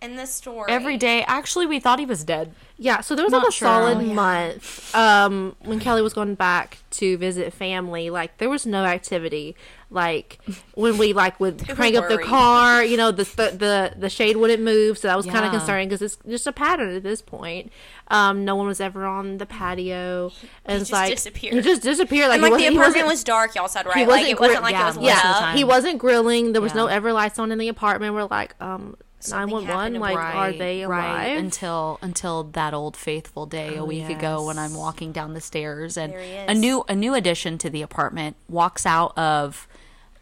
in 0.02 0.16
this 0.16 0.30
story 0.34 0.70
Every 0.70 0.98
day, 0.98 1.22
actually, 1.26 1.64
we 1.64 1.80
thought 1.80 1.98
he 1.98 2.04
was 2.04 2.24
dead. 2.24 2.52
Yeah, 2.76 3.00
so 3.00 3.14
there 3.14 3.24
was 3.24 3.32
Not 3.32 3.38
like 3.38 3.48
a 3.48 3.52
sure. 3.52 3.68
solid 3.68 3.96
Oh, 3.98 4.00
yeah. 4.00 4.12
month 4.12 4.94
um, 4.94 5.56
when 5.60 5.80
Kelly 5.80 6.02
was 6.02 6.12
going 6.12 6.34
back 6.34 6.78
to 6.92 7.16
visit 7.16 7.54
family. 7.54 8.10
Like 8.10 8.36
there 8.38 8.50
was 8.50 8.66
no 8.66 8.84
activity. 8.84 9.56
Like 9.94 10.38
when 10.74 10.98
we 10.98 11.12
like 11.12 11.38
would 11.40 11.66
were 11.68 11.74
crank 11.74 11.94
up 11.96 12.08
the 12.08 12.18
car, 12.18 12.82
you 12.84 12.96
know, 12.96 13.10
the 13.12 13.24
the 13.24 13.56
the, 13.56 13.92
the 13.96 14.10
shade 14.10 14.36
wouldn't 14.36 14.62
move, 14.62 14.98
so 14.98 15.08
that 15.08 15.16
was 15.16 15.24
kind 15.26 15.44
of 15.44 15.52
concerning 15.52 15.88
because 15.88 16.02
it's 16.02 16.18
just 16.28 16.46
a 16.46 16.52
pattern 16.52 16.94
at 16.96 17.02
this 17.02 17.22
point. 17.22 17.70
Um, 18.08 18.44
no 18.44 18.54
one 18.56 18.66
was 18.66 18.80
ever 18.80 19.06
on 19.06 19.38
the 19.38 19.46
patio, 19.46 20.30
and 20.66 20.80
it's 20.82 20.90
just 20.90 20.92
like 20.92 21.10
disappeared. 21.14 21.54
He 21.54 21.60
just 21.62 21.82
disappeared. 21.82 22.28
Like, 22.28 22.42
And 22.42 22.50
like 22.50 22.60
the 22.60 22.66
apartment 22.74 23.06
wasn't- 23.06 23.26
dark, 23.26 23.54
y'all 23.54 23.68
said 23.68 23.86
right. 23.86 23.96
he 23.96 24.02
like 24.04 24.08
wasn't 24.10 24.30
it 24.30 24.40
wasn't 24.40 24.62
like 24.62 24.72
yeah, 24.72 24.82
it 24.82 24.86
was 24.86 24.96
most 24.96 24.96
of 24.96 25.02
the 25.02 25.06
lit 25.06 25.36
time. 25.38 25.50
up. 25.52 25.56
he 25.56 25.64
wasn't 25.64 25.98
grilling. 25.98 26.52
There 26.52 26.60
was 26.60 26.72
Yeah. 26.72 26.76
no 26.82 26.86
ever 26.88 27.12
lights 27.12 27.38
on 27.38 27.50
in 27.52 27.58
the 27.58 27.68
apartment. 27.68 28.14
We're 28.14 28.24
like, 28.24 28.54
um, 28.60 28.96
nine 29.26 29.48
Something 29.48 29.52
one 29.54 29.62
one. 29.68 29.72
happened 29.94 30.00
Like, 30.00 30.14
Brian. 30.16 30.36
are 30.36 30.52
they 30.58 30.82
alive? 30.82 30.98
Right 30.98 31.36
until 31.38 31.98
until 32.02 32.44
that 32.44 32.74
old 32.74 32.94
faithful 32.94 33.46
day 33.46 33.76
a 33.76 33.80
Oh, 33.80 33.86
week 33.86 34.10
ago 34.10 34.44
when 34.44 34.58
I'm 34.58 34.74
walking 34.74 35.12
down 35.12 35.32
the 35.32 35.40
stairs 35.40 35.96
and 35.96 36.12
a 36.12 36.52
new 36.52 36.84
a 36.90 36.94
new 36.94 37.14
addition 37.14 37.56
to 37.58 37.70
the 37.70 37.80
apartment 37.80 38.36
walks 38.50 38.84
out 38.84 39.16
of 39.16 39.66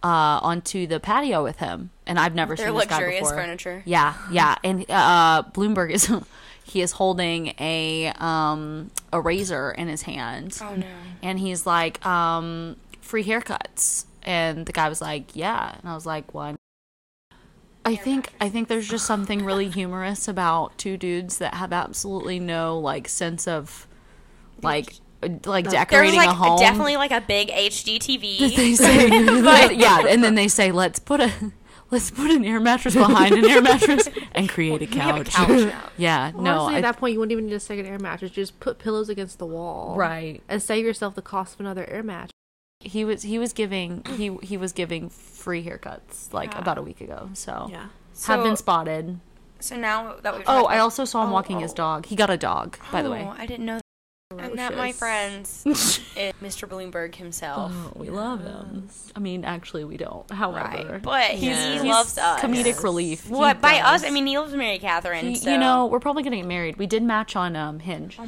uh 0.02 0.40
onto 0.42 0.86
the 0.86 0.98
patio 1.00 1.42
with 1.42 1.58
him 1.58 1.90
and 2.06 2.18
I've 2.18 2.34
never 2.34 2.56
Their 2.56 2.68
seen 2.68 2.74
this 2.76 2.86
guy 2.86 2.96
luxurious 2.96 3.20
before. 3.20 3.36
furniture. 3.36 3.82
Yeah, 3.84 4.14
yeah, 4.30 4.56
and 4.64 4.84
uh 4.90 5.42
Bloomberg 5.52 5.90
is 5.90 6.10
he 6.64 6.80
is 6.80 6.92
holding 6.92 7.54
a 7.58 8.12
um 8.18 8.90
a 9.12 9.20
razor 9.20 9.70
in 9.72 9.88
his 9.88 10.02
hand. 10.02 10.58
Oh 10.60 10.74
no. 10.74 10.86
And 11.22 11.38
he's 11.38 11.66
like 11.66 12.04
um 12.04 12.76
free 13.00 13.24
haircuts 13.24 14.06
and 14.24 14.66
the 14.66 14.72
guy 14.72 14.88
was 14.88 15.00
like, 15.00 15.34
"Yeah." 15.34 15.74
And 15.80 15.88
I 15.90 15.94
was 15.94 16.06
like, 16.06 16.32
"What?" 16.32 16.56
I 17.84 17.96
think 17.96 18.32
I 18.40 18.48
think 18.48 18.68
there's 18.68 18.88
just 18.88 19.06
something 19.06 19.44
really 19.44 19.68
humorous 19.68 20.28
about 20.28 20.78
two 20.78 20.96
dudes 20.96 21.38
that 21.38 21.54
have 21.54 21.72
absolutely 21.72 22.38
no 22.38 22.78
like 22.78 23.08
sense 23.08 23.48
of 23.48 23.88
like 24.62 24.94
like 25.44 25.68
decorating 25.70 26.16
like 26.18 26.28
a 26.28 26.34
home. 26.34 26.58
definitely 26.58 26.96
like 26.96 27.10
a 27.12 27.20
big 27.20 27.48
HD 27.48 27.98
TV. 27.98 28.76
say, 28.76 29.08
but 29.42 29.76
yeah, 29.76 30.06
and 30.08 30.22
then 30.24 30.34
they 30.34 30.48
say, 30.48 30.72
"Let's 30.72 30.98
put 30.98 31.20
a 31.20 31.30
let's 31.90 32.10
put 32.10 32.30
an 32.30 32.44
air 32.44 32.58
mattress 32.60 32.94
behind 32.94 33.34
an 33.34 33.44
air 33.44 33.60
mattress 33.70 34.08
and 34.34 34.48
create 34.48 34.82
a 34.82 34.98
have 35.00 35.16
a 35.16 35.24
couch." 35.24 35.34
couch 35.34 35.48
now. 35.72 35.82
yeah, 35.96 36.30
Well, 36.32 36.42
no, 36.42 36.50
honestly, 36.60 36.74
I- 36.74 36.78
at 36.78 36.82
that 36.82 36.96
point, 36.98 37.12
you 37.12 37.18
wouldn't 37.20 37.32
even 37.32 37.46
need 37.46 37.54
a 37.54 37.60
second 37.60 37.86
air 37.86 37.98
mattress. 37.98 38.30
Just 38.32 38.58
put 38.60 38.78
pillows 38.78 39.08
against 39.08 39.38
the 39.38 39.46
wall, 39.46 39.94
right. 39.96 40.42
and 40.48 40.62
save 40.62 40.84
yourself 40.84 41.14
the 41.14 41.22
cost 41.22 41.54
of 41.54 41.60
another 41.60 41.84
air 41.88 42.02
mattress. 42.02 42.30
He 42.80 43.04
was 43.04 43.22
he 43.22 43.38
was 43.38 43.52
giving 43.52 44.02
he 44.16 44.36
he 44.42 44.56
was 44.56 44.72
giving 44.72 45.08
free 45.08 45.64
haircuts 45.64 46.32
like 46.32 46.52
Yeah. 46.52 46.58
about 46.58 46.78
a 46.78 46.82
week 46.82 47.00
ago. 47.00 47.30
So, 47.34 47.68
Yeah. 47.70 47.86
have 48.26 48.42
been 48.42 48.56
spotted. 48.56 49.20
So 49.60 49.76
now 49.76 50.16
that 50.22 50.34
we've 50.36 50.42
Oh, 50.48 50.64
I 50.64 50.78
also 50.78 51.04
saw 51.04 51.22
him 51.22 51.30
Oh, 51.30 51.32
walking 51.34 51.60
his 51.60 51.70
oh. 51.70 51.76
dog. 51.76 52.06
He 52.06 52.16
got 52.16 52.28
a 52.30 52.36
dog, 52.36 52.76
by 52.90 53.02
the 53.02 53.10
way. 53.12 53.24
Oh, 53.24 53.32
I 53.38 53.46
didn't 53.46 53.66
know. 53.66 53.78
That. 54.36 54.50
And 54.50 54.58
that, 54.58 54.76
my 54.76 54.92
friends, 54.92 55.62
is 55.66 56.02
Mr. 56.42 56.68
Bloomberg 56.68 57.14
himself. 57.14 57.72
Oh, 57.74 57.92
we 57.94 58.10
love 58.10 58.42
him. 58.44 58.88
I 59.16 59.20
mean, 59.20 59.44
actually, 59.44 59.84
we 59.84 59.96
don't. 59.96 60.30
However, 60.30 60.92
Right, 60.92 61.02
but 61.02 61.30
he's, 61.32 61.42
Yes. 61.42 61.82
he 61.82 61.88
loves 61.88 62.18
us. 62.18 62.40
comedic 62.40 62.64
Yes. 62.66 62.82
relief. 62.82 63.24
He 63.26 63.32
What 63.32 63.60
by 63.60 63.80
us? 63.80 64.04
I 64.04 64.10
mean, 64.10 64.26
he 64.26 64.38
loves 64.38 64.52
Mary 64.54 64.78
Catherine. 64.78 65.26
He- 65.28 65.34
so. 65.36 65.50
you 65.50 65.58
know, 65.58 65.86
we're 65.86 66.00
probably 66.00 66.22
gonna 66.22 66.36
get 66.36 66.46
married. 66.46 66.76
We 66.76 66.86
did 66.86 67.02
match 67.02 67.36
on 67.36 67.56
um 67.56 67.78
Hinge. 67.80 68.18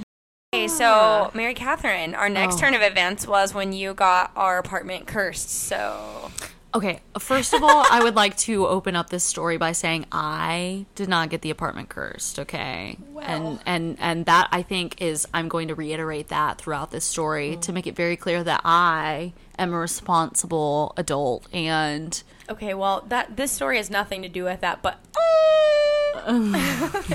Okay, 0.55 0.69
so 0.69 1.31
Mary 1.35 1.55
Catherine, 1.55 2.14
our 2.14 2.29
next 2.29 2.57
Oh. 2.57 2.59
turn 2.61 2.75
of 2.75 2.83
events 2.83 3.27
was 3.27 3.53
when 3.55 3.73
you 3.73 3.93
got 3.93 4.31
our 4.37 4.59
apartment 4.59 5.07
cursed. 5.09 5.51
So 5.51 6.31
Okay, 6.75 7.01
first 7.21 7.53
of 7.55 7.63
all, 7.63 7.87
I 7.89 8.03
would 8.03 8.17
like 8.17 8.37
to 8.39 8.67
open 8.67 8.97
up 8.97 9.09
this 9.09 9.23
story 9.23 9.59
by 9.59 9.71
saying 9.71 10.07
I 10.11 10.87
did 10.97 11.09
not 11.09 11.31
get 11.31 11.41
the 11.43 11.51
apartment 11.51 11.89
cursed, 11.89 12.41
okay? 12.41 12.99
and 13.23 13.61
and 13.65 13.97
and 14.01 14.27
that 14.27 14.49
I 14.51 14.63
think 14.63 15.01
is 15.01 15.27
I'm 15.33 15.49
going 15.49 15.69
to 15.69 15.75
reiterate 15.77 16.29
that 16.29 16.59
throughout 16.59 16.91
this 16.91 17.05
story 17.05 17.57
to 17.63 17.73
make 17.73 17.87
it 17.87 17.95
very 17.95 18.17
clear 18.17 18.43
that 18.43 18.61
I 18.65 19.35
am 19.57 19.73
a 19.73 19.79
responsible 19.79 20.93
adult 20.97 21.47
and 21.55 22.21
okay, 22.51 22.75
well 22.75 23.05
that 23.09 23.37
this 23.37 23.53
story 23.53 23.77
has 23.77 23.89
nothing 23.89 24.23
to 24.23 24.29
do 24.29 24.43
with 24.45 24.61
that, 24.61 24.83
but 24.83 24.99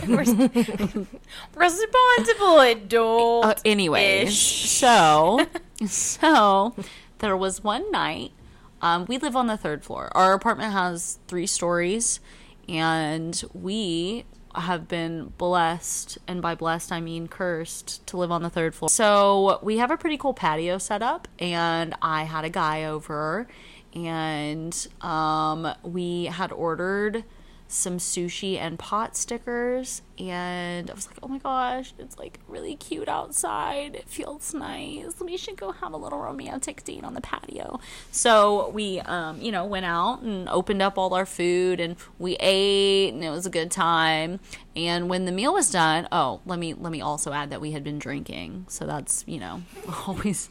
Res- 0.07 0.33
responsible 1.55 2.59
adult. 2.61 3.45
uh, 3.45 3.55
anyways, 3.65 4.37
so 4.37 5.45
so 5.85 6.75
there 7.19 7.35
was 7.35 7.61
one 7.63 7.91
night 7.91 8.31
um, 8.81 9.05
we 9.07 9.17
live 9.17 9.35
on 9.35 9.47
the 9.47 9.57
third 9.57 9.83
floor. 9.83 10.09
Our 10.15 10.33
apartment 10.33 10.73
has 10.73 11.19
three 11.27 11.47
stories, 11.47 12.19
and 12.67 13.41
we 13.53 14.25
have 14.55 14.87
been 14.87 15.33
blessed, 15.37 16.17
and 16.27 16.41
by 16.41 16.55
blessed 16.55 16.91
I 16.91 17.01
mean 17.01 17.27
cursed, 17.27 18.05
to 18.07 18.17
live 18.17 18.31
on 18.31 18.41
the 18.41 18.49
third 18.49 18.73
floor. 18.73 18.89
So 18.89 19.59
we 19.61 19.77
have 19.77 19.91
a 19.91 19.97
pretty 19.97 20.17
cool 20.17 20.33
patio 20.33 20.77
set 20.77 21.01
up, 21.01 21.27
and 21.37 21.95
I 22.01 22.23
had 22.23 22.45
a 22.45 22.49
guy 22.49 22.85
over, 22.85 23.47
and 23.93 24.87
um, 25.01 25.73
we 25.83 26.25
had 26.25 26.51
ordered 26.51 27.23
some 27.71 27.99
sushi 27.99 28.57
and 28.57 28.79
pot 28.79 29.15
stickers 29.15 30.01
and 30.17 30.89
I 30.89 30.93
was 30.93 31.07
like, 31.07 31.17
"Oh 31.23 31.27
my 31.27 31.37
gosh, 31.37 31.93
it's 31.97 32.17
like 32.17 32.39
really 32.47 32.75
cute 32.75 33.07
outside. 33.07 33.95
It 33.95 34.09
feels 34.09 34.53
nice. 34.53 35.13
We 35.21 35.37
should 35.37 35.55
go 35.55 35.71
have 35.71 35.93
a 35.93 35.97
little 35.97 36.19
romantic 36.19 36.83
date 36.83 37.03
on 37.03 37.13
the 37.13 37.21
patio." 37.21 37.79
So, 38.11 38.69
we 38.69 38.99
um, 39.01 39.39
you 39.39 39.51
know, 39.51 39.65
went 39.65 39.85
out 39.85 40.21
and 40.21 40.49
opened 40.49 40.81
up 40.81 40.97
all 40.97 41.13
our 41.13 41.25
food 41.25 41.79
and 41.79 41.95
we 42.17 42.35
ate 42.39 43.13
and 43.13 43.23
it 43.23 43.29
was 43.29 43.45
a 43.45 43.49
good 43.49 43.71
time. 43.71 44.39
And 44.75 45.09
when 45.09 45.25
the 45.25 45.31
meal 45.31 45.53
was 45.53 45.71
done, 45.71 46.07
oh, 46.11 46.41
let 46.45 46.59
me 46.59 46.73
let 46.73 46.91
me 46.91 47.01
also 47.01 47.31
add 47.31 47.49
that 47.51 47.61
we 47.61 47.71
had 47.71 47.83
been 47.83 47.99
drinking. 47.99 48.65
So 48.67 48.85
that's, 48.85 49.23
you 49.27 49.39
know, 49.39 49.61
always 50.07 50.49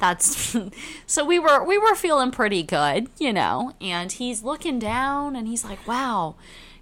that's 0.00 0.56
so 1.06 1.24
we 1.24 1.38
were 1.38 1.62
we 1.62 1.78
were 1.78 1.94
feeling 1.94 2.30
pretty 2.30 2.62
good, 2.62 3.08
you 3.18 3.32
know. 3.32 3.74
And 3.80 4.10
he's 4.10 4.42
looking 4.42 4.78
down 4.78 5.36
and 5.36 5.46
he's 5.46 5.64
like, 5.64 5.86
"Wow, 5.86 6.36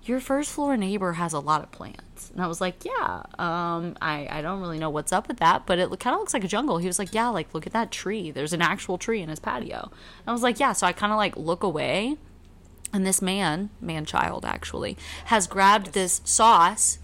your 0.05 0.21
first 0.21 0.53
floor 0.53 0.77
neighbor 0.77 1.15
has 1.15 1.33
a 1.33 1.41
lot 1.41 1.63
of 1.63 1.73
plants." 1.73 2.31
And 2.31 2.41
I 2.41 2.47
was 2.47 2.61
like, 2.61 2.85
"Yeah, 2.85 3.25
um, 3.39 3.97
I 4.01 4.29
I 4.31 4.41
don't 4.41 4.61
really 4.61 4.79
know 4.79 4.91
what's 4.91 5.13
up 5.13 5.29
with 5.29 5.39
that, 5.39 5.67
but 5.67 5.79
it 5.79 5.89
kind 5.99 6.15
of 6.15 6.21
looks 6.21 6.33
like 6.33 6.45
a 6.45 6.49
jungle." 6.49 6.79
He 6.79 6.87
was 6.87 6.99
like, 6.99 7.13
"Yeah, 7.13 7.29
like 7.29 7.53
look 7.53 7.67
at 7.67 7.73
that 7.73 7.91
tree. 7.91 8.31
There's 8.31 8.53
an 8.53 8.63
actual 8.63 8.97
tree 8.97 9.21
in 9.21 9.29
his 9.29 9.41
patio." 9.41 9.91
And 9.91 10.29
I 10.29 10.33
was 10.33 10.43
like, 10.43 10.61
"Yeah." 10.61 10.73
So 10.73 10.87
I 10.87 10.93
kind 10.93 11.13
of 11.13 11.17
like 11.17 11.37
look 11.37 11.65
away, 11.65 12.17
and 12.93 13.05
this 13.05 13.21
man, 13.21 13.71
man 13.81 14.05
child 14.05 14.45
actually, 14.45 14.97
has 15.27 15.49
grabbed 15.49 15.93
this 15.93 16.21
sauce 16.25 16.99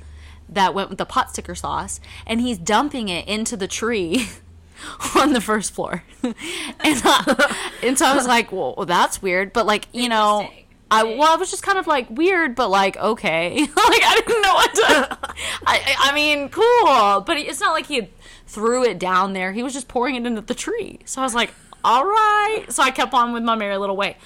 that 0.49 0.75
went 0.75 0.91
with 0.91 0.99
the 0.99 1.07
pot 1.07 1.31
sticker 1.31 1.55
sauce, 1.57 2.01
and 2.25 2.41
he's 2.41 2.59
dumping 2.59 3.09
it 3.09 3.27
into 3.27 3.57
the 3.57 3.69
tree. 3.69 4.29
on 5.17 5.33
the 5.33 5.41
first 5.41 5.75
floor. 5.75 6.03
and, 6.23 6.35
I, 6.83 7.67
and 7.83 7.99
so 7.99 8.07
I 8.07 8.15
was 8.15 8.27
like, 8.27 8.53
well, 8.53 8.75
well, 8.77 8.87
that's 8.87 9.23
weird. 9.23 9.53
But, 9.53 9.67
like, 9.67 9.89
you 9.93 10.09
know. 10.09 10.51
I, 10.91 11.03
well, 11.03 11.33
I 11.33 11.37
was 11.37 11.51
just 11.51 11.65
kind 11.65 11.79
of 11.79 11.89
like 11.89 12.09
weird, 12.11 12.55
but 12.55 12.69
like, 12.69 12.97
okay. 12.99 13.59
like, 13.59 13.71
I 13.77 14.23
didn't 14.25 14.43
know 14.43 14.55
what 14.55 14.75
to. 14.75 15.19
I, 15.67 15.97
I 15.99 16.15
mean, 16.15 16.51
cool. 16.51 17.21
But 17.23 17.39
it's 17.39 17.59
not 17.59 17.73
like 17.73 17.87
he 17.87 18.11
threw 18.47 18.85
it 18.85 18.99
down 18.99 19.33
there. 19.33 19.53
He 19.53 19.63
was 19.63 19.73
just 19.73 19.89
pouring 19.89 20.15
it 20.15 20.25
into 20.25 20.41
the 20.41 20.55
tree. 20.55 21.01
So 21.05 21.21
I 21.21 21.25
was 21.25 21.35
like, 21.35 21.53
all 21.83 22.05
right. 22.05 22.67
So 22.69 22.83
I 22.83 22.91
kept 22.91 23.13
on 23.13 23.33
with 23.33 23.43
my 23.43 23.57
merry 23.57 23.77
little 23.77 23.97
way. 23.97 24.19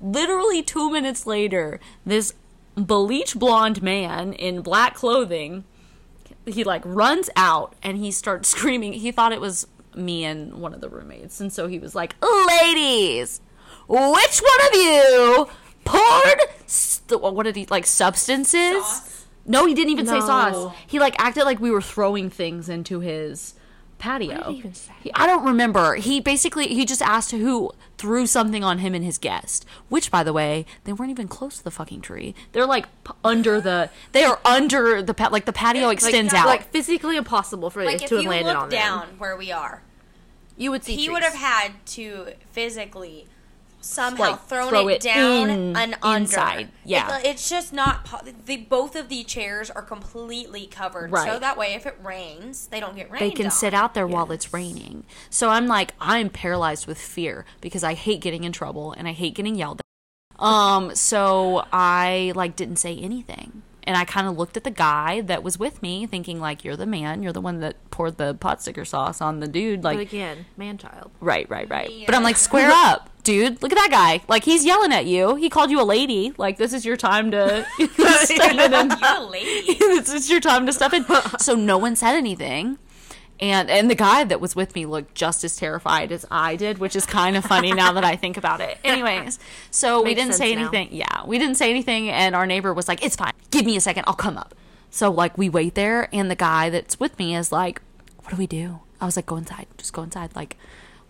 Literally 0.00 0.62
two 0.62 0.90
minutes 0.92 1.26
later, 1.26 1.80
this 2.06 2.34
bleach 2.76 3.34
blonde 3.34 3.82
man 3.82 4.32
in 4.32 4.60
black 4.60 4.94
clothing 4.94 5.64
he 6.46 6.64
like 6.64 6.82
runs 6.84 7.30
out 7.36 7.74
and 7.82 7.98
he 7.98 8.10
starts 8.10 8.48
screaming. 8.48 8.94
He 8.94 9.12
thought 9.12 9.32
it 9.32 9.40
was 9.40 9.66
me 9.94 10.24
and 10.24 10.54
one 10.54 10.74
of 10.74 10.80
the 10.80 10.88
roommates, 10.88 11.40
and 11.40 11.52
so 11.52 11.66
he 11.66 11.78
was 11.78 11.94
like, 11.94 12.14
"Ladies, 12.22 13.40
which 13.88 14.40
one 14.40 14.68
of 14.68 14.74
you 14.74 15.48
poured 15.84 16.40
st- 16.66 17.20
what 17.20 17.42
did 17.44 17.56
he 17.56 17.66
like 17.66 17.86
substances?" 17.86 18.84
Sauce? 18.84 19.26
No, 19.44 19.66
he 19.66 19.74
didn't 19.74 19.90
even 19.90 20.06
say 20.06 20.20
sauce. 20.20 20.74
He 20.86 20.98
like 20.98 21.14
acted 21.18 21.44
like 21.44 21.60
we 21.60 21.70
were 21.70 21.82
throwing 21.82 22.30
things 22.30 22.68
into 22.68 23.00
his 23.00 23.54
patio. 24.02 24.34
What 24.36 24.44
did 24.46 24.52
he 24.52 24.58
even 24.58 24.74
say? 24.74 24.92
I 25.14 25.26
don't 25.26 25.44
remember. 25.44 25.94
He 25.94 26.20
basically 26.20 26.68
he 26.68 26.84
just 26.84 27.00
asked 27.02 27.30
who 27.30 27.70
threw 27.98 28.26
something 28.26 28.64
on 28.64 28.78
him 28.78 28.94
and 28.94 29.04
his 29.04 29.16
guest. 29.16 29.64
Which, 29.88 30.10
by 30.10 30.22
the 30.24 30.32
way, 30.32 30.66
they 30.84 30.92
weren't 30.92 31.10
even 31.12 31.28
close 31.28 31.58
to 31.58 31.64
the 31.64 31.70
fucking 31.70 32.00
tree. 32.00 32.34
They're 32.52 32.66
like 32.66 32.86
p- 33.04 33.12
under 33.24 33.60
the. 33.60 33.90
They 34.12 34.24
are 34.24 34.40
under 34.44 35.00
the 35.02 35.14
pa- 35.14 35.28
like 35.30 35.44
the 35.44 35.52
patio 35.52 35.88
extends 35.90 36.34
out. 36.34 36.46
Like 36.46 36.70
physically 36.70 37.16
impossible 37.16 37.70
for 37.70 37.84
Like 37.84 38.02
it 38.02 38.08
to 38.08 38.16
have 38.16 38.24
you 38.24 38.30
landed 38.30 38.48
look 38.52 38.56
on 38.64 38.68
down 38.68 39.06
them. 39.06 39.18
where 39.18 39.36
we 39.36 39.52
are, 39.52 39.82
You 40.56 40.70
would 40.72 40.84
see 40.84 40.92
he 40.96 41.06
trees. 41.06 41.12
would 41.14 41.22
have 41.22 41.34
had 41.34 41.72
to 41.86 42.32
physically 42.50 43.26
somehow 43.82 44.30
Like, 44.32 44.46
thrown 44.46 44.68
throw 44.68 44.88
it 44.88 44.94
it 44.94 45.00
down 45.02 45.50
in- 45.50 45.76
and 45.76 45.96
under. 46.02 46.22
inside, 46.22 46.68
yeah. 46.84 47.18
It- 47.18 47.26
it's 47.26 47.48
just 47.50 47.72
not. 47.72 48.04
Po- 48.04 48.20
the 48.46 48.56
both 48.56 48.96
of 48.96 49.08
the 49.08 49.24
chairs 49.24 49.70
are 49.70 49.82
completely 49.82 50.66
covered, 50.66 51.10
so 51.14 51.38
that 51.38 51.56
way 51.58 51.74
if 51.74 51.84
it 51.86 51.98
rains, 52.02 52.68
they 52.68 52.80
don't 52.80 52.96
get 52.96 53.10
rained. 53.10 53.20
they 53.22 53.30
can 53.30 53.46
on. 53.46 53.50
sit 53.52 53.74
out 53.74 53.94
there 53.94 54.06
while 54.06 54.30
it's 54.32 54.52
raining. 54.52 55.04
So 55.30 55.48
I'm 55.50 55.66
like, 55.66 55.92
I'm 56.00 56.30
paralyzed 56.30 56.86
with 56.86 56.98
fear 56.98 57.44
because 57.60 57.84
I 57.84 57.94
hate 57.94 58.20
getting 58.20 58.44
in 58.44 58.52
trouble 58.52 58.92
and 58.92 59.06
I 59.06 59.12
hate 59.12 59.34
getting 59.34 59.54
yelled 59.56 59.80
at. 59.80 60.42
Um, 60.42 60.94
so 60.94 61.66
I 61.72 62.32
like 62.34 62.56
didn't 62.56 62.76
say 62.76 62.96
anything. 62.96 63.62
And 63.84 63.96
I 63.96 64.04
kind 64.04 64.28
of 64.28 64.38
looked 64.38 64.56
at 64.56 64.62
the 64.62 64.70
guy 64.70 65.22
that 65.22 65.42
was 65.42 65.58
with 65.58 65.82
me, 65.82 66.06
thinking 66.06 66.40
like, 66.40 66.62
"You're 66.64 66.76
the 66.76 66.86
man. 66.86 67.20
You're 67.24 67.32
the 67.32 67.40
one 67.40 67.58
that 67.60 67.74
poured 67.90 68.16
the 68.16 68.32
pot 68.32 68.62
sticker 68.62 68.84
sauce 68.84 69.20
on 69.20 69.40
the 69.40 69.48
dude." 69.48 69.82
Like, 69.82 69.98
But 69.98 70.02
again, 70.02 70.46
man 70.56 70.78
child. 70.78 71.10
Right, 71.20 71.50
right, 71.50 71.68
right. 71.68 71.90
But 72.06 72.14
I'm 72.14 72.22
like, 72.22 72.36
square 72.36 72.70
up, 72.70 73.10
dude. 73.24 73.62
Look 73.62 73.72
at 73.72 73.76
that 73.78 73.90
guy. 73.90 74.24
Like, 74.28 74.44
he's 74.44 74.64
yelling 74.64 74.92
at 74.92 75.06
you. 75.06 75.34
He 75.36 75.48
called 75.48 75.70
you 75.70 75.80
a 75.80 75.84
lady. 75.84 76.32
Like, 76.36 76.56
this 76.58 76.72
is 76.72 76.84
your 76.84 76.96
time 76.96 77.30
to 77.30 77.64
step 77.78 78.50
in. 78.52 78.58
And, 78.60 78.90
You're 79.00 79.16
a 79.16 79.20
lady. 79.20 79.74
this 79.78 80.12
is 80.12 80.30
your 80.30 80.40
time 80.40 80.66
to 80.66 80.72
step 80.72 80.92
in. 80.92 81.04
So 81.38 81.54
no 81.54 81.78
one 81.78 81.96
said 81.96 82.14
anything. 82.16 82.78
And 83.40 83.70
and 83.70 83.90
the 83.90 83.96
guy 83.96 84.22
that 84.22 84.40
was 84.40 84.54
with 84.54 84.76
me 84.76 84.86
looked 84.86 85.16
just 85.16 85.42
as 85.42 85.56
terrified 85.56 86.12
as 86.12 86.24
I 86.30 86.54
did, 86.54 86.78
which 86.78 86.94
is 86.94 87.04
kind 87.04 87.36
of 87.36 87.44
funny 87.44 87.72
now 87.72 87.92
that 87.94 88.04
I 88.04 88.14
think 88.14 88.36
about 88.36 88.60
it. 88.60 88.78
Anyways, 88.84 89.40
so 89.70 90.00
we 90.02 90.14
didn't 90.14 90.34
say 90.34 90.52
sense 90.54 90.60
now. 90.72 90.78
anything. 90.78 90.96
Yeah, 90.96 91.24
we 91.26 91.40
didn't 91.40 91.56
say 91.56 91.68
anything, 91.70 92.08
and 92.08 92.36
our 92.36 92.46
neighbor 92.46 92.72
was 92.72 92.86
like, 92.86 93.04
"It's 93.04 93.16
fine. 93.16 93.32
Give 93.50 93.64
me 93.66 93.76
a 93.76 93.80
second. 93.80 94.04
I'll 94.06 94.14
come 94.14 94.38
up." 94.38 94.54
So 94.90 95.10
like 95.10 95.36
we 95.36 95.48
wait 95.48 95.74
there, 95.74 96.08
and 96.14 96.30
the 96.30 96.36
guy 96.36 96.70
that's 96.70 97.00
with 97.00 97.18
me 97.18 97.34
is 97.34 97.50
like, 97.50 97.80
"What 98.18 98.30
do 98.30 98.36
we 98.36 98.46
do?" 98.46 98.78
I 99.00 99.06
was 99.06 99.16
like, 99.16 99.26
"Go 99.26 99.36
inside. 99.36 99.66
Just 99.76 99.92
go 99.92 100.02
inside." 100.02 100.36
Like, 100.36 100.56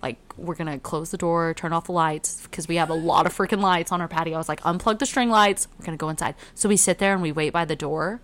like 0.02 0.18
we're 0.36 0.54
gonna 0.56 0.78
close 0.78 1.10
the 1.10 1.16
door, 1.18 1.54
turn 1.54 1.72
off 1.72 1.84
the 1.86 1.92
lights 1.92 2.42
because 2.42 2.66
we 2.68 2.76
have 2.76 2.90
a 2.90 2.94
lot 2.94 3.26
of 3.26 3.36
freaking 3.36 3.60
lights 3.60 3.92
on 3.92 4.00
our 4.00 4.08
patio. 4.08 4.34
I 4.34 4.38
was 4.38 4.48
like, 4.48 4.60
"Unplug 4.62 4.98
the 4.98 5.06
string 5.06 5.30
lights. 5.30 5.68
We're 5.78 5.84
gonna 5.86 5.96
go 5.96 6.08
inside." 6.08 6.34
So 6.54 6.68
we 6.68 6.76
sit 6.76 6.98
there 6.98 7.12
and 7.12 7.22
we 7.22 7.32
wait 7.32 7.50
by 7.52 7.64
the 7.64 7.76
door, 7.76 8.20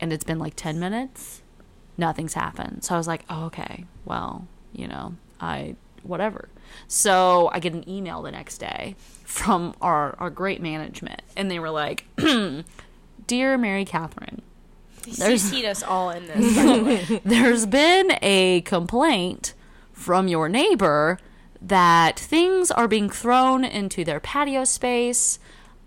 and 0.00 0.12
it's 0.12 0.24
been 0.24 0.38
like 0.38 0.54
ten 0.56 0.78
minutes 0.78 1.40
nothing's 1.98 2.34
happened. 2.34 2.82
So 2.82 2.94
I 2.94 2.98
was 2.98 3.06
like, 3.06 3.22
oh, 3.28 3.44
okay, 3.44 3.84
well, 4.06 4.48
you 4.72 4.88
know, 4.88 5.14
I 5.40 5.76
whatever. 6.02 6.48
So 6.88 7.50
I 7.52 7.60
get 7.60 7.74
an 7.74 7.86
email 7.88 8.22
the 8.22 8.30
next 8.32 8.58
day 8.58 8.96
from 9.24 9.74
our 9.80 10.16
our 10.18 10.30
great 10.30 10.60
management, 10.62 11.22
and 11.36 11.50
they 11.50 11.58
were 11.58 11.70
like, 11.70 12.06
"Dear 13.26 13.58
Mary 13.58 13.84
Catherine, 13.84 14.42
You 15.06 15.36
see 15.38 15.66
us 15.66 15.82
all 15.82 16.10
in 16.10 16.26
this. 16.26 16.56
by 16.56 16.62
the 16.76 16.84
way. 16.84 17.20
there's 17.24 17.66
been 17.66 18.18
a 18.22 18.62
complaint 18.62 19.54
from 20.02 20.26
your 20.26 20.48
neighbor 20.48 21.18
that 21.60 22.18
things 22.18 22.70
are 22.72 22.88
being 22.88 23.08
thrown 23.08 23.64
into 23.64 24.04
their 24.04 24.18
patio 24.18 24.64
space. 24.64 25.38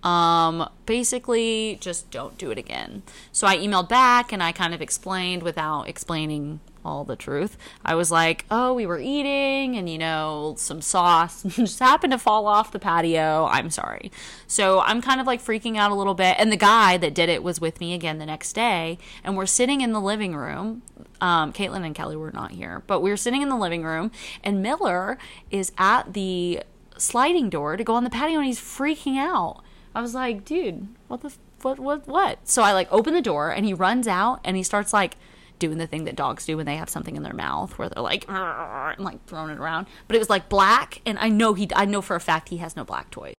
Um, 0.03 0.70
basically, 0.86 1.78
just 1.82 2.09
don't 2.11 2.38
do 2.38 2.49
it 2.49 2.57
again. 2.57 3.03
So 3.32 3.45
I 3.45 3.57
emailed 3.57 3.89
back 3.89 4.32
and 4.32 4.41
I 4.41 4.51
kind 4.51 4.74
of 4.74 4.82
explained 4.82 5.43
without 5.43 5.89
explaining 5.89 6.61
all 6.86 7.03
the 7.03 7.15
truth. 7.15 7.57
I 7.83 7.95
was 7.95 8.11
like, 8.11 8.45
oh, 8.51 8.73
we 8.73 8.86
were 8.86 8.99
eating 8.99 9.75
and, 9.75 9.89
you 9.89 9.97
know, 9.97 10.55
some 10.57 10.81
sauce 10.81 11.43
just 11.47 11.79
happened 11.79 12.11
to 12.11 12.19
fall 12.19 12.47
off 12.47 12.71
the 12.71 12.79
patio. 12.79 13.47
I'm 13.49 13.69
sorry. 13.69 14.11
So 14.47 14.79
I'm 14.81 15.01
kind 15.01 15.19
of 15.19 15.27
like 15.27 15.43
freaking 15.43 15.77
out 15.77 15.91
a 15.91 15.95
little 15.95 16.13
bit. 16.13 16.36
And 16.39 16.51
the 16.51 16.57
guy 16.57 16.97
that 16.97 17.15
did 17.15 17.27
it 17.29 17.43
was 17.43 17.59
with 17.59 17.79
me 17.79 17.93
again 17.93 18.19
the 18.19 18.25
next 18.25 18.53
day. 18.53 18.97
And 19.23 19.36
we're 19.36 19.45
sitting 19.45 19.81
in 19.81 19.91
the 19.91 20.01
living 20.01 20.36
room. 20.36 20.83
Um, 21.21 21.51
Caitlin 21.51 21.86
and 21.86 21.95
Kelly 21.95 22.15
were 22.15 22.31
not 22.31 22.51
here, 22.51 22.83
but 22.88 22.99
we 23.01 23.09
were 23.09 23.17
sitting 23.17 23.41
in 23.41 23.49
the 23.49 23.55
living 23.55 23.83
room 23.83 24.11
and 24.43 24.61
Miller 24.61 25.17
is 25.49 25.71
at 25.77 26.13
the 26.13 26.61
sliding 26.97 27.49
door 27.49 27.77
to 27.77 27.83
go 27.83 27.95
on 27.95 28.03
the 28.03 28.09
patio 28.09 28.38
and 28.38 28.45
he's 28.45 28.59
freaking 28.59 29.17
out. 29.17 29.63
I 29.93 30.01
was 30.01 30.13
like, 30.13 30.43
dude, 30.43 30.88
what 31.07 31.21
the, 31.21 31.29
f- 31.29 31.39
what, 31.61 31.79
what, 31.79 32.07
what? 32.07 32.47
So 32.47 32.61
I 32.61 32.73
like 32.73 32.91
open 32.91 33.13
the 33.13 33.21
door 33.21 33.49
and 33.49 33.65
he 33.65 33.73
runs 33.73 34.07
out 34.07 34.41
and 34.43 34.57
he 34.57 34.63
starts 34.63 34.91
like 34.91 35.15
doing 35.59 35.77
the 35.77 35.87
thing 35.87 36.05
that 36.05 36.15
dogs 36.15 36.45
do 36.45 36.57
when 36.57 36.65
they 36.65 36.75
have 36.75 36.89
something 36.89 37.15
in 37.15 37.23
their 37.23 37.33
mouth 37.33 37.77
where 37.77 37.89
they're 37.89 38.03
like, 38.03 38.25
and 38.29 38.99
like 38.99 39.25
throwing 39.25 39.51
it 39.51 39.59
around. 39.59 39.87
But 40.07 40.15
it 40.15 40.19
was 40.19 40.29
like 40.29 40.49
black 40.49 41.01
and 41.05 41.17
I 41.19 41.29
know 41.29 41.53
he, 41.53 41.69
I 41.75 41.85
know 41.85 42.01
for 42.01 42.15
a 42.15 42.21
fact 42.21 42.49
he 42.49 42.57
has 42.57 42.75
no 42.75 42.83
black 42.83 43.11
toys. 43.11 43.33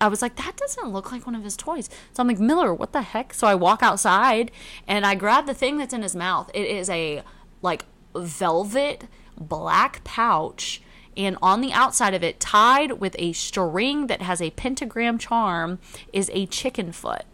I 0.00 0.08
was 0.08 0.20
like, 0.20 0.36
that 0.36 0.56
doesn't 0.56 0.90
look 0.90 1.10
like 1.10 1.26
one 1.26 1.34
of 1.34 1.42
his 1.42 1.56
toys. 1.56 1.88
So 2.12 2.20
I'm 2.20 2.28
like, 2.28 2.38
Miller, 2.38 2.74
what 2.74 2.92
the 2.92 3.02
heck? 3.02 3.32
So 3.32 3.46
I 3.46 3.54
walk 3.54 3.82
outside 3.82 4.50
and 4.86 5.06
I 5.06 5.14
grab 5.14 5.46
the 5.46 5.54
thing 5.54 5.78
that's 5.78 5.94
in 5.94 6.02
his 6.02 6.14
mouth. 6.14 6.50
It 6.52 6.66
is 6.66 6.90
a 6.90 7.22
like 7.62 7.84
velvet 8.14 9.06
black 9.38 10.04
pouch. 10.04 10.82
And 11.16 11.38
on 11.40 11.62
the 11.62 11.72
outside 11.72 12.12
of 12.12 12.22
it, 12.22 12.40
tied 12.40 12.92
with 13.00 13.16
a 13.18 13.32
string 13.32 14.06
that 14.08 14.20
has 14.20 14.42
a 14.42 14.50
pentagram 14.50 15.16
charm, 15.16 15.78
is 16.12 16.30
a 16.34 16.44
chicken 16.46 16.92
foot. 16.92 17.24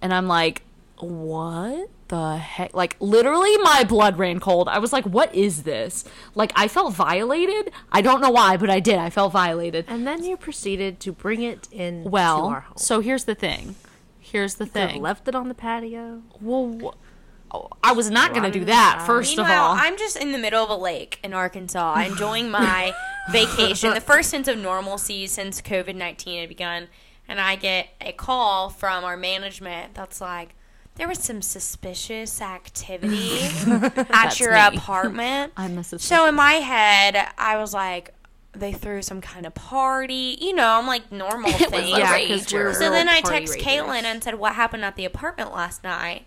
And 0.00 0.14
I'm 0.14 0.26
like, 0.26 0.62
what 1.00 1.90
the 2.08 2.36
heck? 2.36 2.74
Like, 2.74 2.96
literally, 3.00 3.56
my 3.58 3.84
blood 3.84 4.18
ran 4.18 4.40
cold. 4.40 4.68
I 4.68 4.78
was 4.78 4.92
like, 4.92 5.04
what 5.04 5.34
is 5.34 5.62
this? 5.64 6.04
Like, 6.34 6.52
I 6.56 6.68
felt 6.68 6.94
violated. 6.94 7.72
I 7.92 8.00
don't 8.02 8.20
know 8.20 8.30
why, 8.30 8.56
but 8.56 8.70
I 8.70 8.80
did. 8.80 8.96
I 8.98 9.10
felt 9.10 9.32
violated. 9.32 9.84
And 9.88 10.06
then 10.06 10.24
you 10.24 10.36
proceeded 10.36 11.00
to 11.00 11.12
bring 11.12 11.42
it 11.42 11.68
in 11.72 12.02
to 12.02 12.06
our 12.06 12.10
Well, 12.12 12.50
home. 12.50 12.62
so 12.76 13.00
here's 13.00 13.24
the 13.24 13.34
thing. 13.34 13.74
Here's 14.20 14.54
the 14.56 14.66
Could 14.66 14.80
have 14.80 14.90
thing. 14.92 15.02
left 15.02 15.28
it 15.28 15.34
on 15.34 15.48
the 15.48 15.54
patio. 15.54 16.22
well, 16.40 16.78
wh- 16.82 17.54
oh, 17.54 17.68
I 17.82 17.92
was 17.92 18.10
not 18.10 18.32
going 18.34 18.50
to 18.50 18.56
do 18.58 18.64
that. 18.64 18.96
inside. 19.00 19.06
First 19.06 19.38
of 19.38 19.46
all, 19.46 19.72
I'm 19.76 19.96
just 19.96 20.16
in 20.16 20.32
the 20.32 20.38
middle 20.38 20.62
of 20.64 20.70
a 20.70 20.76
lake 20.76 21.18
in 21.22 21.32
Arkansas, 21.34 21.94
enjoying 22.06 22.50
my 22.50 22.92
vacation, 23.30 23.94
the 23.94 24.00
first 24.00 24.30
sense 24.30 24.48
of 24.48 24.58
normalcy 24.58 25.26
since 25.26 25.60
COVID 25.62 25.94
19 25.94 26.40
had 26.40 26.48
begun. 26.48 26.88
And 27.28 27.40
I 27.40 27.56
get 27.56 27.88
a 28.00 28.12
call 28.12 28.68
from 28.70 29.02
our 29.04 29.16
management 29.16 29.94
that's 29.94 30.20
like, 30.20 30.54
there 30.96 31.08
was 31.08 31.18
some 31.18 31.40
suspicious 31.42 32.40
activity 32.42 33.38
at 34.10 34.38
your 34.40 34.52
me. 34.52 34.76
apartment. 34.76 35.52
I'm 35.56 35.76
the 35.76 35.84
suspicious. 35.84 36.08
So 36.08 36.26
in 36.26 36.34
my 36.34 36.54
head, 36.54 37.28
I 37.38 37.56
was 37.58 37.72
like, 37.74 38.12
they 38.52 38.72
threw 38.72 39.02
some 39.02 39.20
kind 39.20 39.44
of 39.46 39.54
party. 39.54 40.38
You 40.40 40.54
know, 40.54 40.66
I'm 40.78 40.86
like 40.86 41.12
normal 41.12 41.50
thing. 41.52 41.94
a 41.94 41.98
Yeah, 41.98 42.26
'cause 42.26 42.52
we're 42.52 42.70
rager. 42.70 42.74
So 42.74 42.90
then 42.90 43.08
I 43.08 43.20
text 43.20 43.54
ragers. 43.54 43.62
Caitlin 43.62 44.04
and 44.04 44.24
said, 44.24 44.36
"What 44.36 44.54
happened 44.54 44.84
at 44.84 44.96
the 44.96 45.04
apartment 45.04 45.52
last 45.54 45.84
night?" 45.84 46.24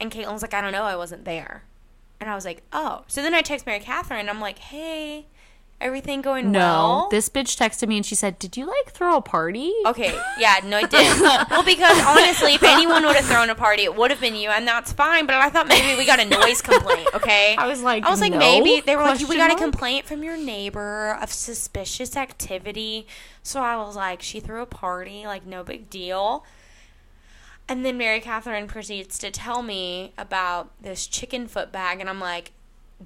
And 0.00 0.10
Caitlin 0.10 0.32
was 0.32 0.42
like, 0.42 0.54
"I 0.54 0.60
don't 0.60 0.72
know. 0.72 0.82
I 0.82 0.96
wasn't 0.96 1.24
there." 1.24 1.62
And 2.20 2.28
I 2.28 2.34
was 2.34 2.44
like, 2.44 2.62
"Oh." 2.72 3.04
So 3.06 3.22
then 3.22 3.34
I 3.34 3.42
text 3.42 3.66
Mary 3.66 3.78
Catherine. 3.80 4.18
and 4.20 4.30
I'm 4.30 4.40
like, 4.40 4.58
"Hey, 4.58 5.26
everything 5.80 6.22
going 6.22 6.50
no, 6.52 6.58
well?" 6.58 7.08
this 7.10 7.28
bitch 7.28 7.56
texted 7.56 7.88
me 7.88 7.96
and 7.96 8.06
she 8.06 8.14
said, 8.14 8.38
"Did 8.38 8.56
you 8.56 8.66
like 8.66 8.92
throw 8.92 9.16
a 9.16 9.22
party?" 9.22 9.72
Okay, 9.86 10.18
yeah, 10.38 10.56
no, 10.64 10.78
I 10.78 10.82
did. 10.82 11.20
well, 11.50 11.64
because 11.64 12.00
honestly, 12.04 12.54
if 12.54 12.62
anyone 12.62 13.04
would 13.04 13.16
have 13.16 13.26
thrown 13.26 13.50
a 13.50 13.54
party, 13.54 13.84
it 13.84 13.94
would 13.94 14.10
have 14.10 14.20
been 14.20 14.36
you, 14.36 14.50
and 14.50 14.66
that's 14.66 14.92
fine. 14.92 15.26
But 15.26 15.36
I 15.36 15.50
thought 15.50 15.68
maybe 15.68 15.96
we 15.98 16.06
got 16.06 16.20
a 16.20 16.24
noise 16.24 16.62
complaint. 16.62 17.08
Okay, 17.14 17.54
I 17.58 17.66
was 17.66 17.82
like, 17.82 18.04
I 18.04 18.10
was 18.10 18.20
like, 18.20 18.32
no? 18.32 18.38
maybe 18.38 18.80
they 18.80 18.96
were 18.96 19.02
like, 19.02 19.18
we 19.18 19.26
Question 19.26 19.48
got 19.48 19.52
a 19.52 19.62
complaint 19.62 20.06
from 20.06 20.22
your 20.22 20.36
neighbor 20.36 21.18
of 21.20 21.32
suspicious 21.32 22.16
activity. 22.16 23.06
So 23.42 23.60
I 23.60 23.76
was 23.76 23.96
like, 23.96 24.22
she 24.22 24.40
threw 24.40 24.62
a 24.62 24.66
party, 24.66 25.26
like 25.26 25.46
no 25.46 25.62
big 25.62 25.90
deal. 25.90 26.44
And 27.68 27.84
then 27.84 27.96
Mary 27.96 28.20
Catherine 28.20 28.66
proceeds 28.66 29.18
to 29.18 29.30
tell 29.30 29.62
me 29.62 30.12
about 30.18 30.70
this 30.82 31.06
chicken 31.06 31.46
foot 31.46 31.72
bag, 31.72 32.00
and 32.00 32.10
I'm 32.10 32.20
like, 32.20 32.52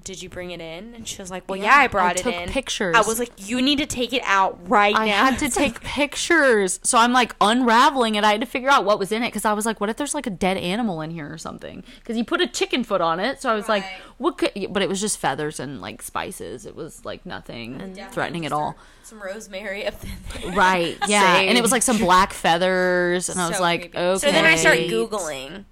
did 0.03 0.21
you 0.21 0.29
bring 0.29 0.51
it 0.51 0.61
in? 0.61 0.93
And 0.95 1.07
she 1.07 1.21
was 1.21 1.29
like, 1.29 1.43
well, 1.49 1.57
yeah, 1.57 1.65
Yeah, 1.65 1.75
I 1.77 1.87
brought 1.87 2.07
I 2.07 2.11
it 2.11 2.17
took 2.23 2.33
in. 2.33 2.47
pictures. 2.49 2.95
I 2.95 3.01
was 3.01 3.19
like, 3.19 3.31
you 3.37 3.61
need 3.61 3.79
to 3.79 3.85
take 3.85 4.13
it 4.13 4.21
out 4.23 4.57
right 4.69 4.95
I 4.95 5.07
now. 5.07 5.23
I 5.23 5.31
had 5.31 5.39
to 5.39 5.49
take 5.49 5.81
pictures. 5.81 6.79
So 6.83 6.97
I'm 6.97 7.11
like 7.11 7.35
unraveling 7.41 8.15
it. 8.15 8.23
I 8.23 8.31
had 8.31 8.41
to 8.41 8.47
figure 8.47 8.69
out 8.69 8.85
what 8.85 8.97
was 8.99 9.11
in 9.11 9.23
it 9.23 9.27
because 9.27 9.45
I 9.45 9.53
was 9.53 9.65
like, 9.65 9.81
what 9.81 9.89
if 9.89 9.97
there's 9.97 10.13
like 10.13 10.27
a 10.27 10.31
dead 10.31 10.57
animal 10.57 11.01
in 11.01 11.11
here 11.11 11.31
or 11.31 11.37
something? 11.37 11.83
Because 11.99 12.15
you 12.17 12.23
put 12.23 12.39
a 12.39 12.47
chicken 12.47 12.83
foot 12.83 13.01
on 13.01 13.19
it. 13.19 13.41
So 13.41 13.49
I 13.51 13.55
was 13.55 13.67
like, 13.67 13.83
what 14.17 14.37
could, 14.37 14.51
but 14.71 14.81
it 14.81 14.87
was 14.89 15.01
just 15.01 15.17
feathers 15.17 15.59
and 15.59 15.81
like 15.81 16.01
spices. 16.01 16.65
It 16.65 16.75
was 16.75 17.03
like 17.03 17.25
nothing 17.25 17.95
threatening 18.11 18.45
at 18.45 18.51
all. 18.53 18.77
Some 19.03 19.21
rosemary 19.21 19.85
up 19.87 19.95
there. 19.99 20.51
Right. 20.53 20.97
Yeah. 21.07 21.37
And 21.39 21.57
it 21.57 21.61
was 21.61 21.71
like 21.71 21.81
some 21.81 21.97
black 21.97 22.31
feathers. 22.33 23.27
And 23.29 23.41
I 23.41 23.49
was 23.49 23.59
like, 23.59 23.81
creepy. 23.81 23.97
okay. 23.97 24.19
So 24.19 24.31
then 24.31 24.45
I 24.45 24.55
start 24.55 24.77
Googling. 24.77 25.65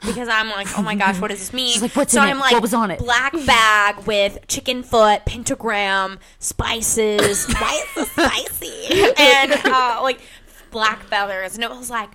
Because 0.00 0.28
I'm 0.28 0.50
like, 0.50 0.66
oh 0.76 0.82
my 0.82 0.94
gosh, 0.94 1.20
what 1.20 1.28
does 1.30 1.38
this 1.38 1.52
mean? 1.52 1.72
She's 1.72 1.82
like, 1.82 1.96
"What's 1.96 2.12
so 2.12 2.22
in? 2.22 2.28
I'm 2.28 2.38
like, 2.38 2.52
What 2.52 2.62
was 2.62 2.74
on 2.74 2.90
it?" 2.90 2.98
Black 2.98 3.32
bag 3.46 4.06
with 4.06 4.38
chicken 4.48 4.82
foot, 4.82 5.24
pentagram, 5.24 6.18
spices. 6.38 7.46
Why 7.58 7.84
is 7.86 7.94
this 7.94 8.10
spicy? 8.10 9.12
and 9.16 9.52
uh, 9.64 10.00
like 10.02 10.20
black 10.70 11.02
feathers, 11.04 11.54
and 11.54 11.64
it 11.64 11.70
was 11.70 11.88
like 11.88 12.10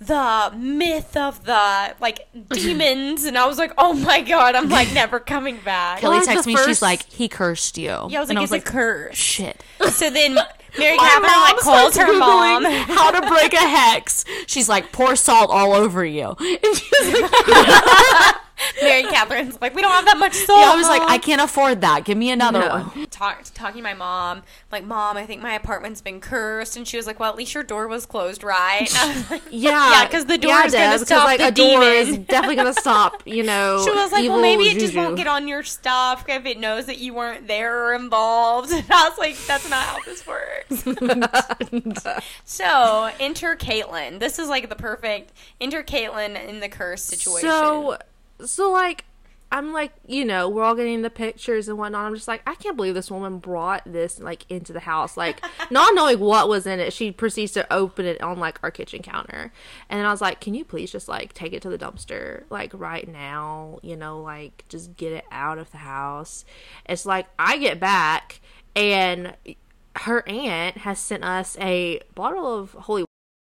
the 0.00 0.52
myth 0.56 1.16
of 1.16 1.44
the 1.44 1.94
like 2.00 2.28
demons. 2.50 3.24
And 3.24 3.36
I 3.36 3.46
was 3.46 3.58
like, 3.58 3.72
oh 3.78 3.92
my 3.94 4.20
god, 4.20 4.54
I'm 4.54 4.68
like 4.68 4.92
never 4.92 5.18
coming 5.20 5.58
back. 5.64 6.00
Kelly 6.00 6.24
texts 6.24 6.46
the 6.46 6.52
me. 6.52 6.58
She's 6.64 6.82
like, 6.82 7.04
he 7.04 7.28
cursed 7.28 7.78
you. 7.78 7.88
Yeah, 8.08 8.18
I 8.18 8.20
was 8.20 8.30
and 8.30 8.38
like, 8.38 8.52
it's 8.52 8.68
a 8.68 8.70
curse. 8.70 9.16
shit. 9.16 9.62
So 9.90 10.10
then 10.10 10.38
Mary 10.78 10.96
My 10.96 11.08
Catherine 11.08 11.40
like 11.40 11.56
calls 11.58 11.96
her 11.96 12.18
mom. 12.18 12.64
how 12.88 13.10
to 13.10 13.28
break 13.28 13.52
a 13.52 13.56
hex. 13.56 14.24
She's 14.46 14.68
like, 14.68 14.92
pour 14.92 15.16
salt 15.16 15.50
all 15.50 15.72
over 15.72 16.04
you. 16.04 16.36
And 16.46 16.76
she's 16.76 17.20
like, 17.20 18.36
Mary 18.82 19.02
Catherine's 19.04 19.60
like, 19.60 19.74
we 19.74 19.82
don't 19.82 19.92
have 19.92 20.04
that 20.06 20.16
much 20.18 20.34
salt. 20.34 20.60
yeah, 20.60 20.72
I 20.72 20.76
was 20.76 20.86
like, 20.88 21.02
I 21.02 21.18
can't 21.18 21.40
afford 21.40 21.80
that. 21.82 22.04
Give 22.04 22.16
me 22.18 22.30
another 22.30 22.60
No. 22.60 22.68
one. 22.68 23.06
talk, 23.10 23.42
talking 23.54 23.78
to 23.78 23.82
my 23.82 23.94
mom, 23.94 24.42
like, 24.72 24.84
Mom, 24.84 25.16
I 25.16 25.24
think 25.26 25.42
my 25.42 25.54
apartment's 25.54 26.00
been 26.00 26.20
cursed. 26.20 26.76
And 26.76 26.86
she 26.86 26.96
was 26.96 27.06
like, 27.06 27.18
Well, 27.20 27.30
at 27.30 27.36
least 27.36 27.54
your 27.54 27.62
door 27.62 27.88
was 27.88 28.06
closed, 28.06 28.42
right? 28.44 28.88
Like, 29.30 29.42
Yeah, 29.50 30.04
because 30.06 30.26
the 30.26 30.38
door 30.38 30.50
yeah, 30.52 30.64
is 30.66 30.72
gonna 30.72 30.98
stop 30.98 31.24
like 31.26 31.38
the 31.38 31.48
a 31.48 31.50
door 31.50 31.82
is 31.82 32.08
demon. 32.08 32.24
definitely 32.24 32.56
gonna 32.56 32.72
stop. 32.74 33.22
You 33.26 33.42
know, 33.42 33.82
She 33.84 33.90
was 33.90 34.12
like, 34.12 34.28
Well, 34.28 34.40
maybe 34.40 34.64
it 34.64 34.74
just 34.74 34.92
juju. 34.92 34.98
won't 34.98 35.16
get 35.16 35.26
on 35.26 35.48
your 35.48 35.62
stuff 35.62 36.24
if 36.28 36.44
it 36.46 36.58
knows 36.60 36.86
that 36.86 36.98
you 36.98 37.14
weren't 37.14 37.46
there 37.48 37.86
or 37.86 37.94
involved. 37.94 38.70
And 38.72 38.84
I 38.90 39.08
was 39.08 39.18
like, 39.18 39.36
That's 39.46 39.68
not 39.70 39.82
how 39.84 40.00
this 40.04 40.26
works. 40.26 40.84
so, 42.44 43.10
enter 43.20 43.56
Caitlin. 43.56 44.18
This 44.18 44.38
is 44.38 44.48
like 44.48 44.68
the 44.68 44.76
perfect 44.76 45.32
enter 45.60 45.82
Caitlin 45.82 46.42
in 46.48 46.60
the 46.60 46.68
curse 46.68 47.02
situation. 47.02 47.48
So, 47.48 47.98
so 48.44 48.70
like, 48.70 49.04
I'm 49.52 49.72
like, 49.72 49.92
you 50.06 50.24
know, 50.24 50.48
we're 50.48 50.64
all 50.64 50.74
getting 50.74 51.02
the 51.02 51.10
pictures 51.10 51.68
and 51.68 51.78
whatnot. 51.78 52.04
I'm 52.04 52.14
just 52.14 52.26
like, 52.26 52.42
I 52.46 52.56
can't 52.56 52.76
believe 52.76 52.94
this 52.94 53.10
woman 53.12 53.38
brought 53.38 53.82
this 53.86 54.18
like 54.18 54.44
into 54.50 54.72
the 54.72 54.80
house, 54.80 55.16
like 55.16 55.40
not 55.70 55.94
knowing 55.94 56.18
what 56.18 56.48
was 56.48 56.66
in 56.66 56.80
it. 56.80 56.92
She 56.92 57.12
proceeds 57.12 57.52
to 57.52 57.72
open 57.72 58.06
it 58.06 58.20
on 58.20 58.40
like 58.40 58.58
our 58.62 58.72
kitchen 58.72 59.02
counter, 59.02 59.52
and 59.88 60.00
then 60.00 60.06
I 60.06 60.10
was 60.10 60.20
like, 60.20 60.40
can 60.40 60.54
you 60.54 60.64
please 60.64 60.90
just 60.90 61.08
like 61.08 61.32
take 61.32 61.52
it 61.52 61.62
to 61.62 61.68
the 61.68 61.78
dumpster 61.78 62.42
like 62.50 62.72
right 62.74 63.06
now? 63.06 63.78
You 63.82 63.96
know, 63.96 64.20
like 64.20 64.64
just 64.68 64.96
get 64.96 65.12
it 65.12 65.24
out 65.30 65.58
of 65.58 65.70
the 65.70 65.78
house. 65.78 66.44
It's 66.86 67.06
like 67.06 67.26
I 67.38 67.56
get 67.56 67.78
back 67.78 68.40
and 68.74 69.34
her 69.96 70.28
aunt 70.28 70.78
has 70.78 70.98
sent 70.98 71.24
us 71.24 71.56
a 71.60 72.00
bottle 72.14 72.58
of 72.58 72.72
holy 72.72 73.06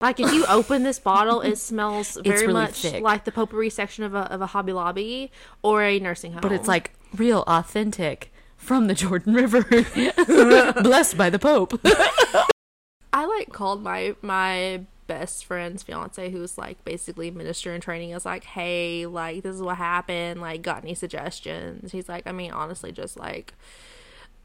like 0.03 0.21
if 0.21 0.33
you 0.33 0.45
open 0.47 0.83
this 0.83 0.99
bottle, 0.99 1.41
it 1.41 1.57
smells 1.57 2.19
very 2.25 2.43
really 2.43 2.53
much 2.53 2.83
thick. 2.83 3.03
like 3.03 3.25
the 3.25 3.33
potpourri 3.33 3.71
section 3.71 4.05
of 4.05 4.15
a 4.15 4.31
of 4.33 4.43
a 4.43 4.47
Hobby 4.47 4.73
Lobby 4.73 5.31
or 5.63 5.83
a 5.83 5.99
nursing 5.99 6.33
home. 6.33 6.43
But 6.43 6.53
it's 6.53 6.69
like 6.69 6.93
real 7.17 7.45
authentic 7.47 8.33
from 8.57 8.89
the 8.89 8.95
Jordan 8.95 9.35
River. 9.35 9.63
Blessed 10.83 11.17
by 11.17 11.31
the 11.31 11.39
Pope. 11.39 11.81
I 13.13 13.25
like 13.27 13.53
called 13.53 13.83
my 13.83 14.17
my 14.23 14.85
best 15.07 15.45
friend's 15.45 15.83
fiance, 15.83 16.31
who's 16.31 16.57
like 16.59 16.85
basically 16.85 17.31
minister 17.31 17.75
in 17.75 17.81
training. 17.81 18.13
I 18.13 18.15
was 18.15 18.27
like, 18.27 18.45
hey, 18.45 19.07
like 19.07 19.43
this 19.43 19.55
is 19.55 19.63
what 19.63 19.77
happened. 19.77 20.41
Like, 20.41 20.63
got 20.63 20.83
any 20.83 20.95
suggestions? 20.95 21.93
He's 21.93 22.09
like, 22.09 22.27
I 22.27 22.33
mean, 22.33 22.51
honestly, 22.51 22.93
just 22.93 23.19
like 23.19 23.55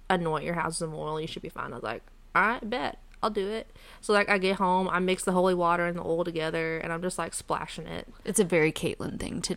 anoint 0.10 0.46
your 0.46 0.56
house 0.56 0.80
with 0.80 0.90
some 0.90 0.94
oil. 0.94 1.20
You 1.20 1.28
should 1.28 1.42
be 1.42 1.50
fine. 1.50 1.72
I 1.72 1.76
was 1.76 1.84
like, 1.84 2.04
all 2.36 2.42
right, 2.44 2.70
bet. 2.70 3.00
I'll 3.24 3.30
do 3.30 3.48
it. 3.50 3.76
So 4.02 4.14
like 4.14 4.30
I 4.30 4.38
get 4.38 4.58
home, 4.58 4.88
I 4.90 5.00
mix 5.00 5.24
the 5.24 5.32
holy 5.32 5.54
water 5.56 5.86
and 5.86 5.98
the 5.98 6.04
oil 6.04 6.24
together, 6.24 6.78
and 6.78 6.94
I'm 6.94 7.02
just 7.02 7.18
like 7.18 7.34
splashing 7.34 7.88
it. 7.88 8.08
It's 8.26 8.40
a 8.40 8.44
very 8.46 8.72
Caitlin 8.72 9.20
thing 9.20 9.42
to 9.42 9.54
do. 9.54 9.56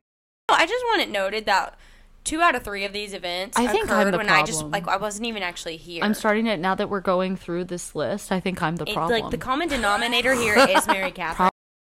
I 0.48 0.66
just 0.66 0.84
want 0.86 1.02
it 1.02 1.10
noted 1.10 1.46
that 1.46 1.78
two 2.24 2.40
out 2.40 2.54
of 2.54 2.62
three 2.62 2.84
of 2.84 2.92
these 2.92 3.14
events 3.14 3.56
I 3.58 3.66
think 3.68 3.90
I'm 3.90 4.00
occurred 4.00 4.14
the 4.14 4.18
when 4.18 4.28
I 4.28 4.42
just 4.42 4.64
like 4.66 4.86
I 4.88 4.96
wasn't 4.96 5.26
even 5.26 5.42
actually 5.42 5.76
here. 5.76 6.02
I'm 6.04 6.14
starting 6.14 6.46
it 6.46 6.58
now 6.58 6.74
that 6.74 6.88
we're 6.90 7.00
going 7.00 7.36
through 7.36 7.64
this 7.64 7.94
list. 7.94 8.32
I 8.32 8.40
think 8.40 8.62
I'm 8.62 8.76
the 8.76 8.88
It- 8.88 8.94
problem. 8.94 9.20
like 9.20 9.30
the 9.30 9.38
common 9.38 9.68
denominator 9.68 10.34
here 10.34 10.56
is 10.58 10.86
Mary 10.86 11.10
Catherine. 11.12 11.50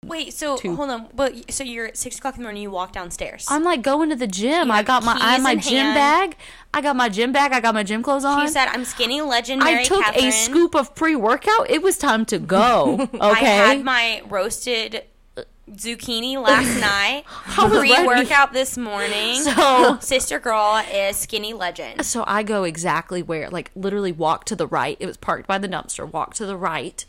Wait, 0.07 0.33
so 0.35 0.57
Two. 0.57 0.75
hold 0.77 0.91
on. 0.91 1.09
But 1.15 1.53
so 1.53 1.65
you're 1.65 1.87
at 1.87 1.97
six 1.97 2.19
o'clock 2.19 2.35
in 2.37 2.41
the 2.41 2.45
morning. 2.45 2.63
You 2.63 2.71
walk 2.71 2.93
downstairs. 2.93 3.47
I'm 3.49 3.65
like 3.65 3.83
going 3.83 4.11
to 4.11 4.17
the 4.17 4.27
gym. 4.27 4.71
I 4.71 4.83
got 4.83 5.05
my 5.05 5.13
I 5.21 5.33
have 5.35 5.43
my 5.43 5.55
gym 5.57 5.85
hand. 5.87 5.95
bag. 5.95 6.37
I 6.73 6.81
got 6.81 6.97
my 6.97 7.09
gym 7.09 7.33
bag. 7.33 7.53
I 7.53 7.61
got 7.61 7.75
my 7.75 7.83
gym 7.83 8.03
clothes 8.03 8.25
on. 8.25 8.41
She 8.47 8.53
said, 8.53 8.67
"I'm 8.69 8.85
skinny 8.85 9.21
legend 9.23 9.63
Mary 9.63 9.81
I 9.81 9.85
took 9.85 10.03
Catherine. 10.03 10.27
a 10.27 10.33
scoop 10.33 10.75
of 10.75 10.95
pre 10.95 11.15
workout. 11.17 11.71
It 11.71 11.83
was 11.83 11.99
time 11.99 12.25
to 12.27 12.39
go. 12.39 13.09
Okay. 13.15 13.21
I 13.21 13.75
had 13.75 13.85
my 13.85 14.23
roasted 14.29 15.05
uh, 15.37 15.43
zucchini 15.71 16.37
last 16.43 16.79
night. 16.81 17.25
Pre-workout 17.27 18.53
this 18.53 18.77
morning. 18.77 19.37
So- 19.41 19.99
sister 20.01 20.39
girl 20.39 20.83
is 20.93 21.17
skinny 21.17 21.53
legend. 21.55 22.05
So 22.05 22.25
I 22.27 22.43
go 22.43 22.65
exactly 22.65 23.23
where, 23.23 23.49
like, 23.51 23.71
literally 23.75 24.13
walk 24.13 24.45
to 24.47 24.57
the 24.57 24.67
right. 24.67 24.97
It 25.01 25.07
was 25.07 25.17
parked 25.17 25.47
by 25.47 25.59
the 25.59 25.69
dumpster. 25.69 26.11
Walk 26.11 26.35
to 26.35 26.47
the 26.47 26.57
right, 26.57 27.05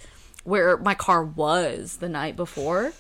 where 0.46 0.78
my 0.78 0.96
car 0.96 1.24
was 1.24 1.98
the 1.98 2.08
night 2.08 2.38
before, 2.38 2.94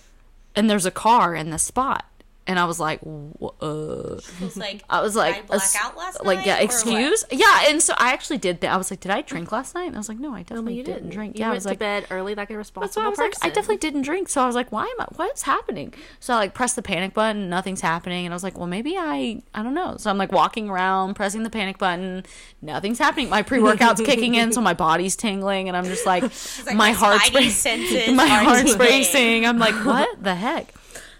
and 0.55 0.69
there's 0.69 0.85
a 0.85 0.91
car 0.91 1.33
in 1.33 1.51
the 1.51 1.59
spot. 1.59 2.05
And 2.47 2.59
I 2.59 2.65
was 2.65 2.79
like, 2.79 2.99
wh- 3.01 3.49
uh. 3.59 4.19
It's 4.41 4.55
like 4.55 4.83
I 4.87 5.01
was 5.01 5.13
did 5.13 5.19
like, 5.19 5.35
I 5.37 5.41
black 5.41 5.61
"Ass- 5.61 5.75
out 5.83 5.97
last 5.97 6.23
like, 6.23 6.45
yeah, 6.45 6.59
excuse, 6.59 7.25
yeah. 7.31 7.65
And 7.69 7.81
so 7.81 7.95
I 7.97 8.13
actually 8.13 8.37
did 8.37 8.61
that. 8.61 8.71
I 8.71 8.77
was 8.77 8.91
like, 8.91 8.99
did 8.99 9.11
I 9.11 9.21
drink 9.21 9.51
last 9.51 9.73
night? 9.73 9.87
And 9.87 9.95
I 9.95 9.97
was 9.99 10.09
like, 10.09 10.19
no, 10.19 10.29
I 10.29 10.39
No, 10.39 10.43
definitely 10.43 10.75
you 10.75 10.83
didn't, 10.83 11.03
didn't 11.03 11.09
drink. 11.11 11.39
You 11.39 11.45
yeah, 11.45 11.49
I 11.51 11.53
was 11.55 11.63
to 11.63 11.69
like, 11.69 11.79
bed 11.79 12.05
early 12.11 12.35
like 12.35 12.51
a 12.51 12.53
That's 12.53 12.57
responsible 12.57 13.01
why 13.01 13.07
I 13.07 13.09
was 13.09 13.17
like, 13.17 13.33
I 13.41 13.47
definitely 13.49 13.77
didn't 13.77 14.03
drink. 14.03 14.29
So 14.29 14.43
I 14.43 14.45
was 14.45 14.53
like, 14.55 14.71
why 14.71 14.83
am 14.83 15.01
I? 15.01 15.07
What's 15.15 15.41
happening? 15.41 15.93
So 16.19 16.35
I 16.35 16.37
like 16.37 16.53
pressed 16.53 16.75
the 16.75 16.83
panic 16.83 17.15
button. 17.15 17.49
Nothing's 17.49 17.81
happening. 17.81 18.25
And 18.25 18.33
I 18.33 18.35
was 18.35 18.43
like, 18.43 18.57
well, 18.59 18.67
maybe 18.67 18.95
I, 18.95 19.41
I 19.55 19.63
don't 19.63 19.73
know. 19.73 19.95
So 19.97 20.11
I'm 20.11 20.19
like 20.19 20.31
walking 20.31 20.69
around, 20.69 21.15
pressing 21.15 21.41
the 21.41 21.49
panic 21.49 21.79
button. 21.79 22.25
Nothing's 22.61 22.99
happening. 22.99 23.27
My 23.29 23.41
pre 23.41 23.59
workout's 23.59 24.01
kicking 24.05 24.35
in, 24.35 24.51
so 24.53 24.61
my 24.61 24.73
body's 24.75 25.15
tingling, 25.15 25.67
and 25.67 25.75
I'm 25.75 25.85
just 25.85 26.05
like, 26.05 26.21
like, 26.21 26.75
my 26.75 26.85
my 26.85 26.91
heart's 26.91 27.33
racing, 27.33 28.15
my 28.15 28.27
heart's 28.27 28.75
racing. 28.75 29.45
I'm 29.47 29.57
like, 29.57 29.73
what 29.83 30.21
the 30.23 30.35
heck? 30.35 30.73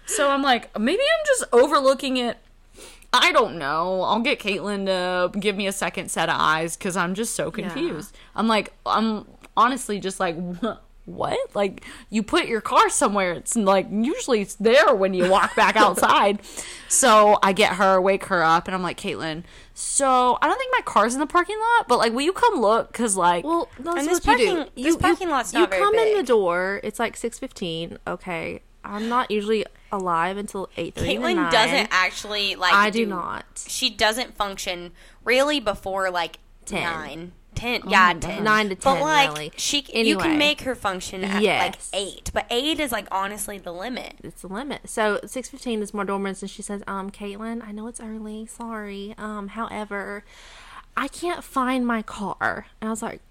So 0.06 0.30
I'm 0.30 0.42
like, 0.42 0.76
maybe 0.78 1.02
I'm 1.02 1.24
just 1.26 1.44
overlooking 1.52 2.16
it. 2.16 2.38
I 3.12 3.32
don't 3.32 3.56
know. 3.58 4.02
I'll 4.02 4.20
get 4.20 4.38
Caitlin 4.40 4.86
to 4.86 5.38
give 5.38 5.56
me 5.56 5.66
a 5.66 5.72
second 5.72 6.10
set 6.10 6.28
of 6.28 6.36
eyes 6.38 6.76
because 6.76 6.96
I'm 6.96 7.14
just 7.14 7.34
so 7.34 7.50
confused. 7.50 8.14
I'm 8.34 8.46
like, 8.48 8.72
I'm 8.84 9.26
honestly 9.56 9.98
just 10.00 10.20
like, 10.20 10.36
what? 11.06 11.38
Like, 11.54 11.82
you 12.10 12.22
put 12.22 12.46
your 12.46 12.60
car 12.60 12.90
somewhere. 12.90 13.32
It's 13.32 13.56
like, 13.56 13.86
usually 13.90 14.42
it's 14.42 14.56
there 14.56 14.94
when 14.94 15.14
you 15.14 15.30
walk 15.30 15.54
back 15.56 15.76
outside. 15.86 16.40
so 16.88 17.38
I 17.42 17.52
get 17.52 17.74
her, 17.74 18.00
wake 18.00 18.24
her 18.26 18.42
up, 18.42 18.66
and 18.68 18.74
I'm 18.74 18.82
like, 18.82 18.98
Caitlin, 19.00 19.44
so 19.72 20.36
I 20.42 20.46
don't 20.46 20.58
think 20.58 20.72
my 20.76 20.82
car's 20.84 21.14
in 21.14 21.20
the 21.20 21.26
parking 21.26 21.58
lot, 21.78 21.88
but 21.88 21.98
like, 21.98 22.12
will 22.12 22.22
you 22.22 22.32
come 22.32 22.60
look? 22.60 22.92
Because, 22.92 23.16
like, 23.16 23.44
Well, 23.44 23.68
And 23.78 24.06
this 24.06 24.24
you 24.26 24.36
do. 24.36 24.54
parking- 24.56 24.84
this 24.84 24.96
parking 24.96 25.30
lot's 25.30 25.52
you 25.54 25.60
not 25.60 25.70
very 25.70 25.82
come 25.82 25.94
in 25.94 26.16
the 26.16 26.22
door. 26.22 26.80
It's 26.82 26.98
like 26.98 27.16
six 27.16 27.38
fifteen. 27.38 27.98
Okay, 28.06 28.62
I'm 28.88 29.08
not 29.08 29.30
usually 29.30 29.64
alive 29.92 30.36
until 30.36 30.68
eight 30.76 30.94
thirty. 30.94 31.16
Caitlin 31.16 31.50
doesn't 31.50 31.88
actually 31.90 32.54
like. 32.56 32.72
I 32.72 32.90
do 32.90 33.06
not. 33.06 33.44
She 33.66 33.90
doesn't 33.90 34.36
function 34.36 34.92
really 35.24 35.60
before 35.60 36.10
like 36.10 36.38
10. 36.66 36.82
nine. 36.82 37.32
Ten, 37.54 37.80
yeah, 37.88 38.12
ten, 38.12 38.44
Nine 38.44 38.68
to 38.68 38.74
10 38.74 38.94
But 38.96 39.00
like 39.00 39.30
really. 39.30 39.52
she, 39.56 39.82
you 39.94 40.18
can 40.18 40.36
make 40.36 40.60
her 40.60 40.74
function 40.74 41.24
at 41.24 41.42
like 41.42 41.76
eight, 41.94 42.30
but 42.34 42.44
eight 42.50 42.78
is 42.78 42.92
like 42.92 43.08
honestly 43.10 43.56
the 43.56 43.72
limit. 43.72 44.16
It's 44.22 44.42
the 44.42 44.48
limit. 44.48 44.90
So 44.90 45.20
six 45.24 45.48
fifteen 45.48 45.80
is 45.80 45.94
more 45.94 46.04
dormant, 46.04 46.42
and 46.42 46.50
she 46.50 46.60
says, 46.60 46.82
"Um, 46.86 47.10
Caitlin, 47.10 47.66
I 47.66 47.72
know 47.72 47.86
it's 47.86 47.98
early. 47.98 48.44
Sorry. 48.46 49.14
Um, 49.16 49.48
however, 49.48 50.22
I 50.98 51.08
can't 51.08 51.42
find 51.42 51.86
my 51.86 52.02
car." 52.02 52.66
And 52.82 52.88
I 52.88 52.90
was 52.90 53.00
like, 53.00 53.22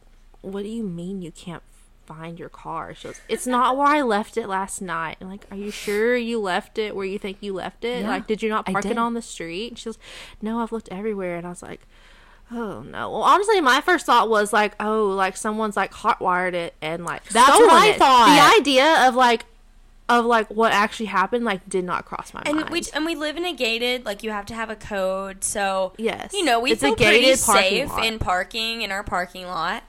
"What 0.41 0.63
do 0.63 0.69
you 0.69 0.81
mean 0.81 1.21
you 1.21 1.31
can't 1.31 1.61
find 2.05 2.39
your 2.39 2.49
car?" 2.49 2.93
She 2.95 3.07
goes, 3.07 3.21
"It's 3.27 3.45
not 3.47 3.75
where 3.77 3.87
I 3.87 4.01
left 4.01 4.37
it 4.37 4.47
last 4.47 4.81
night." 4.81 5.17
I'm 5.21 5.29
like, 5.29 5.45
"Are 5.51 5.57
you 5.57 5.71
sure 5.71 6.15
you 6.15 6.39
left 6.39 6.77
it 6.77 6.95
where 6.95 7.05
you 7.05 7.17
think 7.19 7.37
you 7.41 7.53
left 7.53 7.83
it? 7.83 8.01
Yeah, 8.01 8.09
like, 8.09 8.27
did 8.27 8.41
you 8.43 8.49
not 8.49 8.65
park 8.65 8.85
it 8.85 8.97
on 8.97 9.13
the 9.13 9.21
street?" 9.21 9.69
And 9.71 9.79
she 9.79 9.85
goes, 9.85 9.97
"No, 10.41 10.61
I've 10.61 10.71
looked 10.71 10.89
everywhere." 10.89 11.35
And 11.37 11.45
I 11.45 11.49
was 11.49 11.61
like. 11.61 11.81
Oh 12.51 12.83
no! 12.83 13.09
Well, 13.09 13.23
honestly, 13.23 13.59
my 13.59 13.81
first 13.81 14.05
thought 14.05 14.29
was 14.29 14.53
like, 14.53 14.75
oh, 14.79 15.07
like 15.07 15.35
someone's 15.35 15.75
like 15.75 15.91
hotwired 15.91 16.53
it 16.53 16.75
and 16.79 17.03
like 17.03 17.23
That's 17.29 17.49
what 17.57 17.71
I 17.73 17.87
it. 17.87 17.97
thought. 17.97 18.27
The 18.55 18.61
idea 18.61 19.07
of 19.07 19.15
like 19.15 19.45
of 20.09 20.25
like 20.25 20.47
what 20.51 20.71
actually 20.71 21.07
happened 21.07 21.43
like 21.43 21.67
did 21.67 21.83
not 21.83 22.05
cross 22.05 22.35
my 22.35 22.43
And 22.45 22.57
mind. 22.57 22.69
we 22.69 22.83
and 22.93 23.03
we 23.03 23.15
live 23.15 23.35
in 23.35 23.45
a 23.45 23.53
gated 23.53 24.05
like 24.05 24.21
you 24.21 24.29
have 24.29 24.45
to 24.45 24.53
have 24.53 24.69
a 24.69 24.75
code, 24.75 25.43
so 25.43 25.93
Yes. 25.97 26.33
you 26.33 26.45
know 26.45 26.59
we 26.59 26.71
It's 26.73 26.83
a 26.83 26.89
feel 26.89 26.95
pretty 26.95 27.21
gated 27.21 27.39
parking 27.43 27.63
safe 27.71 27.89
lot. 27.89 28.05
in 28.05 28.19
parking 28.19 28.83
in 28.83 28.91
our 28.91 29.01
parking 29.03 29.47
lot. 29.47 29.81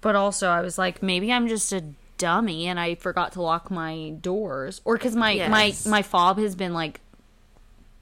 But 0.00 0.14
also, 0.16 0.48
I 0.48 0.60
was 0.60 0.78
like, 0.78 1.02
maybe 1.02 1.32
I'm 1.32 1.48
just 1.48 1.72
a 1.72 1.82
dummy 2.18 2.66
and 2.66 2.78
I 2.80 2.94
forgot 2.94 3.32
to 3.32 3.42
lock 3.42 3.70
my 3.70 4.10
doors, 4.20 4.80
or 4.84 4.96
because 4.96 5.14
my 5.16 5.32
Yes. 5.32 5.50
my 5.86 5.90
my 5.90 6.02
fob 6.02 6.38
has 6.38 6.54
been 6.54 6.72
like 6.74 7.00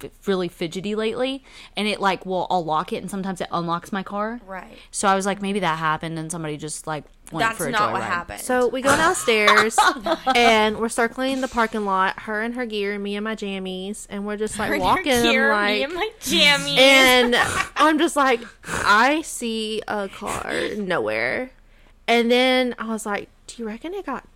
f- 0.03 0.11
really 0.26 0.49
fidgety 0.49 0.95
lately, 0.95 1.42
and 1.76 1.88
it 1.88 2.01
like 2.01 2.24
well 2.26 2.47
I'll 2.51 2.64
lock 2.64 2.92
it 2.92 2.99
and 2.99 3.11
sometimes 3.11 3.40
it 3.40 3.49
unlocks 3.51 3.90
my 3.92 4.03
car. 4.03 4.40
Right. 4.47 4.76
So 4.90 5.09
I 5.09 5.14
was 5.14 5.24
like, 5.26 5.40
maybe 5.42 5.61
that 5.61 5.78
happened 5.78 6.18
and 6.18 6.30
somebody 6.30 6.57
just 6.57 6.86
like 6.86 7.05
went 7.32 7.47
That's 7.49 7.59
for 7.59 7.66
a 7.68 7.72
job. 7.72 7.80
That's 7.80 7.80
not 7.80 7.92
what 7.92 8.03
joyride. 8.03 8.07
happened. 8.07 8.40
So 8.42 8.68
we 8.68 8.82
go 8.82 8.95
downstairs 8.97 9.76
and 10.36 10.78
we're 10.78 10.88
circling 10.90 11.40
the 11.40 11.49
parking 11.49 11.84
lot, 11.84 12.20
her 12.20 12.40
and 12.42 12.55
her 12.55 12.66
gear, 12.66 12.99
me 12.99 13.16
and 13.16 13.24
my 13.24 13.34
jammies, 13.34 14.07
and 14.11 14.26
we're 14.26 14.36
just 14.36 14.59
like 14.59 14.68
Her 14.68 14.78
walking 14.78 15.05
gear, 15.22 15.51
like 15.53 15.74
me 15.76 15.82
and 15.84 15.95
my 15.95 16.11
jammies. 16.20 16.78
and 16.78 17.34
I'm 17.76 17.99
just 17.99 18.14
like, 18.14 18.40
I 18.68 19.22
see 19.22 19.82
a 19.88 20.09
car 20.09 20.53
nowhere. 20.76 21.51
And 22.07 22.30
then 22.30 22.74
I 22.78 22.86
was 22.88 23.07
like, 23.07 23.28
Do 23.46 23.62
you 23.62 23.66
reckon 23.66 23.94
it 23.94 24.07
got 24.07 24.26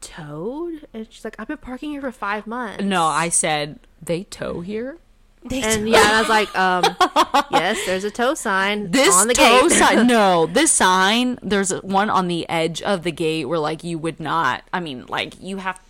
towed? 0.00 0.86
And 0.92 1.06
she's 1.10 1.24
like, 1.24 1.36
I've 1.38 1.48
been 1.48 1.58
parking 1.58 1.90
here 1.90 2.00
for 2.00 2.12
five 2.12 2.46
months. 2.46 2.82
No, 2.84 3.04
I 3.04 3.28
said 3.28 3.78
they 4.02 4.24
tow 4.24 4.60
here. 4.60 4.98
They 5.44 5.62
And 5.62 5.88
yeah, 5.88 6.02
and 6.02 6.16
I 6.16 6.20
was 6.20 6.28
like, 6.28 6.58
um, 6.58 7.44
yes, 7.52 7.78
there's 7.86 8.02
a 8.04 8.10
tow 8.10 8.34
sign 8.34 8.90
This 8.90 9.14
on 9.14 9.28
the 9.28 9.34
tow 9.34 9.68
gate. 9.68 9.72
sign, 9.78 10.06
no, 10.08 10.46
this 10.46 10.72
sign. 10.72 11.38
There's 11.42 11.70
one 11.82 12.10
on 12.10 12.26
the 12.26 12.48
edge 12.48 12.82
of 12.82 13.04
the 13.04 13.12
gate 13.12 13.44
where 13.44 13.58
like 13.60 13.84
you 13.84 13.98
would 13.98 14.18
not. 14.18 14.64
I 14.72 14.80
mean, 14.80 15.06
like 15.06 15.40
you 15.40 15.58
have 15.58 15.80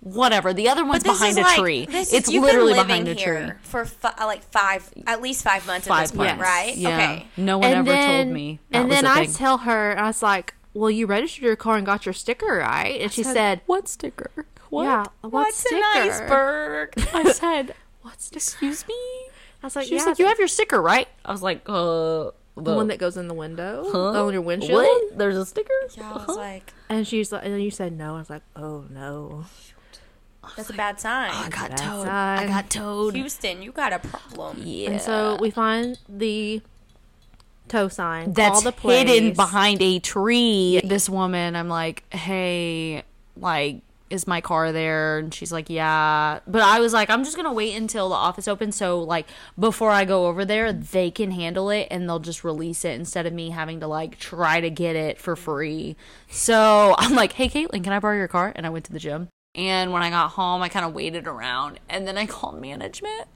whatever. 0.00 0.52
The 0.52 0.68
other 0.68 0.84
one's 0.84 1.02
behind 1.02 1.36
a 1.38 1.42
like- 1.42 1.58
tree. 1.58 1.86
this 1.86 2.12
It's 2.12 2.28
literally 2.28 2.74
behind 2.74 3.06
living 3.06 3.22
a 3.22 3.24
tree. 3.24 3.52
for 3.62 3.84
fi- 3.84 4.24
like 4.24 4.42
five, 4.44 4.88
at 5.06 5.20
least 5.22 5.42
five 5.44 5.66
months 5.66 5.86
Five 5.86 5.98
at 5.98 6.02
this 6.02 6.12
point, 6.12 6.28
months, 6.38 6.42
right? 6.42 6.76
Yeah. 6.76 6.88
Okay. 6.96 7.26
No 7.36 7.58
one 7.58 7.70
ever 7.72 7.94
told 7.94 8.28
me. 8.28 8.60
That 8.70 8.78
and 8.80 8.88
was 8.88 8.96
then 8.96 9.04
a 9.06 9.10
I 9.10 9.26
thing. 9.26 9.34
tell 9.34 9.58
her, 9.58 9.98
I 9.98 10.06
was 10.06 10.22
like, 10.22 10.54
well, 10.74 10.90
you 10.90 11.06
registered 11.06 11.42
your 11.44 11.56
car 11.56 11.76
and 11.76 11.86
got 11.86 12.04
your 12.06 12.12
sticker, 12.12 12.58
right? 12.58 13.00
And 13.00 13.10
she 13.10 13.22
said, 13.22 13.62
"What 13.64 13.88
sticker? 13.88 14.30
What? 14.68 14.84
yeah, 14.84 15.04
what 15.22 15.32
What's 15.32 15.56
sticker? 15.60 15.76
an 15.76 15.82
iceberg? 16.10 16.92
I 17.14 17.32
said, 17.32 17.74
"What's 18.02 18.26
sticker? 18.26 18.38
"Excuse 18.40 18.86
me." 18.86 18.94
I 19.62 19.66
was 19.66 19.74
like, 19.76 19.86
She 19.86 19.94
was 19.94 20.02
yeah, 20.02 20.08
like, 20.10 20.18
"You 20.18 20.26
have 20.26 20.38
your 20.38 20.48
sticker, 20.48 20.82
right?" 20.82 21.08
I 21.24 21.32
was 21.32 21.42
like, 21.42 21.62
"Uh." 21.66 22.30
the 22.58 22.74
one 22.74 22.88
that 22.88 22.98
goes 22.98 23.18
in 23.18 23.28
the 23.28 23.34
window 23.34 23.86
Huh? 23.92 24.24
on 24.26 24.32
your 24.32 24.40
windshield. 24.42 24.72
What? 24.82 25.18
There's 25.18 25.36
a 25.36 25.44
sticker? 25.44 25.72
Yeah, 25.96 26.10
I 26.10 26.12
was 26.14 26.22
Huh? 26.26 26.34
like, 26.36 26.72
And 26.88 27.06
she's 27.06 27.30
like, 27.30 27.44
and 27.44 27.52
then 27.52 27.60
you 27.60 27.70
said 27.70 27.92
no. 27.92 28.14
I 28.14 28.18
was 28.18 28.30
like, 28.30 28.40
oh 28.56 28.84
no. 28.90 29.44
That's 30.56 30.70
a 30.70 30.74
bad 30.74 31.00
sign. 31.00 31.30
Oh, 31.32 31.44
I 31.46 31.48
got 31.48 31.70
That's 31.70 31.82
towed. 31.82 32.08
I 32.08 32.46
got 32.46 32.70
towed. 32.70 33.14
Houston, 33.14 33.62
you 33.62 33.72
got 33.72 33.92
a 33.92 33.98
problem. 33.98 34.62
Yeah. 34.62 34.90
And 34.90 35.00
so 35.00 35.36
we 35.40 35.50
find 35.50 35.98
the 36.08 36.62
tow 37.68 37.88
sign. 37.88 38.32
that's 38.32 38.64
all 38.64 38.70
the 38.70 38.88
hidden 38.88 39.32
behind 39.32 39.82
a 39.82 39.98
tree. 39.98 40.80
This 40.84 41.08
woman, 41.08 41.56
I'm 41.56 41.68
like, 41.68 42.04
hey, 42.14 43.02
like, 43.36 43.80
is 44.08 44.26
my 44.26 44.40
car 44.40 44.72
there? 44.72 45.18
And 45.18 45.34
she's 45.34 45.52
like, 45.52 45.68
yeah. 45.68 46.40
But 46.46 46.62
I 46.62 46.80
was 46.80 46.92
like, 46.92 47.10
I'm 47.10 47.24
just 47.24 47.36
gonna 47.36 47.52
wait 47.52 47.74
until 47.74 48.08
the 48.08 48.14
office 48.14 48.46
opens, 48.46 48.76
so 48.76 49.02
like 49.02 49.26
before 49.58 49.90
I 49.90 50.04
go 50.04 50.26
over 50.26 50.44
there, 50.44 50.72
they 50.72 51.10
can 51.10 51.32
handle 51.32 51.70
it 51.70 51.88
and 51.90 52.08
they'll 52.08 52.20
just 52.20 52.44
release 52.44 52.84
it 52.84 52.94
instead 52.94 53.26
of 53.26 53.32
me 53.32 53.50
having 53.50 53.80
to 53.80 53.86
like 53.86 54.18
try 54.18 54.60
to 54.60 54.70
get 54.70 54.96
it 54.96 55.18
for 55.18 55.34
free. 55.34 55.96
So 56.28 56.94
I'm 56.98 57.14
like, 57.14 57.32
hey, 57.32 57.48
Caitlin, 57.48 57.82
can 57.82 57.92
I 57.92 57.98
borrow 57.98 58.16
your 58.16 58.28
car? 58.28 58.52
And 58.54 58.64
I 58.66 58.70
went 58.70 58.84
to 58.86 58.92
the 58.92 59.00
gym. 59.00 59.28
And 59.56 59.90
when 59.92 60.02
I 60.02 60.10
got 60.10 60.32
home, 60.32 60.62
I 60.62 60.68
kind 60.68 60.84
of 60.84 60.92
waited 60.94 61.26
around, 61.26 61.80
and 61.88 62.06
then 62.06 62.16
I 62.18 62.26
called 62.26 62.60
management 62.60 63.26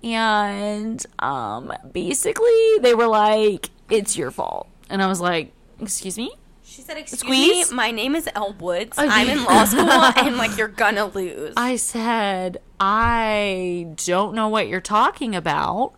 and 0.00 1.04
um 1.18 1.72
basically 1.90 2.78
they 2.82 2.94
were 2.94 3.08
like 3.08 3.70
it's 3.90 4.16
your 4.16 4.30
fault 4.30 4.68
and 4.88 5.02
i 5.02 5.08
was 5.08 5.20
like 5.20 5.52
excuse 5.80 6.16
me 6.16 6.30
She 6.62 6.82
said, 6.82 6.96
"Excuse 6.98 7.20
Squeeze? 7.20 7.70
me, 7.72 7.76
my 7.76 7.90
name 7.90 8.14
is 8.14 8.28
Elle 8.34 8.52
Woods. 8.60 8.96
I'm 8.96 9.28
in 9.28 9.42
law 9.42 9.64
school, 9.64 9.80
and 10.24 10.36
like 10.36 10.56
you're 10.56 10.68
gonna 10.68 11.06
lose." 11.06 11.54
i 11.56 11.74
said 11.74 12.58
i 12.78 13.88
don't 14.04 14.34
know 14.34 14.48
what 14.48 14.68
you're 14.68 14.80
talking 14.80 15.34
about 15.34 15.94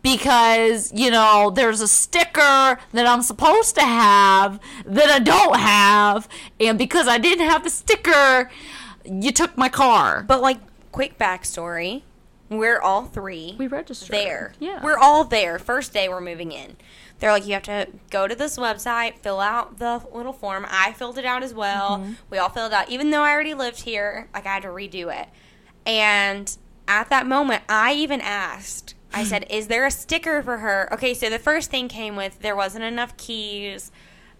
because 0.00 0.90
you 0.94 1.10
know 1.10 1.50
there's 1.54 1.82
a 1.82 1.88
sticker 1.88 2.78
that 2.92 3.06
i'm 3.06 3.20
supposed 3.22 3.74
to 3.74 3.82
have 3.82 4.58
that 4.86 5.10
i 5.10 5.18
don't 5.18 5.58
have 5.58 6.26
and 6.58 6.78
because 6.78 7.06
i 7.06 7.18
didn't 7.18 7.46
have 7.46 7.64
the 7.64 7.70
sticker 7.70 8.50
you 9.04 9.32
took 9.32 9.56
my 9.56 9.68
car 9.68 10.22
But 10.26 10.40
like, 10.40 10.58
quick 10.92 11.18
backstory: 11.18 12.02
we're 12.48 12.80
all 12.80 13.04
three 13.06 13.54
we 13.58 13.66
registered 13.66 14.14
there. 14.14 14.52
yeah 14.60 14.82
we're 14.82 14.98
all 14.98 15.24
there. 15.24 15.58
First 15.58 15.92
day 15.92 16.08
we're 16.08 16.20
moving 16.20 16.52
in. 16.52 16.76
They're 17.18 17.30
like, 17.30 17.46
you 17.46 17.52
have 17.54 17.62
to 17.64 17.86
go 18.10 18.26
to 18.26 18.34
this 18.34 18.58
website, 18.58 19.16
fill 19.18 19.38
out 19.38 19.78
the 19.78 20.02
little 20.12 20.32
form. 20.32 20.66
I 20.68 20.92
filled 20.92 21.18
it 21.18 21.24
out 21.24 21.44
as 21.44 21.54
well. 21.54 21.98
Mm-hmm. 21.98 22.12
We 22.30 22.38
all 22.38 22.48
filled 22.48 22.72
it 22.72 22.74
out, 22.74 22.90
even 22.90 23.10
though 23.10 23.22
I 23.22 23.30
already 23.30 23.54
lived 23.54 23.82
here. 23.82 24.28
Like 24.34 24.44
I 24.44 24.54
had 24.54 24.62
to 24.62 24.68
redo 24.68 25.06
it. 25.16 25.28
And 25.86 26.56
at 26.88 27.10
that 27.10 27.26
moment, 27.26 27.62
I 27.68 27.92
even 27.94 28.20
asked. 28.20 28.94
I 29.14 29.24
said, 29.30 29.46
"Is 29.50 29.68
there 29.68 29.86
a 29.86 29.90
sticker 29.90 30.42
for 30.42 30.58
her?" 30.58 30.88
Okay, 30.92 31.14
so 31.14 31.30
the 31.30 31.38
first 31.38 31.70
thing 31.70 31.86
came 31.88 32.16
with 32.16 32.40
there 32.40 32.56
wasn't 32.56 32.84
enough 32.84 33.16
keys. 33.16 33.92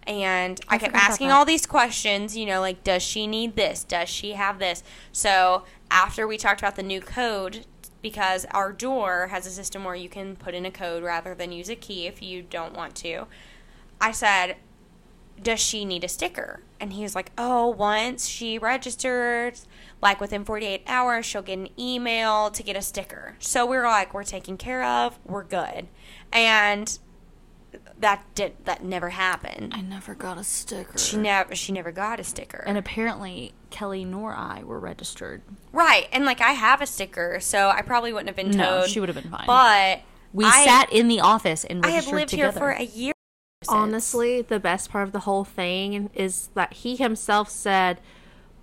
And 0.05 0.59
I, 0.67 0.77
kept 0.77 0.95
asking 0.95 1.31
all 1.31 1.45
these 1.45 1.65
questions, 1.65 2.35
you 2.35 2.45
know, 2.45 2.59
like, 2.59 2.83
does 2.83 3.01
she 3.03 3.25
need 3.25 3.55
this? 3.55 3.83
Does 3.83 4.09
she 4.09 4.33
have 4.33 4.59
this? 4.59 4.83
So 5.11 5.63
after 5.89 6.27
we 6.27 6.37
talked 6.37 6.61
about 6.61 6.75
the 6.75 6.83
new 6.83 6.99
code, 6.99 7.65
because 8.01 8.45
our 8.51 8.73
door 8.73 9.27
has 9.27 9.47
a 9.47 9.49
system 9.49 9.83
where 9.83 9.95
you 9.95 10.09
can 10.09 10.35
put 10.35 10.53
in 10.53 10.65
a 10.65 10.71
code 10.71 11.03
rather 11.03 11.33
than 11.33 11.51
use 11.51 11.69
a 11.69 11.75
key 11.75 12.05
if 12.05 12.21
you 12.21 12.41
don't 12.41 12.75
want 12.75 12.95
to, 12.95 13.27
I 14.01 14.11
said, 14.11 14.57
does 15.41 15.59
she 15.59 15.85
need 15.85 16.03
a 16.03 16.07
sticker? 16.07 16.61
And 16.79 16.93
he 16.93 17.03
was 17.03 17.15
like, 17.15 17.31
oh, 17.37 17.67
once 17.67 18.27
she 18.27 18.57
registers, 18.57 19.65
like 20.01 20.19
within 20.19 20.43
48 20.43 20.83
hours, 20.85 21.25
she'll 21.25 21.41
get 21.41 21.57
an 21.57 21.69
email 21.79 22.49
to 22.51 22.61
get 22.61 22.75
a 22.75 22.81
sticker. 22.81 23.35
So 23.39 23.65
we 23.65 23.77
are 23.77 23.87
like, 23.87 24.13
we're 24.13 24.23
taken 24.23 24.57
care 24.57 24.83
of, 24.83 25.17
we're 25.25 25.43
good. 25.43 25.87
And 26.31 26.99
that 27.99 28.23
did 28.35 28.53
that 28.65 28.83
never 28.83 29.09
happened. 29.09 29.73
i 29.75 29.81
never 29.81 30.13
got 30.15 30.37
a 30.37 30.43
sticker 30.43 30.97
She 30.97 31.17
never 31.17 31.55
she 31.55 31.71
never 31.71 31.91
got 31.91 32.19
a 32.19 32.23
sticker. 32.23 32.63
and 32.65 32.77
apparently 32.77 33.53
kelly 33.69 34.03
nor 34.05 34.33
i 34.33 34.63
were 34.63 34.79
registered 34.79 35.41
right, 35.71 36.07
and 36.11 36.25
like 36.25 36.39
I 36.41 36.51
have 36.51 36.81
a 36.81 36.85
sticker, 36.85 37.39
so 37.39 37.69
I 37.69 37.81
probably 37.81 38.13
wouldn't 38.13 38.27
have 38.29 38.35
been 38.35 38.51
towed. 38.51 38.81
No, 38.81 38.85
she 38.87 38.99
would 38.99 39.09
have 39.09 39.19
been 39.19 39.31
fine. 39.31 39.45
But 39.47 40.01
We 40.33 40.45
I- 40.45 40.63
sat 40.65 40.91
in 40.93 41.07
the 41.07 41.19
office 41.21 41.63
and 41.65 41.83
I 41.85 41.89
have 41.89 42.07
lived 42.07 42.29
together. 42.29 42.51
here 42.51 42.59
for 42.59 42.69
a 42.71 42.83
year. 42.83 43.13
since. 43.63 43.73
Honestly, 43.73 44.41
the 44.43 44.59
best 44.59 44.91
part 44.91 45.05
of 45.07 45.13
the 45.13 45.21
whole 45.21 45.43
thing 45.43 46.09
is 46.13 46.49
that 46.53 46.73
he 46.73 46.95
himself 46.95 47.49
said, 47.49 47.99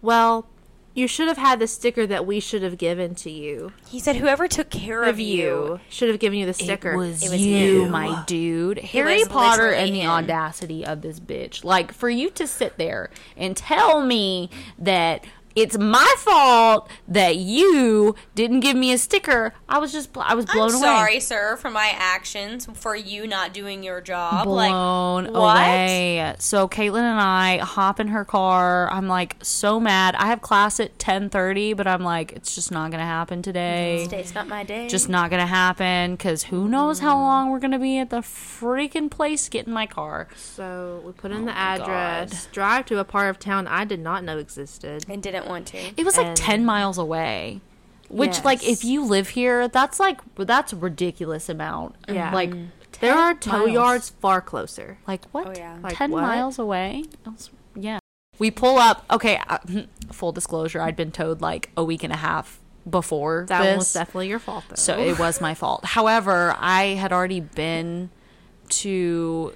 "Well, 0.03 0.47
you 0.95 1.07
should 1.07 1.29
have 1.29 1.39
had 1.39 1.59
the 1.59 1.67
sticker 1.67 2.07
that 2.07 2.27
we 2.27 2.41
should 2.41 2.63
have 2.63 2.77
given 2.79 3.15
to 3.15 3.31
you. 3.31 3.73
he 3.87 3.99
said 4.01 4.17
whoever 4.17 4.49
took 4.49 4.71
care 4.71 5.05
of 5.05 5.19
you. 5.21 5.81
should 5.89 6.09
have 6.09 6.19
given 6.19 6.39
you 6.39 6.47
the 6.47 6.55
sticker." 6.55 6.93
It 6.93 6.97
was, 6.97 7.23
It 7.23 7.31
was 7.31 7.41
you, 7.41 7.85
you. 7.85 7.89
my 7.89 8.23
dude. 8.27 8.79
Harry 8.79 9.23
Potter 9.29 9.71
and 9.71 9.95
the 9.95 10.07
audacity 10.07 10.85
of 10.85 11.03
this 11.03 11.21
bitch. 11.21 11.65
Like, 11.65 11.93
for 11.93 12.11
you 12.11 12.31
to 12.31 12.47
sit 12.47 12.77
there 12.79 13.11
and 13.37 13.57
tell 13.57 14.03
me 14.05 14.51
that 14.79 15.25
it's 15.61 15.77
my 15.77 16.15
fault 16.19 16.89
that 17.07 17.37
you 17.37 18.15
didn't 18.35 18.61
give 18.61 18.77
me 18.77 18.93
a 18.93 18.99
sticker, 18.99 19.53
I 19.69 19.79
was 19.79 19.93
just, 19.93 20.17
I 20.17 20.35
was 20.35 20.47
blown 20.47 20.71
I'm 20.71 20.77
away. 20.77 20.83
sorry, 20.83 21.21
sir, 21.21 21.57
for 21.57 21.71
my 21.71 21.93
actions 21.95 22.67
for 22.75 22.97
you 22.97 23.27
not 23.27 23.53
doing 23.53 23.83
your 23.83 24.01
job. 24.01 24.45
blown 24.45 25.25
like 25.25 25.33
what? 25.33 25.57
away. 25.57 26.35
So 26.39 26.67
Caitlin 26.67 27.03
and 27.03 27.21
I 27.21 27.59
hop 27.59 28.01
in 28.01 28.09
her 28.09 28.25
car. 28.25 28.91
I'm 28.91 29.07
like 29.07 29.37
so 29.43 29.79
mad. 29.79 30.15
I 30.15 30.27
have 30.27 30.41
class 30.41 30.81
at 30.81 30.99
10:30, 30.99 31.77
but 31.77 31.87
I'm 31.87 32.03
like 32.03 32.33
it's 32.33 32.55
just 32.55 32.71
not 32.71 32.91
gonna 32.91 33.05
happen 33.05 33.43
today. 33.43 34.05
Today's 34.05 34.35
not 34.35 34.49
my 34.49 34.65
day. 34.65 34.89
Just 34.89 35.09
not 35.09 35.31
gonna 35.31 35.47
happen 35.47 36.13
because 36.13 36.45
who 36.45 36.69
knows 36.69 37.01
how 37.01 37.15
mm. 37.17 37.21
long 37.21 37.51
we're 37.51 37.59
gonna 37.59 37.79
be 37.79 37.99
at 37.99 38.11
the 38.11 38.21
freaking 38.21 39.11
place 39.11 39.49
getting 39.49 39.73
my 39.73 39.87
car. 39.87 40.29
So 40.37 41.03
we 41.05 41.13
put 41.13 41.33
in 41.33 41.43
oh 41.43 41.45
the 41.47 41.51
Oh 41.51 41.55
my 41.55 41.75
address, 41.75 42.47
drive 42.53 42.87
to 42.87 42.99
a 42.99 43.05
part 43.05 43.29
of 43.29 43.39
town 43.39 43.67
I 43.67 43.85
did 43.85 44.01
not 44.01 44.25
know 44.25 44.39
existed. 44.39 45.05
and 45.09 45.23
didn't 45.23 45.49
want 45.51 45.67
to. 45.69 45.79
It 45.97 46.05
was 46.05 46.17
like 46.17 46.27
And- 46.29 46.37
10 46.37 46.65
miles 46.65 46.99
away. 46.99 47.61
Which, 48.09 48.43
like, 48.45 48.67
if 48.67 48.85
you 48.85 49.05
live 49.05 49.29
here, 49.31 49.69
that's 49.69 50.01
like 50.01 50.19
that's 50.35 50.73
a 50.73 50.77
ridiculous 50.77 51.49
amount. 51.49 51.95
Yeah. 52.09 52.35
like 52.35 52.53
There 53.01 53.15
are 53.15 53.35
tow 53.35 53.59
miles. 53.59 53.71
yards 53.71 54.11
far 54.11 54.41
closer. 54.41 54.99
Like 55.07 55.23
what? 55.31 55.47
Oh, 55.47 55.53
yeah. 55.57 55.79
Like, 55.81 55.97
Ten 55.97 56.11
what? 56.11 56.23
miles 56.23 56.59
away? 56.59 57.05
Was- 57.25 57.51
yeah. 57.77 57.99
We 58.41 58.51
pull 58.51 58.79
up. 58.79 59.05
Okay. 59.13 59.39
Uh, 59.49 59.59
full 60.13 60.33
disclosure: 60.33 60.81
I'd 60.81 60.97
been 60.97 61.13
towed 61.13 61.41
like 61.41 61.71
a 61.77 61.85
week 61.85 62.03
and 62.03 62.13
a 62.13 62.17
half 62.17 62.59
before 62.89 63.45
That 63.49 63.63
this, 63.63 63.77
was 63.79 63.93
definitely 63.93 64.29
your 64.29 64.39
fault, 64.41 64.65
though. 64.71 64.75
so 64.75 64.99
it 64.99 65.19
was 65.19 65.41
my 65.41 65.55
fault. 65.55 65.85
However, 65.85 66.57
I 66.59 66.87
had 66.99 67.13
already 67.13 67.41
been 67.41 68.11
to 68.71 69.53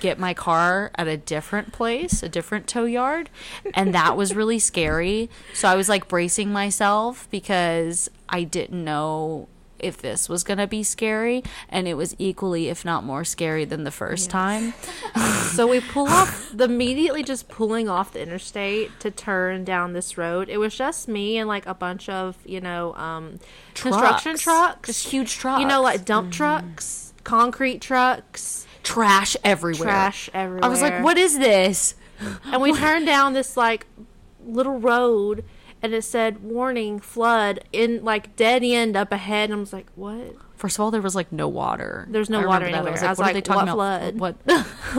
get 0.00 0.18
my 0.18 0.34
car 0.34 0.90
at 0.96 1.08
a 1.08 1.16
different 1.16 1.72
place, 1.72 2.22
a 2.22 2.28
different 2.28 2.66
tow 2.66 2.84
yard, 2.84 3.30
and 3.74 3.94
that 3.94 4.16
was 4.16 4.34
really 4.34 4.58
scary. 4.58 5.30
So 5.54 5.68
I 5.68 5.74
was 5.76 5.88
like 5.88 6.08
bracing 6.08 6.52
myself 6.52 7.28
because 7.30 8.10
I 8.28 8.44
didn't 8.44 8.84
know 8.84 9.48
if 9.78 9.98
this 9.98 10.28
was 10.28 10.42
going 10.42 10.58
to 10.58 10.66
be 10.66 10.82
scary 10.82 11.42
and 11.68 11.86
it 11.86 11.94
was 11.94 12.14
equally 12.18 12.68
if 12.68 12.84
not 12.84 13.04
more 13.04 13.24
scary 13.24 13.64
than 13.64 13.84
the 13.84 13.90
first 13.90 14.30
time. 14.30 14.74
So 15.48 15.66
we 15.66 15.80
pull 15.80 16.06
off 16.06 16.50
the 16.54 16.64
immediately 16.64 17.24
just 17.24 17.48
pulling 17.48 17.88
off 17.88 18.12
the 18.12 18.22
interstate 18.22 18.90
to 19.00 19.10
turn 19.10 19.64
down 19.64 19.92
this 19.92 20.16
road. 20.16 20.48
It 20.48 20.58
was 20.58 20.76
just 20.76 21.08
me 21.08 21.36
and 21.38 21.48
like 21.48 21.66
a 21.66 21.74
bunch 21.74 22.08
of, 22.08 22.36
you 22.44 22.60
know, 22.60 22.94
um 22.94 23.40
construction 23.74 24.36
Trucks. 24.36 24.42
trucks. 24.42 24.86
Just 24.88 25.08
huge 25.08 25.34
trucks. 25.34 25.60
You 25.60 25.66
know, 25.66 25.82
like 25.82 26.04
dump 26.04 26.32
trucks, 26.32 27.12
concrete 27.24 27.80
trucks, 27.80 28.67
trash 28.82 29.36
everywhere. 29.44 29.84
trash 29.84 30.30
everywhere. 30.34 30.64
I 30.64 30.68
was 30.68 30.82
like, 30.82 31.02
"What 31.02 31.18
is 31.18 31.38
this?" 31.38 31.94
And 32.44 32.60
we 32.60 32.72
turned 32.72 33.06
down 33.06 33.32
this 33.32 33.56
like 33.56 33.86
little 34.44 34.78
road 34.80 35.44
and 35.82 35.94
it 35.94 36.02
said 36.02 36.42
warning 36.42 36.98
flood 36.98 37.60
in 37.72 38.04
like 38.04 38.34
dead 38.36 38.62
end 38.64 38.96
up 38.96 39.12
ahead 39.12 39.50
and 39.50 39.58
I 39.58 39.60
was 39.60 39.72
like, 39.72 39.86
What? 39.94 40.34
First 40.56 40.76
of 40.76 40.80
all, 40.80 40.90
there 40.90 41.00
was 41.00 41.14
like 41.14 41.30
no 41.30 41.46
water. 41.46 42.06
There's 42.10 42.28
no 42.28 42.40
I 42.40 42.46
water 42.46 42.64
that. 42.64 42.74
anywhere. 42.74 43.04
I 43.04 43.10
was 43.10 43.18
what 43.18 43.26
like, 43.26 43.34
they 43.34 43.40
talking 43.40 43.72
what 43.72 44.14
about? 44.18 44.36
flood? 44.46 44.46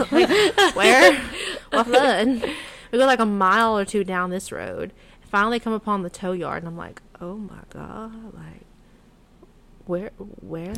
What? 0.08 0.10
Where? 0.74 1.20
what 1.70 1.86
flood? 1.86 2.50
We 2.92 2.98
go 2.98 3.06
like 3.06 3.20
a 3.20 3.26
mile 3.26 3.76
or 3.76 3.84
two 3.84 4.04
down 4.04 4.30
this 4.30 4.50
road. 4.50 4.92
Finally 5.20 5.60
come 5.60 5.72
upon 5.74 6.02
the 6.02 6.10
tow 6.10 6.32
yard 6.32 6.62
and 6.62 6.68
I'm 6.68 6.76
like, 6.78 7.02
Oh 7.20 7.36
my 7.36 7.60
god, 7.70 8.32
like 8.34 8.49
where 9.90 10.10
where 10.16 10.72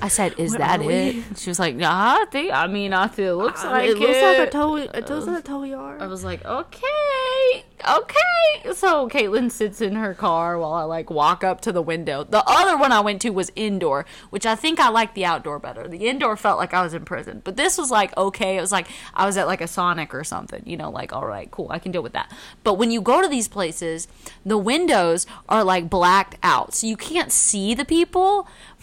I 0.00 0.08
said, 0.08 0.34
"Is 0.38 0.52
Where 0.52 0.58
that 0.60 0.80
we? 0.80 0.94
it?" 0.94 1.38
She 1.38 1.50
was 1.50 1.58
like, 1.58 1.76
"Nah, 1.76 2.22
I 2.22 2.24
think. 2.32 2.50
I 2.52 2.66
mean, 2.66 2.94
I 2.94 3.06
feel 3.08 3.38
it 3.38 3.44
looks 3.44 3.62
I 3.62 3.70
like 3.70 3.82
mean, 3.88 3.96
it 3.96 4.00
looks 4.00 4.22
like 4.22 4.38
a 4.38 4.42
it." 4.44 4.50
tow 4.52 4.76
it 4.76 4.90
uh, 4.94 5.14
looks 5.14 5.26
like 5.26 5.38
a 5.38 5.42
tow 5.42 5.62
yard. 5.62 6.00
I 6.00 6.06
was 6.06 6.24
like, 6.24 6.42
"Okay, 6.44 7.64
okay." 7.88 8.72
So 8.74 9.08
Caitlin 9.08 9.50
sits 9.50 9.80
in 9.80 9.94
her 9.94 10.14
car 10.14 10.58
while 10.58 10.72
I 10.72 10.82
like 10.84 11.10
walk 11.10 11.44
up 11.44 11.60
to 11.62 11.72
the 11.72 11.82
window. 11.82 12.24
The 12.24 12.42
other 12.46 12.76
one 12.78 12.92
I 12.92 13.00
went 13.00 13.20
to 13.22 13.30
was 13.30 13.52
indoor, 13.54 14.06
which 14.30 14.46
I 14.46 14.54
think 14.54 14.80
I 14.80 14.88
liked 14.88 15.14
the 15.14 15.24
outdoor 15.26 15.58
better. 15.58 15.86
The 15.86 16.08
indoor 16.08 16.36
felt 16.36 16.58
like 16.58 16.72
I 16.72 16.82
was 16.82 16.94
in 16.94 17.04
prison, 17.04 17.42
but 17.44 17.56
this 17.56 17.76
was 17.76 17.90
like 17.90 18.16
okay. 18.16 18.56
It 18.56 18.60
was 18.62 18.72
like 18.72 18.86
I 19.14 19.26
was 19.26 19.36
at 19.36 19.46
like 19.46 19.60
a 19.60 19.68
Sonic 19.68 20.14
or 20.14 20.24
something. 20.24 20.62
You 20.64 20.78
know, 20.78 20.90
like 20.90 21.12
all 21.12 21.26
right, 21.26 21.50
cool, 21.50 21.68
I 21.70 21.78
can 21.78 21.92
deal 21.92 22.02
with 22.02 22.14
that. 22.14 22.32
But 22.64 22.74
when 22.74 22.90
you 22.90 23.02
go 23.02 23.20
to 23.20 23.28
these 23.28 23.48
places, 23.48 24.08
the 24.46 24.58
windows 24.58 25.26
are 25.48 25.62
like 25.62 25.90
blacked 25.90 26.36
out, 26.42 26.72
so 26.74 26.86
you 26.86 26.96
can't 26.96 27.30
see 27.30 27.74
the 27.74 27.84
people, 27.84 28.29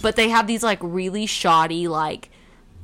but 0.02 0.16
they 0.16 0.30
have 0.30 0.48
these 0.48 0.64
like 0.64 0.80
really 0.82 1.26
shoddy 1.26 1.88
like 1.88 2.30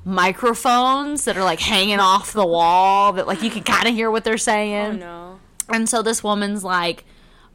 microphones 0.05 1.26
that 1.26 1.38
are 1.38 1.43
like 1.43 1.59
hanging 1.59 1.99
off 1.99 2.34
the 2.34 2.45
wall 2.45 3.14
that 3.14 3.28
like 3.28 3.41
you 3.41 3.49
can 3.49 3.64
kind 3.64 3.88
of 3.88 3.93
hear 3.93 4.11
what 4.11 4.24
they're 4.24 4.38
saying. 4.38 5.03
Oh 5.03 5.05
no. 5.05 5.39
And 5.70 5.88
so 5.88 6.01
this 6.01 6.24
woman's 6.24 6.64
like, 6.64 7.05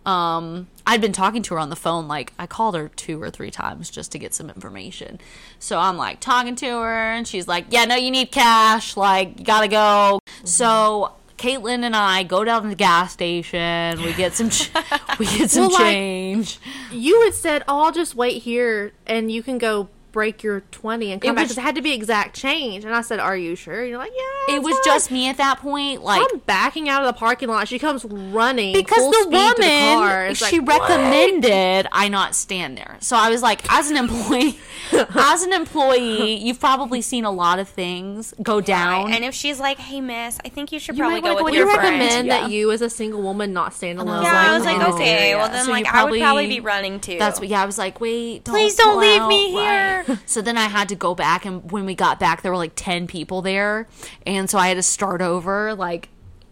um, 0.06 0.68
I'd 0.86 1.02
been 1.02 1.12
talking 1.12 1.42
to 1.42 1.54
her 1.54 1.60
on 1.60 1.68
the 1.68 1.76
phone. 1.76 2.08
Like, 2.08 2.32
I 2.38 2.46
called 2.46 2.74
her 2.74 2.88
two 2.88 3.22
or 3.22 3.30
three 3.30 3.50
times 3.50 3.90
just 3.90 4.10
to 4.12 4.18
get 4.18 4.32
some 4.32 4.48
information. 4.48 5.20
So 5.58 5.78
I'm 5.78 5.98
like 5.98 6.20
talking 6.20 6.56
to 6.56 6.66
her, 6.66 7.12
and 7.12 7.28
she's 7.28 7.46
like, 7.46 7.66
Yeah, 7.68 7.84
no, 7.84 7.94
you 7.94 8.10
need 8.10 8.32
cash. 8.32 8.96
Like, 8.96 9.38
you 9.38 9.44
gotta 9.44 9.68
go. 9.68 10.20
So 10.44 11.12
Caitlin 11.38 11.84
and 11.84 11.94
I 11.96 12.22
go 12.24 12.44
down 12.44 12.62
to 12.64 12.68
the 12.68 12.74
gas 12.74 13.12
station. 13.12 14.02
We 14.02 14.12
get 14.14 14.34
some, 14.34 14.50
ch- 14.50 14.70
we 15.18 15.26
get 15.26 15.50
some 15.52 15.62
Well, 15.68 15.72
like- 15.72 15.82
change. 15.84 16.58
You 16.92 17.22
had 17.22 17.34
said, 17.34 17.62
"Oh, 17.68 17.82
I'll 17.84 17.92
just 17.92 18.14
wait 18.14 18.42
here, 18.42 18.92
and 19.06 19.30
you 19.30 19.42
can 19.42 19.58
go 19.58 19.88
break 20.18 20.42
your 20.42 20.60
twenty 20.72 21.12
and 21.12 21.22
come 21.22 21.30
It 21.32 21.36
back." 21.36 21.48
was- 21.48 21.58
it 21.58 21.60
had 21.60 21.74
to 21.76 21.82
be 21.82 21.92
exact 21.92 22.34
change, 22.36 22.84
and 22.84 22.94
I 22.94 23.02
said, 23.02 23.20
"Are 23.20 23.36
you 23.36 23.54
sure?" 23.54 23.84
You're 23.84 23.98
like, 23.98 24.12
"Yeah." 24.16 24.56
it 24.56 24.62
was 24.62 24.74
fine." 24.76 24.84
just 24.84 25.10
me 25.10 25.28
at 25.28 25.36
that 25.36 25.60
point. 25.60 26.02
Like, 26.02 26.22
I'm 26.32 26.38
backing 26.40 26.88
out 26.88 27.02
of 27.02 27.06
the 27.06 27.18
parking 27.18 27.48
lot. 27.48 27.68
She 27.68 27.78
comes 27.78 28.04
running 28.04 28.72
because 28.74 28.98
full 28.98 29.10
the 29.12 29.22
speed 29.22 29.56
to 29.56 29.62
the 29.62 29.68
car. 29.94 30.18
woman 30.22 30.34
she 30.34 30.58
like, 30.58 30.68
"What?" 30.68 30.80
recommended 30.90 31.86
I 31.92 32.08
not 32.08 32.34
stand 32.34 32.76
there. 32.78 32.96
So 33.00 33.16
I 33.16 33.30
was 33.30 33.42
like, 33.42 33.60
as 33.72 33.90
an 33.90 33.96
employee, 33.96 34.58
as 35.14 35.42
an 35.42 35.52
employee, 35.52 36.34
you've 36.36 36.60
probably 36.60 37.00
seen 37.02 37.24
a 37.24 37.30
lot 37.30 37.58
of 37.58 37.68
things 37.68 38.34
go 38.42 38.60
down. 38.60 39.06
Right. 39.06 39.14
And 39.14 39.24
if 39.24 39.34
she's 39.34 39.60
like, 39.60 39.78
"Hey, 39.78 40.00
miss, 40.00 40.38
I 40.44 40.48
think 40.48 40.72
you 40.72 40.78
should 40.78 40.96
You 40.96 41.02
probably 41.04 41.20
go 41.20 41.34
wanna 41.34 41.44
with 41.44 41.52
We 41.52 41.58
your 41.58 41.66
with 41.66 41.74
your 41.74 41.80
friend." 41.80 42.00
recommend 42.00 42.26
Yeah. 42.26 42.40
that 42.40 42.50
you, 42.50 42.70
as 42.72 42.82
a 42.82 42.90
single 42.90 43.22
woman, 43.22 43.52
not 43.52 43.74
stand 43.74 44.00
uh-huh. 44.00 44.08
alone. 44.10 44.22
Yeah, 44.24 44.50
I 44.50 44.54
was 44.56 44.64
like, 44.64 44.78
like, 44.78 44.88
oh, 44.88 44.94
okay. 44.94 45.30
yeah. 45.30 45.36
Well, 45.36 45.48
then, 45.50 45.64
So 45.64 45.70
like, 45.70 45.84
you 45.86 45.90
I 45.92 46.04
would 46.04 46.08
probably 46.08 46.20
probably- 46.20 46.46
be 46.48 46.60
running 46.60 47.00
too. 47.00 47.16
That's 47.18 47.38
what. 47.40 47.48
Yeah, 47.48 47.62
I 47.62 47.66
was 47.66 47.78
like, 47.78 48.00
wait, 48.00 48.44
don't 48.44 48.54
Please 48.54 48.74
don't 48.76 48.98
leave 49.00 49.20
out, 49.22 49.28
me 49.28 49.56
right. 49.56 50.04
Here. 50.08 50.18
So 50.26 50.42
then 50.42 50.58
I 50.58 50.66
had 50.66 50.88
to 50.90 50.94
go 50.94 51.14
back, 51.14 51.44
and 51.44 51.70
when 51.70 51.84
we 51.84 51.94
got 51.94 52.20
back, 52.20 52.42
there 52.42 52.52
were 52.52 52.58
like 52.58 52.72
ten 52.74 53.06
people 53.06 53.42
there, 53.42 53.88
and 54.26 54.48
so 54.48 54.58
I 54.58 54.68
had 54.68 54.74
to 54.74 54.82
start 54.82 55.22
over, 55.22 55.74
like 55.74 56.08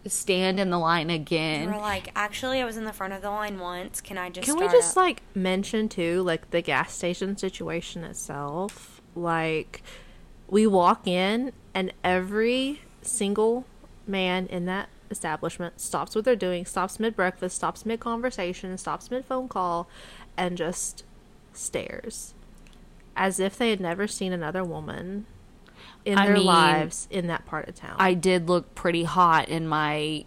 stand 0.09 0.59
in 0.59 0.69
the 0.69 0.79
line 0.79 1.09
again. 1.09 1.71
We're 1.71 1.79
like, 1.79 2.11
actually, 2.15 2.61
I 2.61 2.65
was 2.65 2.77
in 2.77 2.85
the 2.85 2.93
front 2.93 3.13
of 3.13 3.21
the 3.21 3.29
line 3.29 3.59
once. 3.59 4.01
Can 4.01 4.17
I 4.17 4.29
just? 4.29 4.47
Can 4.47 4.57
we 4.57 4.67
just 4.67 4.91
up?" 4.91 5.03
like 5.03 5.21
mention 5.35 5.89
too, 5.89 6.23
like 6.23 6.51
the 6.51 6.61
gas 6.61 6.93
station 6.93 7.37
situation 7.37 8.03
itself? 8.03 9.01
Like, 9.15 9.81
we 10.47 10.67
walk 10.67 11.07
in 11.07 11.51
and 11.73 11.93
every 12.03 12.81
single 13.01 13.65
man 14.05 14.47
in 14.47 14.65
that 14.65 14.89
establishment 15.09 15.79
stops 15.79 16.15
what 16.15 16.25
they're 16.25 16.35
doing, 16.35 16.65
stops 16.65 16.99
mid 16.99 17.15
breakfast, 17.15 17.55
stops 17.55 17.85
mid 17.85 17.99
conversation, 17.99 18.77
stops 18.77 19.09
mid 19.09 19.25
phone 19.25 19.47
call, 19.47 19.89
and 20.35 20.57
just 20.57 21.03
stares 21.53 22.33
as 23.17 23.39
if 23.39 23.57
they 23.57 23.69
had 23.71 23.81
never 23.81 24.07
seen 24.07 24.31
another 24.31 24.63
woman 24.63 25.25
in 26.05 26.17
I 26.17 26.27
their 26.27 26.35
mean, 26.35 26.45
lives 26.45 27.07
in 27.11 27.27
that 27.27 27.45
part 27.45 27.67
of 27.67 27.75
town. 27.75 27.95
I 27.99 28.13
did 28.13 28.47
look 28.47 28.75
pretty 28.75 29.03
hot 29.03 29.49
in 29.49 29.67
my 29.67 30.23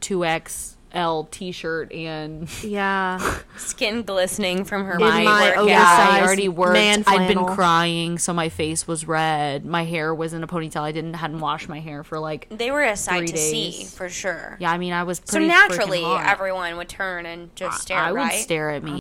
two 0.00 0.24
XL 0.24 1.22
T-shirt 1.30 1.92
and 1.92 2.48
yeah. 2.64 3.20
skin 3.56 4.02
glistening 4.02 4.64
from 4.64 4.86
her 4.86 4.94
In 4.94 5.00
my 5.00 5.22
my 5.22 5.50
workout. 5.50 5.68
yeah, 5.68 6.08
I 6.10 6.22
already 6.22 6.48
worked. 6.48 6.72
man 6.72 7.04
I'd 7.06 7.28
been 7.28 7.44
crying, 7.44 8.18
so 8.18 8.32
my 8.32 8.48
face 8.48 8.88
was 8.88 9.06
red. 9.06 9.64
My 9.64 9.84
hair 9.84 10.12
was 10.14 10.32
in 10.32 10.42
a 10.42 10.48
ponytail. 10.48 10.80
I 10.80 10.90
didn't 10.90 11.14
hadn't 11.14 11.38
washed 11.40 11.68
my 11.68 11.78
hair 11.78 12.02
for 12.02 12.18
like. 12.18 12.48
They 12.50 12.70
were 12.72 12.82
a 12.82 12.96
sight 12.96 13.18
Three 13.18 13.28
to 13.28 13.36
see 13.36 13.84
for 13.84 14.08
sure. 14.08 14.56
Yeah, 14.58 14.72
I 14.72 14.78
mean, 14.78 14.92
I 14.94 15.04
was 15.04 15.20
So 15.26 15.38
naturally, 15.38 16.02
hot. 16.02 16.26
everyone 16.26 16.76
would 16.78 16.88
turn 16.88 17.26
and 17.26 17.54
just 17.54 17.82
stare. 17.82 17.98
I 17.98 18.10
would 18.10 18.16
right? 18.16 18.40
stare 18.42 18.70
at 18.70 18.82
me. 18.82 18.98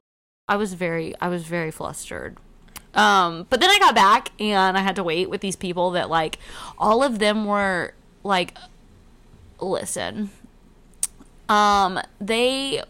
I 0.47 0.57
was 0.57 0.73
very, 0.73 1.15
I 1.21 1.29
was 1.29 1.43
very 1.43 1.71
flustered. 1.71 2.37
Um, 2.95 3.45
but 3.49 3.59
then 3.59 3.69
I 3.69 3.79
got 3.79 3.95
back 3.95 4.31
and 4.39 4.77
I 4.77 4.81
had 4.81 4.95
to 4.95 5.03
wait 5.03 5.29
with 5.29 5.41
these 5.41 5.55
people 5.55 5.91
that 5.91 6.09
like, 6.09 6.39
all 6.77 7.03
of 7.03 7.19
them 7.19 7.45
were 7.45 7.93
like, 8.23 8.57
listen, 9.59 10.31
um, 11.47 11.99
they 12.19 12.81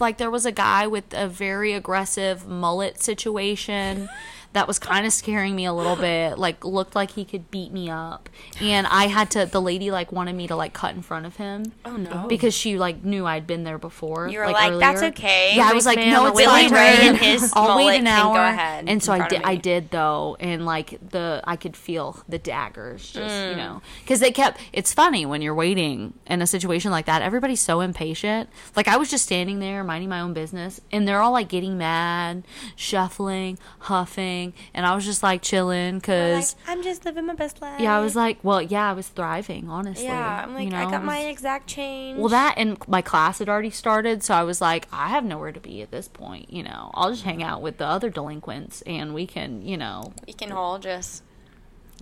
like 0.00 0.18
there 0.18 0.30
was 0.30 0.46
a 0.46 0.52
guy 0.52 0.86
with 0.86 1.12
a 1.12 1.28
very 1.28 1.72
aggressive 1.72 2.48
mullet 2.48 3.00
situation 3.02 4.08
that 4.54 4.66
was 4.66 4.78
kind 4.78 5.04
of 5.06 5.12
scaring 5.12 5.54
me 5.54 5.66
a 5.66 5.72
little 5.72 5.96
bit. 5.96 6.38
Like 6.38 6.64
looked 6.64 6.94
like 6.94 7.10
he 7.12 7.24
could 7.24 7.50
beat 7.50 7.70
me 7.72 7.90
up, 7.90 8.28
and 8.60 8.86
I 8.86 9.08
had 9.08 9.30
to. 9.32 9.46
The 9.46 9.60
lady 9.60 9.90
like 9.90 10.10
wanted 10.10 10.34
me 10.34 10.46
to 10.48 10.56
like 10.56 10.72
cut 10.72 10.94
in 10.94 11.02
front 11.02 11.26
of 11.26 11.36
him. 11.36 11.72
Oh 11.84 11.96
no. 11.96 12.26
Because 12.28 12.54
she 12.54 12.78
like 12.78 13.04
knew 13.04 13.26
I'd 13.26 13.46
been 13.46 13.64
there 13.64 13.78
before. 13.78 14.28
You 14.28 14.38
were 14.38 14.50
like, 14.50 14.78
"That's 14.80 15.02
okay, 15.02 15.52
Yeah, 15.54 15.68
I 15.70 15.74
was 15.74 15.84
like, 15.86 15.98
no, 15.98 16.26
it's 16.26 16.42
fine. 16.42 16.70
my. 16.70 16.78
And 16.78 17.16
his 17.18 17.52
I'll 17.54 17.76
wait 17.76 17.98
an 17.98 18.06
can 18.06 18.32
go 18.32 18.40
ahead 18.42 18.84
and 18.88 19.02
so 19.02 19.12
I 19.12 19.28
did. 19.28 19.42
I 19.44 19.56
did 19.56 19.90
though, 19.90 20.36
and 20.40 20.64
like 20.64 20.98
the 21.10 21.42
I 21.44 21.56
could 21.56 21.76
feel 21.76 22.22
the 22.28 22.38
daggers, 22.38 23.10
just 23.12 23.34
Mm. 23.34 23.50
you 23.50 23.56
know, 23.56 23.82
because 24.02 24.20
they 24.20 24.30
kept. 24.30 24.60
It's 24.72 24.92
funny 24.94 25.26
when 25.26 25.42
you're 25.42 25.54
waiting 25.54 26.14
in 26.26 26.40
a 26.42 26.46
situation 26.46 26.90
like 26.90 27.06
that. 27.06 27.22
Everybody's 27.22 27.60
so 27.60 27.80
impatient. 27.80 28.48
Like 28.76 28.86
I 28.88 28.96
was 28.96 29.10
just 29.10 29.24
standing 29.24 29.58
there 29.58 29.82
minding 29.82 30.08
my 30.08 30.20
own 30.20 30.32
business, 30.32 30.80
and 30.92 31.08
they're 31.08 31.20
all 31.20 31.32
like 31.32 31.48
getting 31.48 31.76
mad, 31.76 32.44
shuffling, 32.76 33.58
huffing, 33.80 34.43
and 34.74 34.84
I 34.84 34.94
was 34.94 35.04
just 35.04 35.22
like 35.22 35.40
chilling 35.40 35.94
Like, 35.94 36.02
because. 36.02 36.56
I'm 36.66 36.82
just 36.82 37.04
living 37.04 37.24
my 37.26 37.34
best 37.34 37.62
life. 37.62 37.80
yeah, 37.80 37.96
I 37.96 38.00
was 38.00 38.14
like, 38.14 38.38
well, 38.42 38.60
yeah, 38.60 38.90
I 38.90 38.92
was 38.92 39.08
thriving, 39.08 39.68
honestly. 39.68 40.04
yeah. 40.04 40.42
I'm 40.44 40.52
like, 40.54 40.64
you 40.64 40.70
know, 40.70 40.78
I 40.86 40.90
got 40.90 41.04
my 41.04 41.20
exact 41.20 41.66
change. 41.66 42.18
well, 42.18 42.28
that 42.28 42.54
and 42.58 42.76
my 42.88 43.00
class 43.02 43.38
had 43.38 43.48
already 43.48 43.70
started, 43.70 44.22
so 44.22 44.34
I 44.34 44.42
was 44.42 44.60
like, 44.60 44.86
I 44.92 45.08
have 45.08 45.24
nowhere 45.24 45.52
to 45.52 45.60
be 45.60 45.80
at 45.82 45.90
this 45.90 46.08
point. 46.08 46.52
You 46.52 46.64
know, 46.64 46.90
I'll 46.94 47.10
just 47.10 47.24
hang 47.24 47.42
out 47.42 47.62
with 47.62 47.78
the 47.78 47.86
other 47.86 48.10
delinquents, 48.10 48.82
and 48.82 49.14
we 49.14 49.26
can, 49.26 49.62
you 49.66 49.76
know, 49.76 50.12
we 50.26 50.32
can 50.32 50.52
all 50.52 50.78
just 50.78 51.22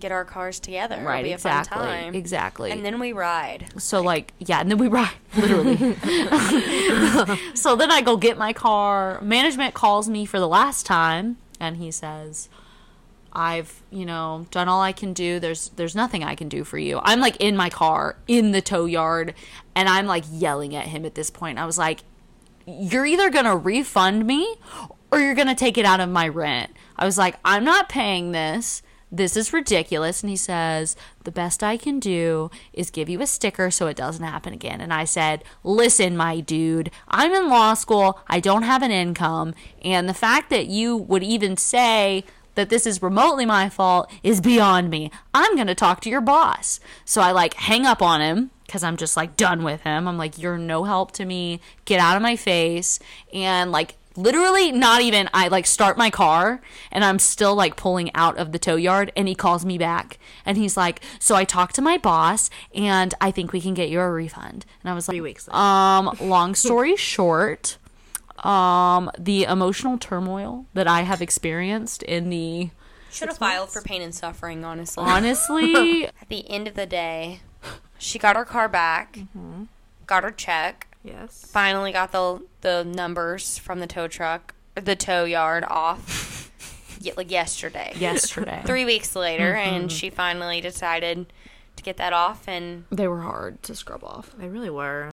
get 0.01 0.11
our 0.11 0.25
cars 0.25 0.59
together. 0.59 0.97
right? 1.05 1.25
Exactly, 1.27 1.77
a 1.77 1.81
fun 1.81 1.89
time. 2.05 2.15
exactly. 2.15 2.71
And 2.73 2.85
then 2.85 2.99
we 2.99 3.13
ride. 3.13 3.67
so 3.79 4.01
like, 4.01 4.33
yeah, 4.39 4.61
and 4.61 4.69
then 4.71 4.79
we 4.79 4.89
ride 4.89 5.11
literally. 5.37 5.77
so 7.55 7.77
then 7.77 7.91
I 7.91 8.01
go 8.05 8.17
get 8.17 8.39
my 8.39 8.53
car. 8.53 9.21
Management 9.21 9.75
calls 9.75 10.09
me 10.09 10.25
for 10.25 10.39
the 10.41 10.49
last 10.49 10.87
time, 10.87 11.37
and 11.63 11.77
he 11.77 11.91
says. 11.91 12.49
I've, 13.35 13.83
you 13.91 14.05
know, 14.05 14.45
done 14.51 14.69
all 14.69 14.83
I 14.83 14.93
can 14.93 15.15
do. 15.15 15.41
There's 15.41 15.71
there's 15.71 15.97
nothing 15.97 16.23
I 16.23 16.35
can 16.35 16.51
do 16.51 16.65
for 16.65 16.77
you. 16.77 17.01
I'm 17.03 17.19
like 17.19 17.37
in 17.37 17.57
my 17.57 17.71
car 17.71 18.17
in 18.29 18.53
the 18.53 18.61
tow 18.61 18.85
yard 18.85 19.33
and 19.75 19.89
I'm 19.89 20.07
like 20.07 20.25
yelling 20.31 20.77
at 20.77 20.89
him 20.89 21.07
at 21.07 21.15
this 21.15 21.31
point. 21.31 21.59
I 21.59 21.65
was 21.65 21.79
like, 21.79 22.01
"You're 22.67 23.07
either 23.07 23.31
going 23.31 23.47
to 23.47 23.57
refund 23.57 24.27
me 24.27 24.57
or 25.11 25.19
you're 25.19 25.35
going 25.35 25.49
to 25.49 25.55
take 25.55 25.79
it 25.79 25.87
out 25.87 26.01
of 26.01 26.11
my 26.11 26.29
rent." 26.29 26.73
I 26.97 27.07
was 27.07 27.17
like, 27.17 27.37
"I'm 27.43 27.65
not 27.65 27.89
paying 27.89 28.33
this. 28.33 28.83
This 29.13 29.37
is 29.37 29.53
ridiculous. 29.53 30.23
And 30.23 30.31
he 30.31 30.37
says, 30.37 30.97
the 31.25 31.31
best 31.31 31.63
I 31.63 31.77
can 31.77 32.01
do 32.01 32.51
is 32.73 32.91
give 32.91 33.11
you 33.11 33.21
a 33.21 33.27
sticker 33.27 33.71
so 33.71 33.87
it 33.87 33.97
doesn't 33.97 34.25
happen 34.25 34.55
again. 34.55 34.81
And 34.81 34.93
I 34.93 35.05
said, 35.05 35.45
listen, 35.63 36.17
my 36.17 36.41
dude, 36.41 36.91
I'm 37.07 37.33
in 37.33 37.51
law 37.51 37.75
school. 37.75 38.19
I 38.27 38.41
don't 38.41 38.63
have 38.63 38.83
an 38.83 38.91
income. 38.91 39.55
And 39.85 40.09
the 40.09 40.15
fact 40.15 40.49
that 40.51 40.67
you 40.67 40.97
would 40.97 41.23
even 41.23 41.57
say, 41.57 42.25
that 42.55 42.69
this 42.69 42.87
is 42.87 43.01
remotely 43.01 43.47
my 43.47 43.69
fault 43.71 44.11
is 44.23 44.41
beyond 44.41 44.91
me. 44.91 45.11
I'm 45.33 45.55
going 45.55 45.69
to 45.69 45.75
talk 45.75 46.01
to 46.03 46.11
your 46.11 46.21
boss. 46.21 46.81
So 47.05 47.23
I 47.23 47.33
like 47.33 47.55
hang 47.55 47.87
up 47.87 48.03
on 48.03 48.21
him 48.21 48.51
because 48.67 48.83
I'm 48.83 48.99
just 48.99 49.17
like 49.17 49.37
done 49.37 49.65
with 49.65 49.83
him. 49.83 50.07
I'm 50.07 50.19
like, 50.19 50.39
you're 50.39 50.59
no 50.59 50.85
help 50.85 51.13
to 51.13 51.25
me. 51.25 51.61
Get 51.87 51.99
out 51.99 52.17
of 52.17 52.23
my 52.23 52.37
face. 52.37 52.99
And 53.33 53.73
like, 53.73 53.97
literally 54.17 54.71
not 54.73 55.01
even 55.01 55.29
i 55.33 55.49
like 55.49 55.67
start 55.67 55.97
my 55.97 56.11
car 56.11 56.61
and 56.91 57.05
i'm 57.05 57.19
still 57.19 57.55
like 57.55 57.77
pulling 57.77 58.11
out 58.15 58.37
of 58.39 58.53
the 58.53 58.59
tow 58.59 58.77
yard 58.77 59.11
and 59.17 59.29
he 59.29 59.35
calls 59.35 59.65
me 59.65 59.79
back 59.79 60.19
and 60.45 60.57
he's 60.59 60.77
like 60.77 61.01
so 61.19 61.35
i 61.35 61.45
talked 61.45 61.75
to 61.75 61.83
my 61.83 61.97
boss 61.99 62.51
and 62.75 63.15
i 63.21 63.31
think 63.31 63.53
we 63.53 63.61
can 63.61 63.75
get 63.75 63.89
you 63.89 64.01
a 64.01 64.11
refund 64.11 64.67
and 64.83 64.91
i 64.91 64.95
was 64.95 65.09
like 65.09 65.15
Three 65.15 65.21
weeks 65.21 65.49
later. 65.49 65.57
um 65.59 66.17
long 66.21 66.55
story 66.55 66.97
short 66.97 67.79
um 68.45 69.11
the 69.19 69.45
emotional 69.45 69.99
turmoil 69.99 70.67
that 70.75 70.87
i 70.89 71.03
have 71.03 71.23
experienced 71.23 72.03
in 72.03 72.29
the 72.31 72.71
Should 73.11 73.29
have 73.29 73.39
filed 73.39 73.71
for 73.71 73.83
pain 73.83 74.03
and 74.03 74.15
suffering, 74.15 74.65
honestly. 74.65 75.05
honestly 75.05 76.07
At 76.21 76.29
the 76.29 76.49
end 76.51 76.67
of 76.67 76.75
the 76.75 76.87
day, 76.87 77.41
she 77.99 78.19
got 78.19 78.37
her 78.37 78.45
car 78.45 78.69
back, 78.69 79.19
got 80.07 80.25
her 80.25 80.31
check, 80.31 80.89
yes. 81.03 81.45
finally 81.51 81.93
got 81.93 82.13
the 82.13 82.43
the 82.61 82.85
numbers 82.85 83.59
from 83.59 83.81
the 83.81 83.87
tow 83.87 84.09
truck, 84.09 84.55
the 84.75 84.97
tow 84.97 85.25
yard 85.25 85.65
off, 85.69 86.51
like 87.17 87.31
yesterday. 87.31 87.93
yesterday 87.97 88.63
Three 88.67 88.85
weeks 88.85 89.15
later, 89.17 89.55
and 89.55 89.85
mm-hmm. 89.85 89.97
she 89.97 90.11
finally 90.11 90.61
decided 90.61 91.33
to 91.77 91.83
get 91.83 91.97
that 91.97 92.13
off, 92.13 92.47
and 92.47 92.85
they 92.91 93.09
were 93.09 93.23
hard 93.23 93.63
to 93.65 93.75
scrub 93.75 94.05
off 94.05 94.31
They 94.37 94.49
really 94.49 94.71
were. 94.71 95.11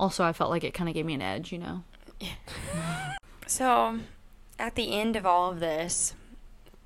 also 0.00 0.24
i 0.24 0.32
felt 0.32 0.50
like 0.50 0.64
it 0.64 0.74
kind 0.74 0.88
of 0.88 0.94
gave 0.94 1.06
me 1.06 1.14
an 1.14 1.22
edge 1.22 1.52
you 1.52 1.58
know 1.58 1.84
So, 3.46 3.98
at 4.58 4.74
the 4.74 4.98
end 4.98 5.16
of 5.16 5.26
all 5.26 5.50
of 5.50 5.60
this, 5.60 6.14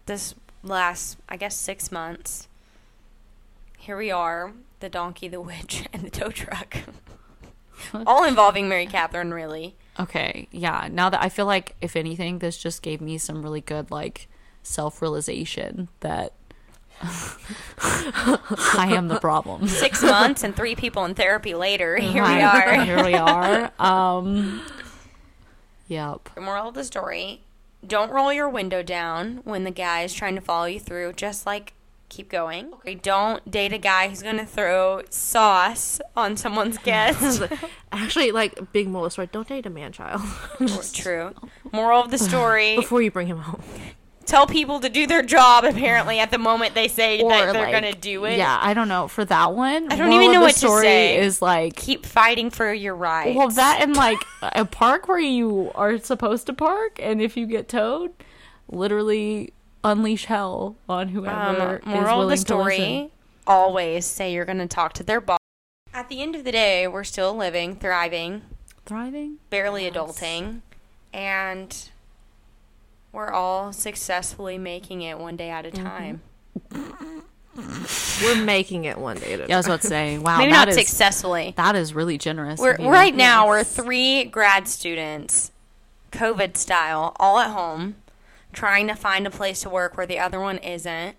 this 0.06 0.34
last, 0.62 1.16
I 1.28 1.36
guess, 1.36 1.56
six 1.56 1.92
months, 1.92 2.48
here 3.76 3.96
we 3.96 4.10
are 4.10 4.52
the 4.80 4.88
donkey, 4.88 5.28
the 5.28 5.40
witch, 5.40 5.84
and 5.92 6.02
the 6.02 6.10
tow 6.10 6.30
truck. 6.30 6.78
all 8.06 8.24
involving 8.24 8.68
Mary 8.68 8.86
Catherine, 8.86 9.32
really. 9.32 9.76
Okay, 9.98 10.48
yeah. 10.50 10.88
Now 10.90 11.10
that 11.10 11.22
I 11.22 11.28
feel 11.28 11.46
like, 11.46 11.76
if 11.80 11.96
anything, 11.96 12.38
this 12.38 12.56
just 12.56 12.82
gave 12.82 13.00
me 13.00 13.18
some 13.18 13.42
really 13.42 13.60
good, 13.60 13.90
like, 13.90 14.28
self 14.62 15.02
realization 15.02 15.88
that 16.00 16.32
I 17.80 18.88
am 18.90 19.08
the 19.08 19.20
problem. 19.20 19.68
Six 19.68 20.02
months 20.02 20.42
and 20.42 20.54
three 20.54 20.74
people 20.74 21.04
in 21.04 21.14
therapy 21.14 21.54
later, 21.54 21.96
here 21.96 22.24
we 22.24 22.40
are. 22.40 22.84
Here 22.84 23.04
we 23.04 23.14
are. 23.14 23.70
Um, 23.78 24.62
yep. 25.86 26.28
The 26.34 26.40
moral 26.40 26.68
of 26.68 26.74
the 26.74 26.84
story 26.84 27.42
don't 27.86 28.10
roll 28.10 28.32
your 28.32 28.48
window 28.48 28.82
down 28.82 29.40
when 29.44 29.62
the 29.64 29.70
guy 29.70 30.02
is 30.02 30.12
trying 30.12 30.34
to 30.34 30.40
follow 30.40 30.66
you 30.66 30.80
through. 30.80 31.12
Just 31.12 31.46
like 31.46 31.74
keep 32.18 32.28
going. 32.28 32.72
Okay. 32.74 32.96
Don't 32.96 33.48
date 33.48 33.72
a 33.72 33.78
guy 33.78 34.08
who's 34.08 34.22
going 34.22 34.38
to 34.38 34.44
throw 34.44 35.02
sauce 35.08 36.00
on 36.16 36.36
someone's 36.36 36.76
guest. 36.84 37.42
Actually, 37.92 38.32
like 38.32 38.72
big 38.72 38.88
moral 38.88 39.08
story. 39.08 39.28
Don't 39.30 39.46
date 39.46 39.66
a 39.66 39.70
man 39.70 39.92
child 39.92 40.20
True. 40.92 41.32
Moral 41.72 42.02
of 42.02 42.10
the 42.10 42.18
story 42.18 42.74
before 42.82 43.00
you 43.02 43.12
bring 43.12 43.28
him 43.28 43.38
home. 43.38 43.62
tell 44.26 44.48
people 44.48 44.80
to 44.80 44.88
do 44.88 45.06
their 45.06 45.22
job 45.22 45.62
apparently 45.62 46.18
at 46.18 46.32
the 46.32 46.38
moment 46.38 46.74
they 46.74 46.88
say 46.88 47.22
Or, 47.22 47.30
that 47.30 47.52
they're 47.52 47.62
like, 47.62 47.70
going 47.70 47.92
to 47.94 47.98
do 47.98 48.24
it. 48.24 48.36
Yeah, 48.36 48.58
I 48.60 48.74
don't 48.74 48.88
know. 48.88 49.06
For 49.06 49.24
that 49.24 49.52
one, 49.54 49.92
I 49.92 49.96
don't 49.96 50.12
even 50.12 50.32
know 50.32 50.40
what 50.40 50.54
to 50.54 50.58
story 50.58 50.82
say. 50.82 51.18
Is 51.18 51.40
like, 51.40 51.76
Keep 51.76 52.04
fighting 52.04 52.50
for 52.50 52.72
your 52.74 52.96
rights. 52.96 53.36
well, 53.36 53.48
that 53.50 53.78
and 53.80 53.94
like 53.94 54.18
a 54.42 54.64
park 54.64 55.06
where 55.06 55.20
you 55.20 55.70
are 55.76 55.98
supposed 55.98 56.46
to 56.46 56.52
park, 56.52 56.98
and 57.00 57.22
if 57.22 57.36
you 57.36 57.46
get 57.46 57.68
towed, 57.68 58.12
literally 58.66 59.52
unleash 59.84 60.26
hell 60.26 60.76
on 60.88 61.08
whoever 61.08 61.80
um, 61.84 61.90
is 61.92 61.94
moral 61.94 62.08
of 62.08 62.16
willing 62.18 62.28
the 62.30 62.34
to 62.36 62.40
story 62.40 62.78
listen. 62.78 63.10
always 63.46 64.06
say 64.06 64.32
you're 64.32 64.44
going 64.44 64.58
to 64.58 64.66
talk 64.66 64.92
to 64.94 65.02
their 65.02 65.20
boss. 65.20 65.38
At 65.94 66.08
the 66.08 66.20
end 66.22 66.34
of 66.34 66.44
the 66.44 66.52
day, 66.52 66.86
we're 66.86 67.04
still 67.04 67.34
living, 67.34 67.76
thriving, 67.76 68.42
Thriving. 68.86 69.36
barely 69.50 69.90
adulting, 69.90 70.60
and 71.12 71.88
we're 73.12 73.30
all 73.30 73.72
successfully 73.72 74.58
making 74.58 75.02
it 75.02 75.18
one 75.18 75.36
day 75.36 75.50
at 75.50 75.64
Mm-hmm. 75.64 75.86
a 75.86 75.88
time. 75.88 76.22
We're 78.22 78.44
making 78.44 78.84
it 78.84 78.98
one 78.98 79.16
day 79.16 79.32
at 79.34 79.40
a 79.40 79.46
Yeah, 79.48 79.56
I 79.56 79.58
was 79.58 79.66
time. 79.66 79.72
about 79.72 79.80
to 79.82 79.88
say, 79.88 80.18
wow, 80.18 80.38
Maybe 80.38 80.52
that 80.52 80.58
not 80.66 80.68
is- 80.68 80.76
successfully. 80.76 81.54
That 81.56 81.74
is 81.74 81.92
really 81.94 82.16
generous. 82.18 82.60
We're 82.60 82.76
right 82.76 83.14
now 83.14 83.48
we're 83.48 83.64
three 83.64 84.24
grad 84.24 84.68
students, 84.68 85.50
COVID 86.12 86.56
style, 86.56 87.16
all 87.18 87.38
at 87.40 87.50
home, 87.50 87.96
trying 88.52 88.86
to 88.88 88.94
find 88.94 89.26
a 89.26 89.30
place 89.30 89.60
to 89.62 89.70
work 89.70 89.96
where 89.96 90.06
the 90.06 90.18
other 90.18 90.40
one 90.40 90.58
isn't. 90.58 91.16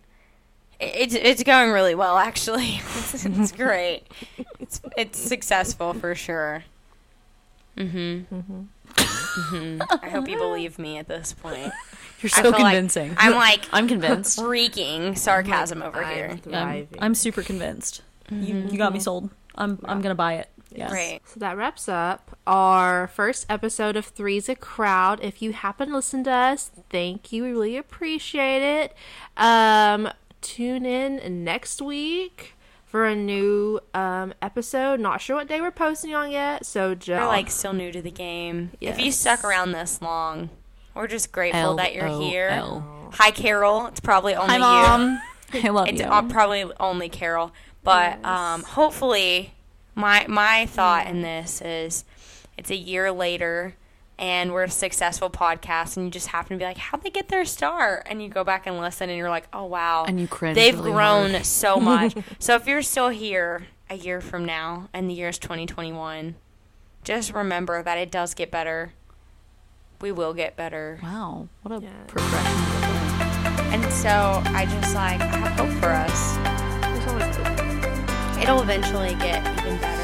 It's 0.80 1.14
it's 1.14 1.44
going 1.44 1.72
really 1.72 1.96
well 1.96 2.18
actually. 2.18 2.82
It's, 3.12 3.26
it's 3.26 3.52
great. 3.52 4.04
It's 4.60 4.82
it's 4.98 5.20
successful 5.20 5.94
for 5.94 6.16
sure. 6.16 6.64
Mhm. 7.78 8.26
Mhm. 8.28 8.68
I 10.04 10.10
hope 10.10 10.28
you 10.28 10.38
believe 10.38 10.80
me 10.80 10.98
at 10.98 11.08
this 11.08 11.34
point. 11.34 11.72
You're 12.22 12.30
so 12.30 12.42
feel 12.44 12.52
like 12.52 12.62
convincing. 12.62 13.14
I'm 13.18 13.34
like 13.36 13.66
I'm 13.74 13.88
convinced. 13.88 14.40
freaking 14.40 15.18
sarcasm 15.18 15.82
over 15.82 16.04
I'm 16.04 16.16
here. 16.16 16.30
I'm, 16.32 16.38
thriving. 16.40 16.88
I'm 17.02 17.16
super 17.16 17.42
convinced. 17.44 18.02
You, 18.32 18.68
you 18.70 18.78
got 18.78 18.94
me 18.94 19.00
sold. 19.00 19.30
I'm 19.56 19.80
I'm 19.86 20.02
gonna 20.02 20.16
buy 20.16 20.36
it. 20.36 20.50
Yes. 20.72 20.90
Great. 20.92 21.22
So 21.26 21.40
that 21.40 21.58
wraps 21.58 21.90
up 21.90 22.38
our 22.46 23.08
first 23.08 23.46
episode 23.50 23.96
of 23.96 24.06
Three's 24.06 24.48
a 24.50 24.56
Crowd. 24.56 25.20
If 25.22 25.42
you 25.42 25.52
happen 25.54 25.90
to 25.90 25.96
listen 25.96 26.24
to 26.26 26.32
us, 26.32 26.72
thank 26.90 27.32
you. 27.32 27.44
We 27.44 27.50
really 27.52 27.78
appreciate 27.78 28.62
it. 28.62 28.94
Um, 29.38 30.10
tune 30.42 30.86
in 30.86 31.44
next 31.44 31.82
week 31.82 32.54
for 32.86 33.06
a 33.06 33.16
new 33.16 33.80
um, 33.94 34.34
episode. 34.42 35.00
Not 35.00 35.22
sure 35.22 35.36
what 35.38 35.48
day 35.48 35.62
we're 35.62 35.72
posting 35.72 36.14
on 36.16 36.32
yet, 36.32 36.66
so 36.66 36.96
just 36.96 37.08
You're 37.08 37.26
like 37.28 37.50
still 37.50 37.74
new 37.74 37.92
to 37.92 38.02
the 38.02 38.12
game. 38.12 38.72
If 38.82 39.00
you 39.00 39.12
stuck 39.12 39.44
around 39.44 39.72
this 39.72 40.02
long, 40.02 40.50
we're 40.96 41.08
just 41.08 41.32
grateful 41.32 41.76
that 41.78 41.94
you're 41.94 42.08
here. 42.08 42.50
Hi, 43.14 43.32
Carol. 43.32 43.88
It's 43.88 44.00
probably 44.00 44.36
only 44.36 44.56
Hi, 44.56 44.56
you. 44.56 44.62
mom. 44.88 45.22
I 45.66 45.70
love 45.70 45.88
It's 45.88 46.00
you. 46.02 46.06
uh, 46.08 46.22
probably 46.24 46.64
only 46.80 47.10
Carol, 47.10 47.52
but 47.84 48.24
um, 48.24 48.62
hopefully, 48.64 49.54
my 49.96 50.26
my 50.28 50.66
thought 50.66 51.08
in 51.08 51.22
this 51.22 51.62
is, 51.62 52.06
it's 52.58 52.70
a 52.72 52.76
year 52.76 53.12
later, 53.12 53.76
and 54.18 54.52
we're 54.54 54.64
a 54.64 54.70
successful 54.70 55.30
podcast, 55.30 55.96
and 55.98 56.06
you 56.06 56.12
just 56.12 56.28
happen 56.28 56.58
to 56.58 56.62
be 56.62 56.66
like, 56.66 56.78
how'd 56.78 57.02
they 57.04 57.10
get 57.10 57.30
their 57.30 57.46
start? 57.46 58.04
And 58.10 58.22
you 58.22 58.30
go 58.30 58.44
back 58.44 58.68
and 58.68 58.78
listen, 58.80 59.10
and 59.10 59.18
you're 59.18 59.30
like, 59.30 59.48
oh 59.54 59.66
wow, 59.66 60.06
And 60.08 60.20
you 60.20 60.28
cringe 60.28 60.56
They've 60.56 60.78
really 60.78 60.92
grown 60.92 61.32
hard. 61.32 61.46
so 61.46 61.76
much. 61.80 62.16
so 62.40 62.56
if 62.56 62.68
you're 62.68 62.82
still 62.82 63.10
here 63.10 63.68
a 63.90 63.96
year 63.96 64.22
from 64.22 64.46
now, 64.46 64.90
and 64.94 65.10
the 65.10 65.14
year 65.14 65.30
is 65.30 65.38
2021, 65.40 66.36
just 67.04 67.34
remember 67.34 67.82
that 67.82 67.98
it 67.98 68.12
does 68.12 68.34
get 68.34 68.52
better. 68.52 68.94
We 70.02 70.12
will 70.14 70.34
get 70.34 70.56
better. 70.56 71.00
wow, 71.04 71.48
what 71.64 71.78
a 71.78 71.84
Yeah. 71.84 71.90
progression. 72.08 72.48
of 72.48 72.84
events. 72.84 73.74
And 73.74 73.94
so 73.94 74.42
I 74.56 74.66
just 74.66 74.96
like 74.96 75.20
I 75.22 75.26
have 75.26 75.60
hope 75.60 75.80
for 75.82 75.90
us 75.90 76.59
it'll 78.50 78.64
eventually 78.64 79.14
get 79.16 79.46
even 79.60 79.78
better. 79.78 79.99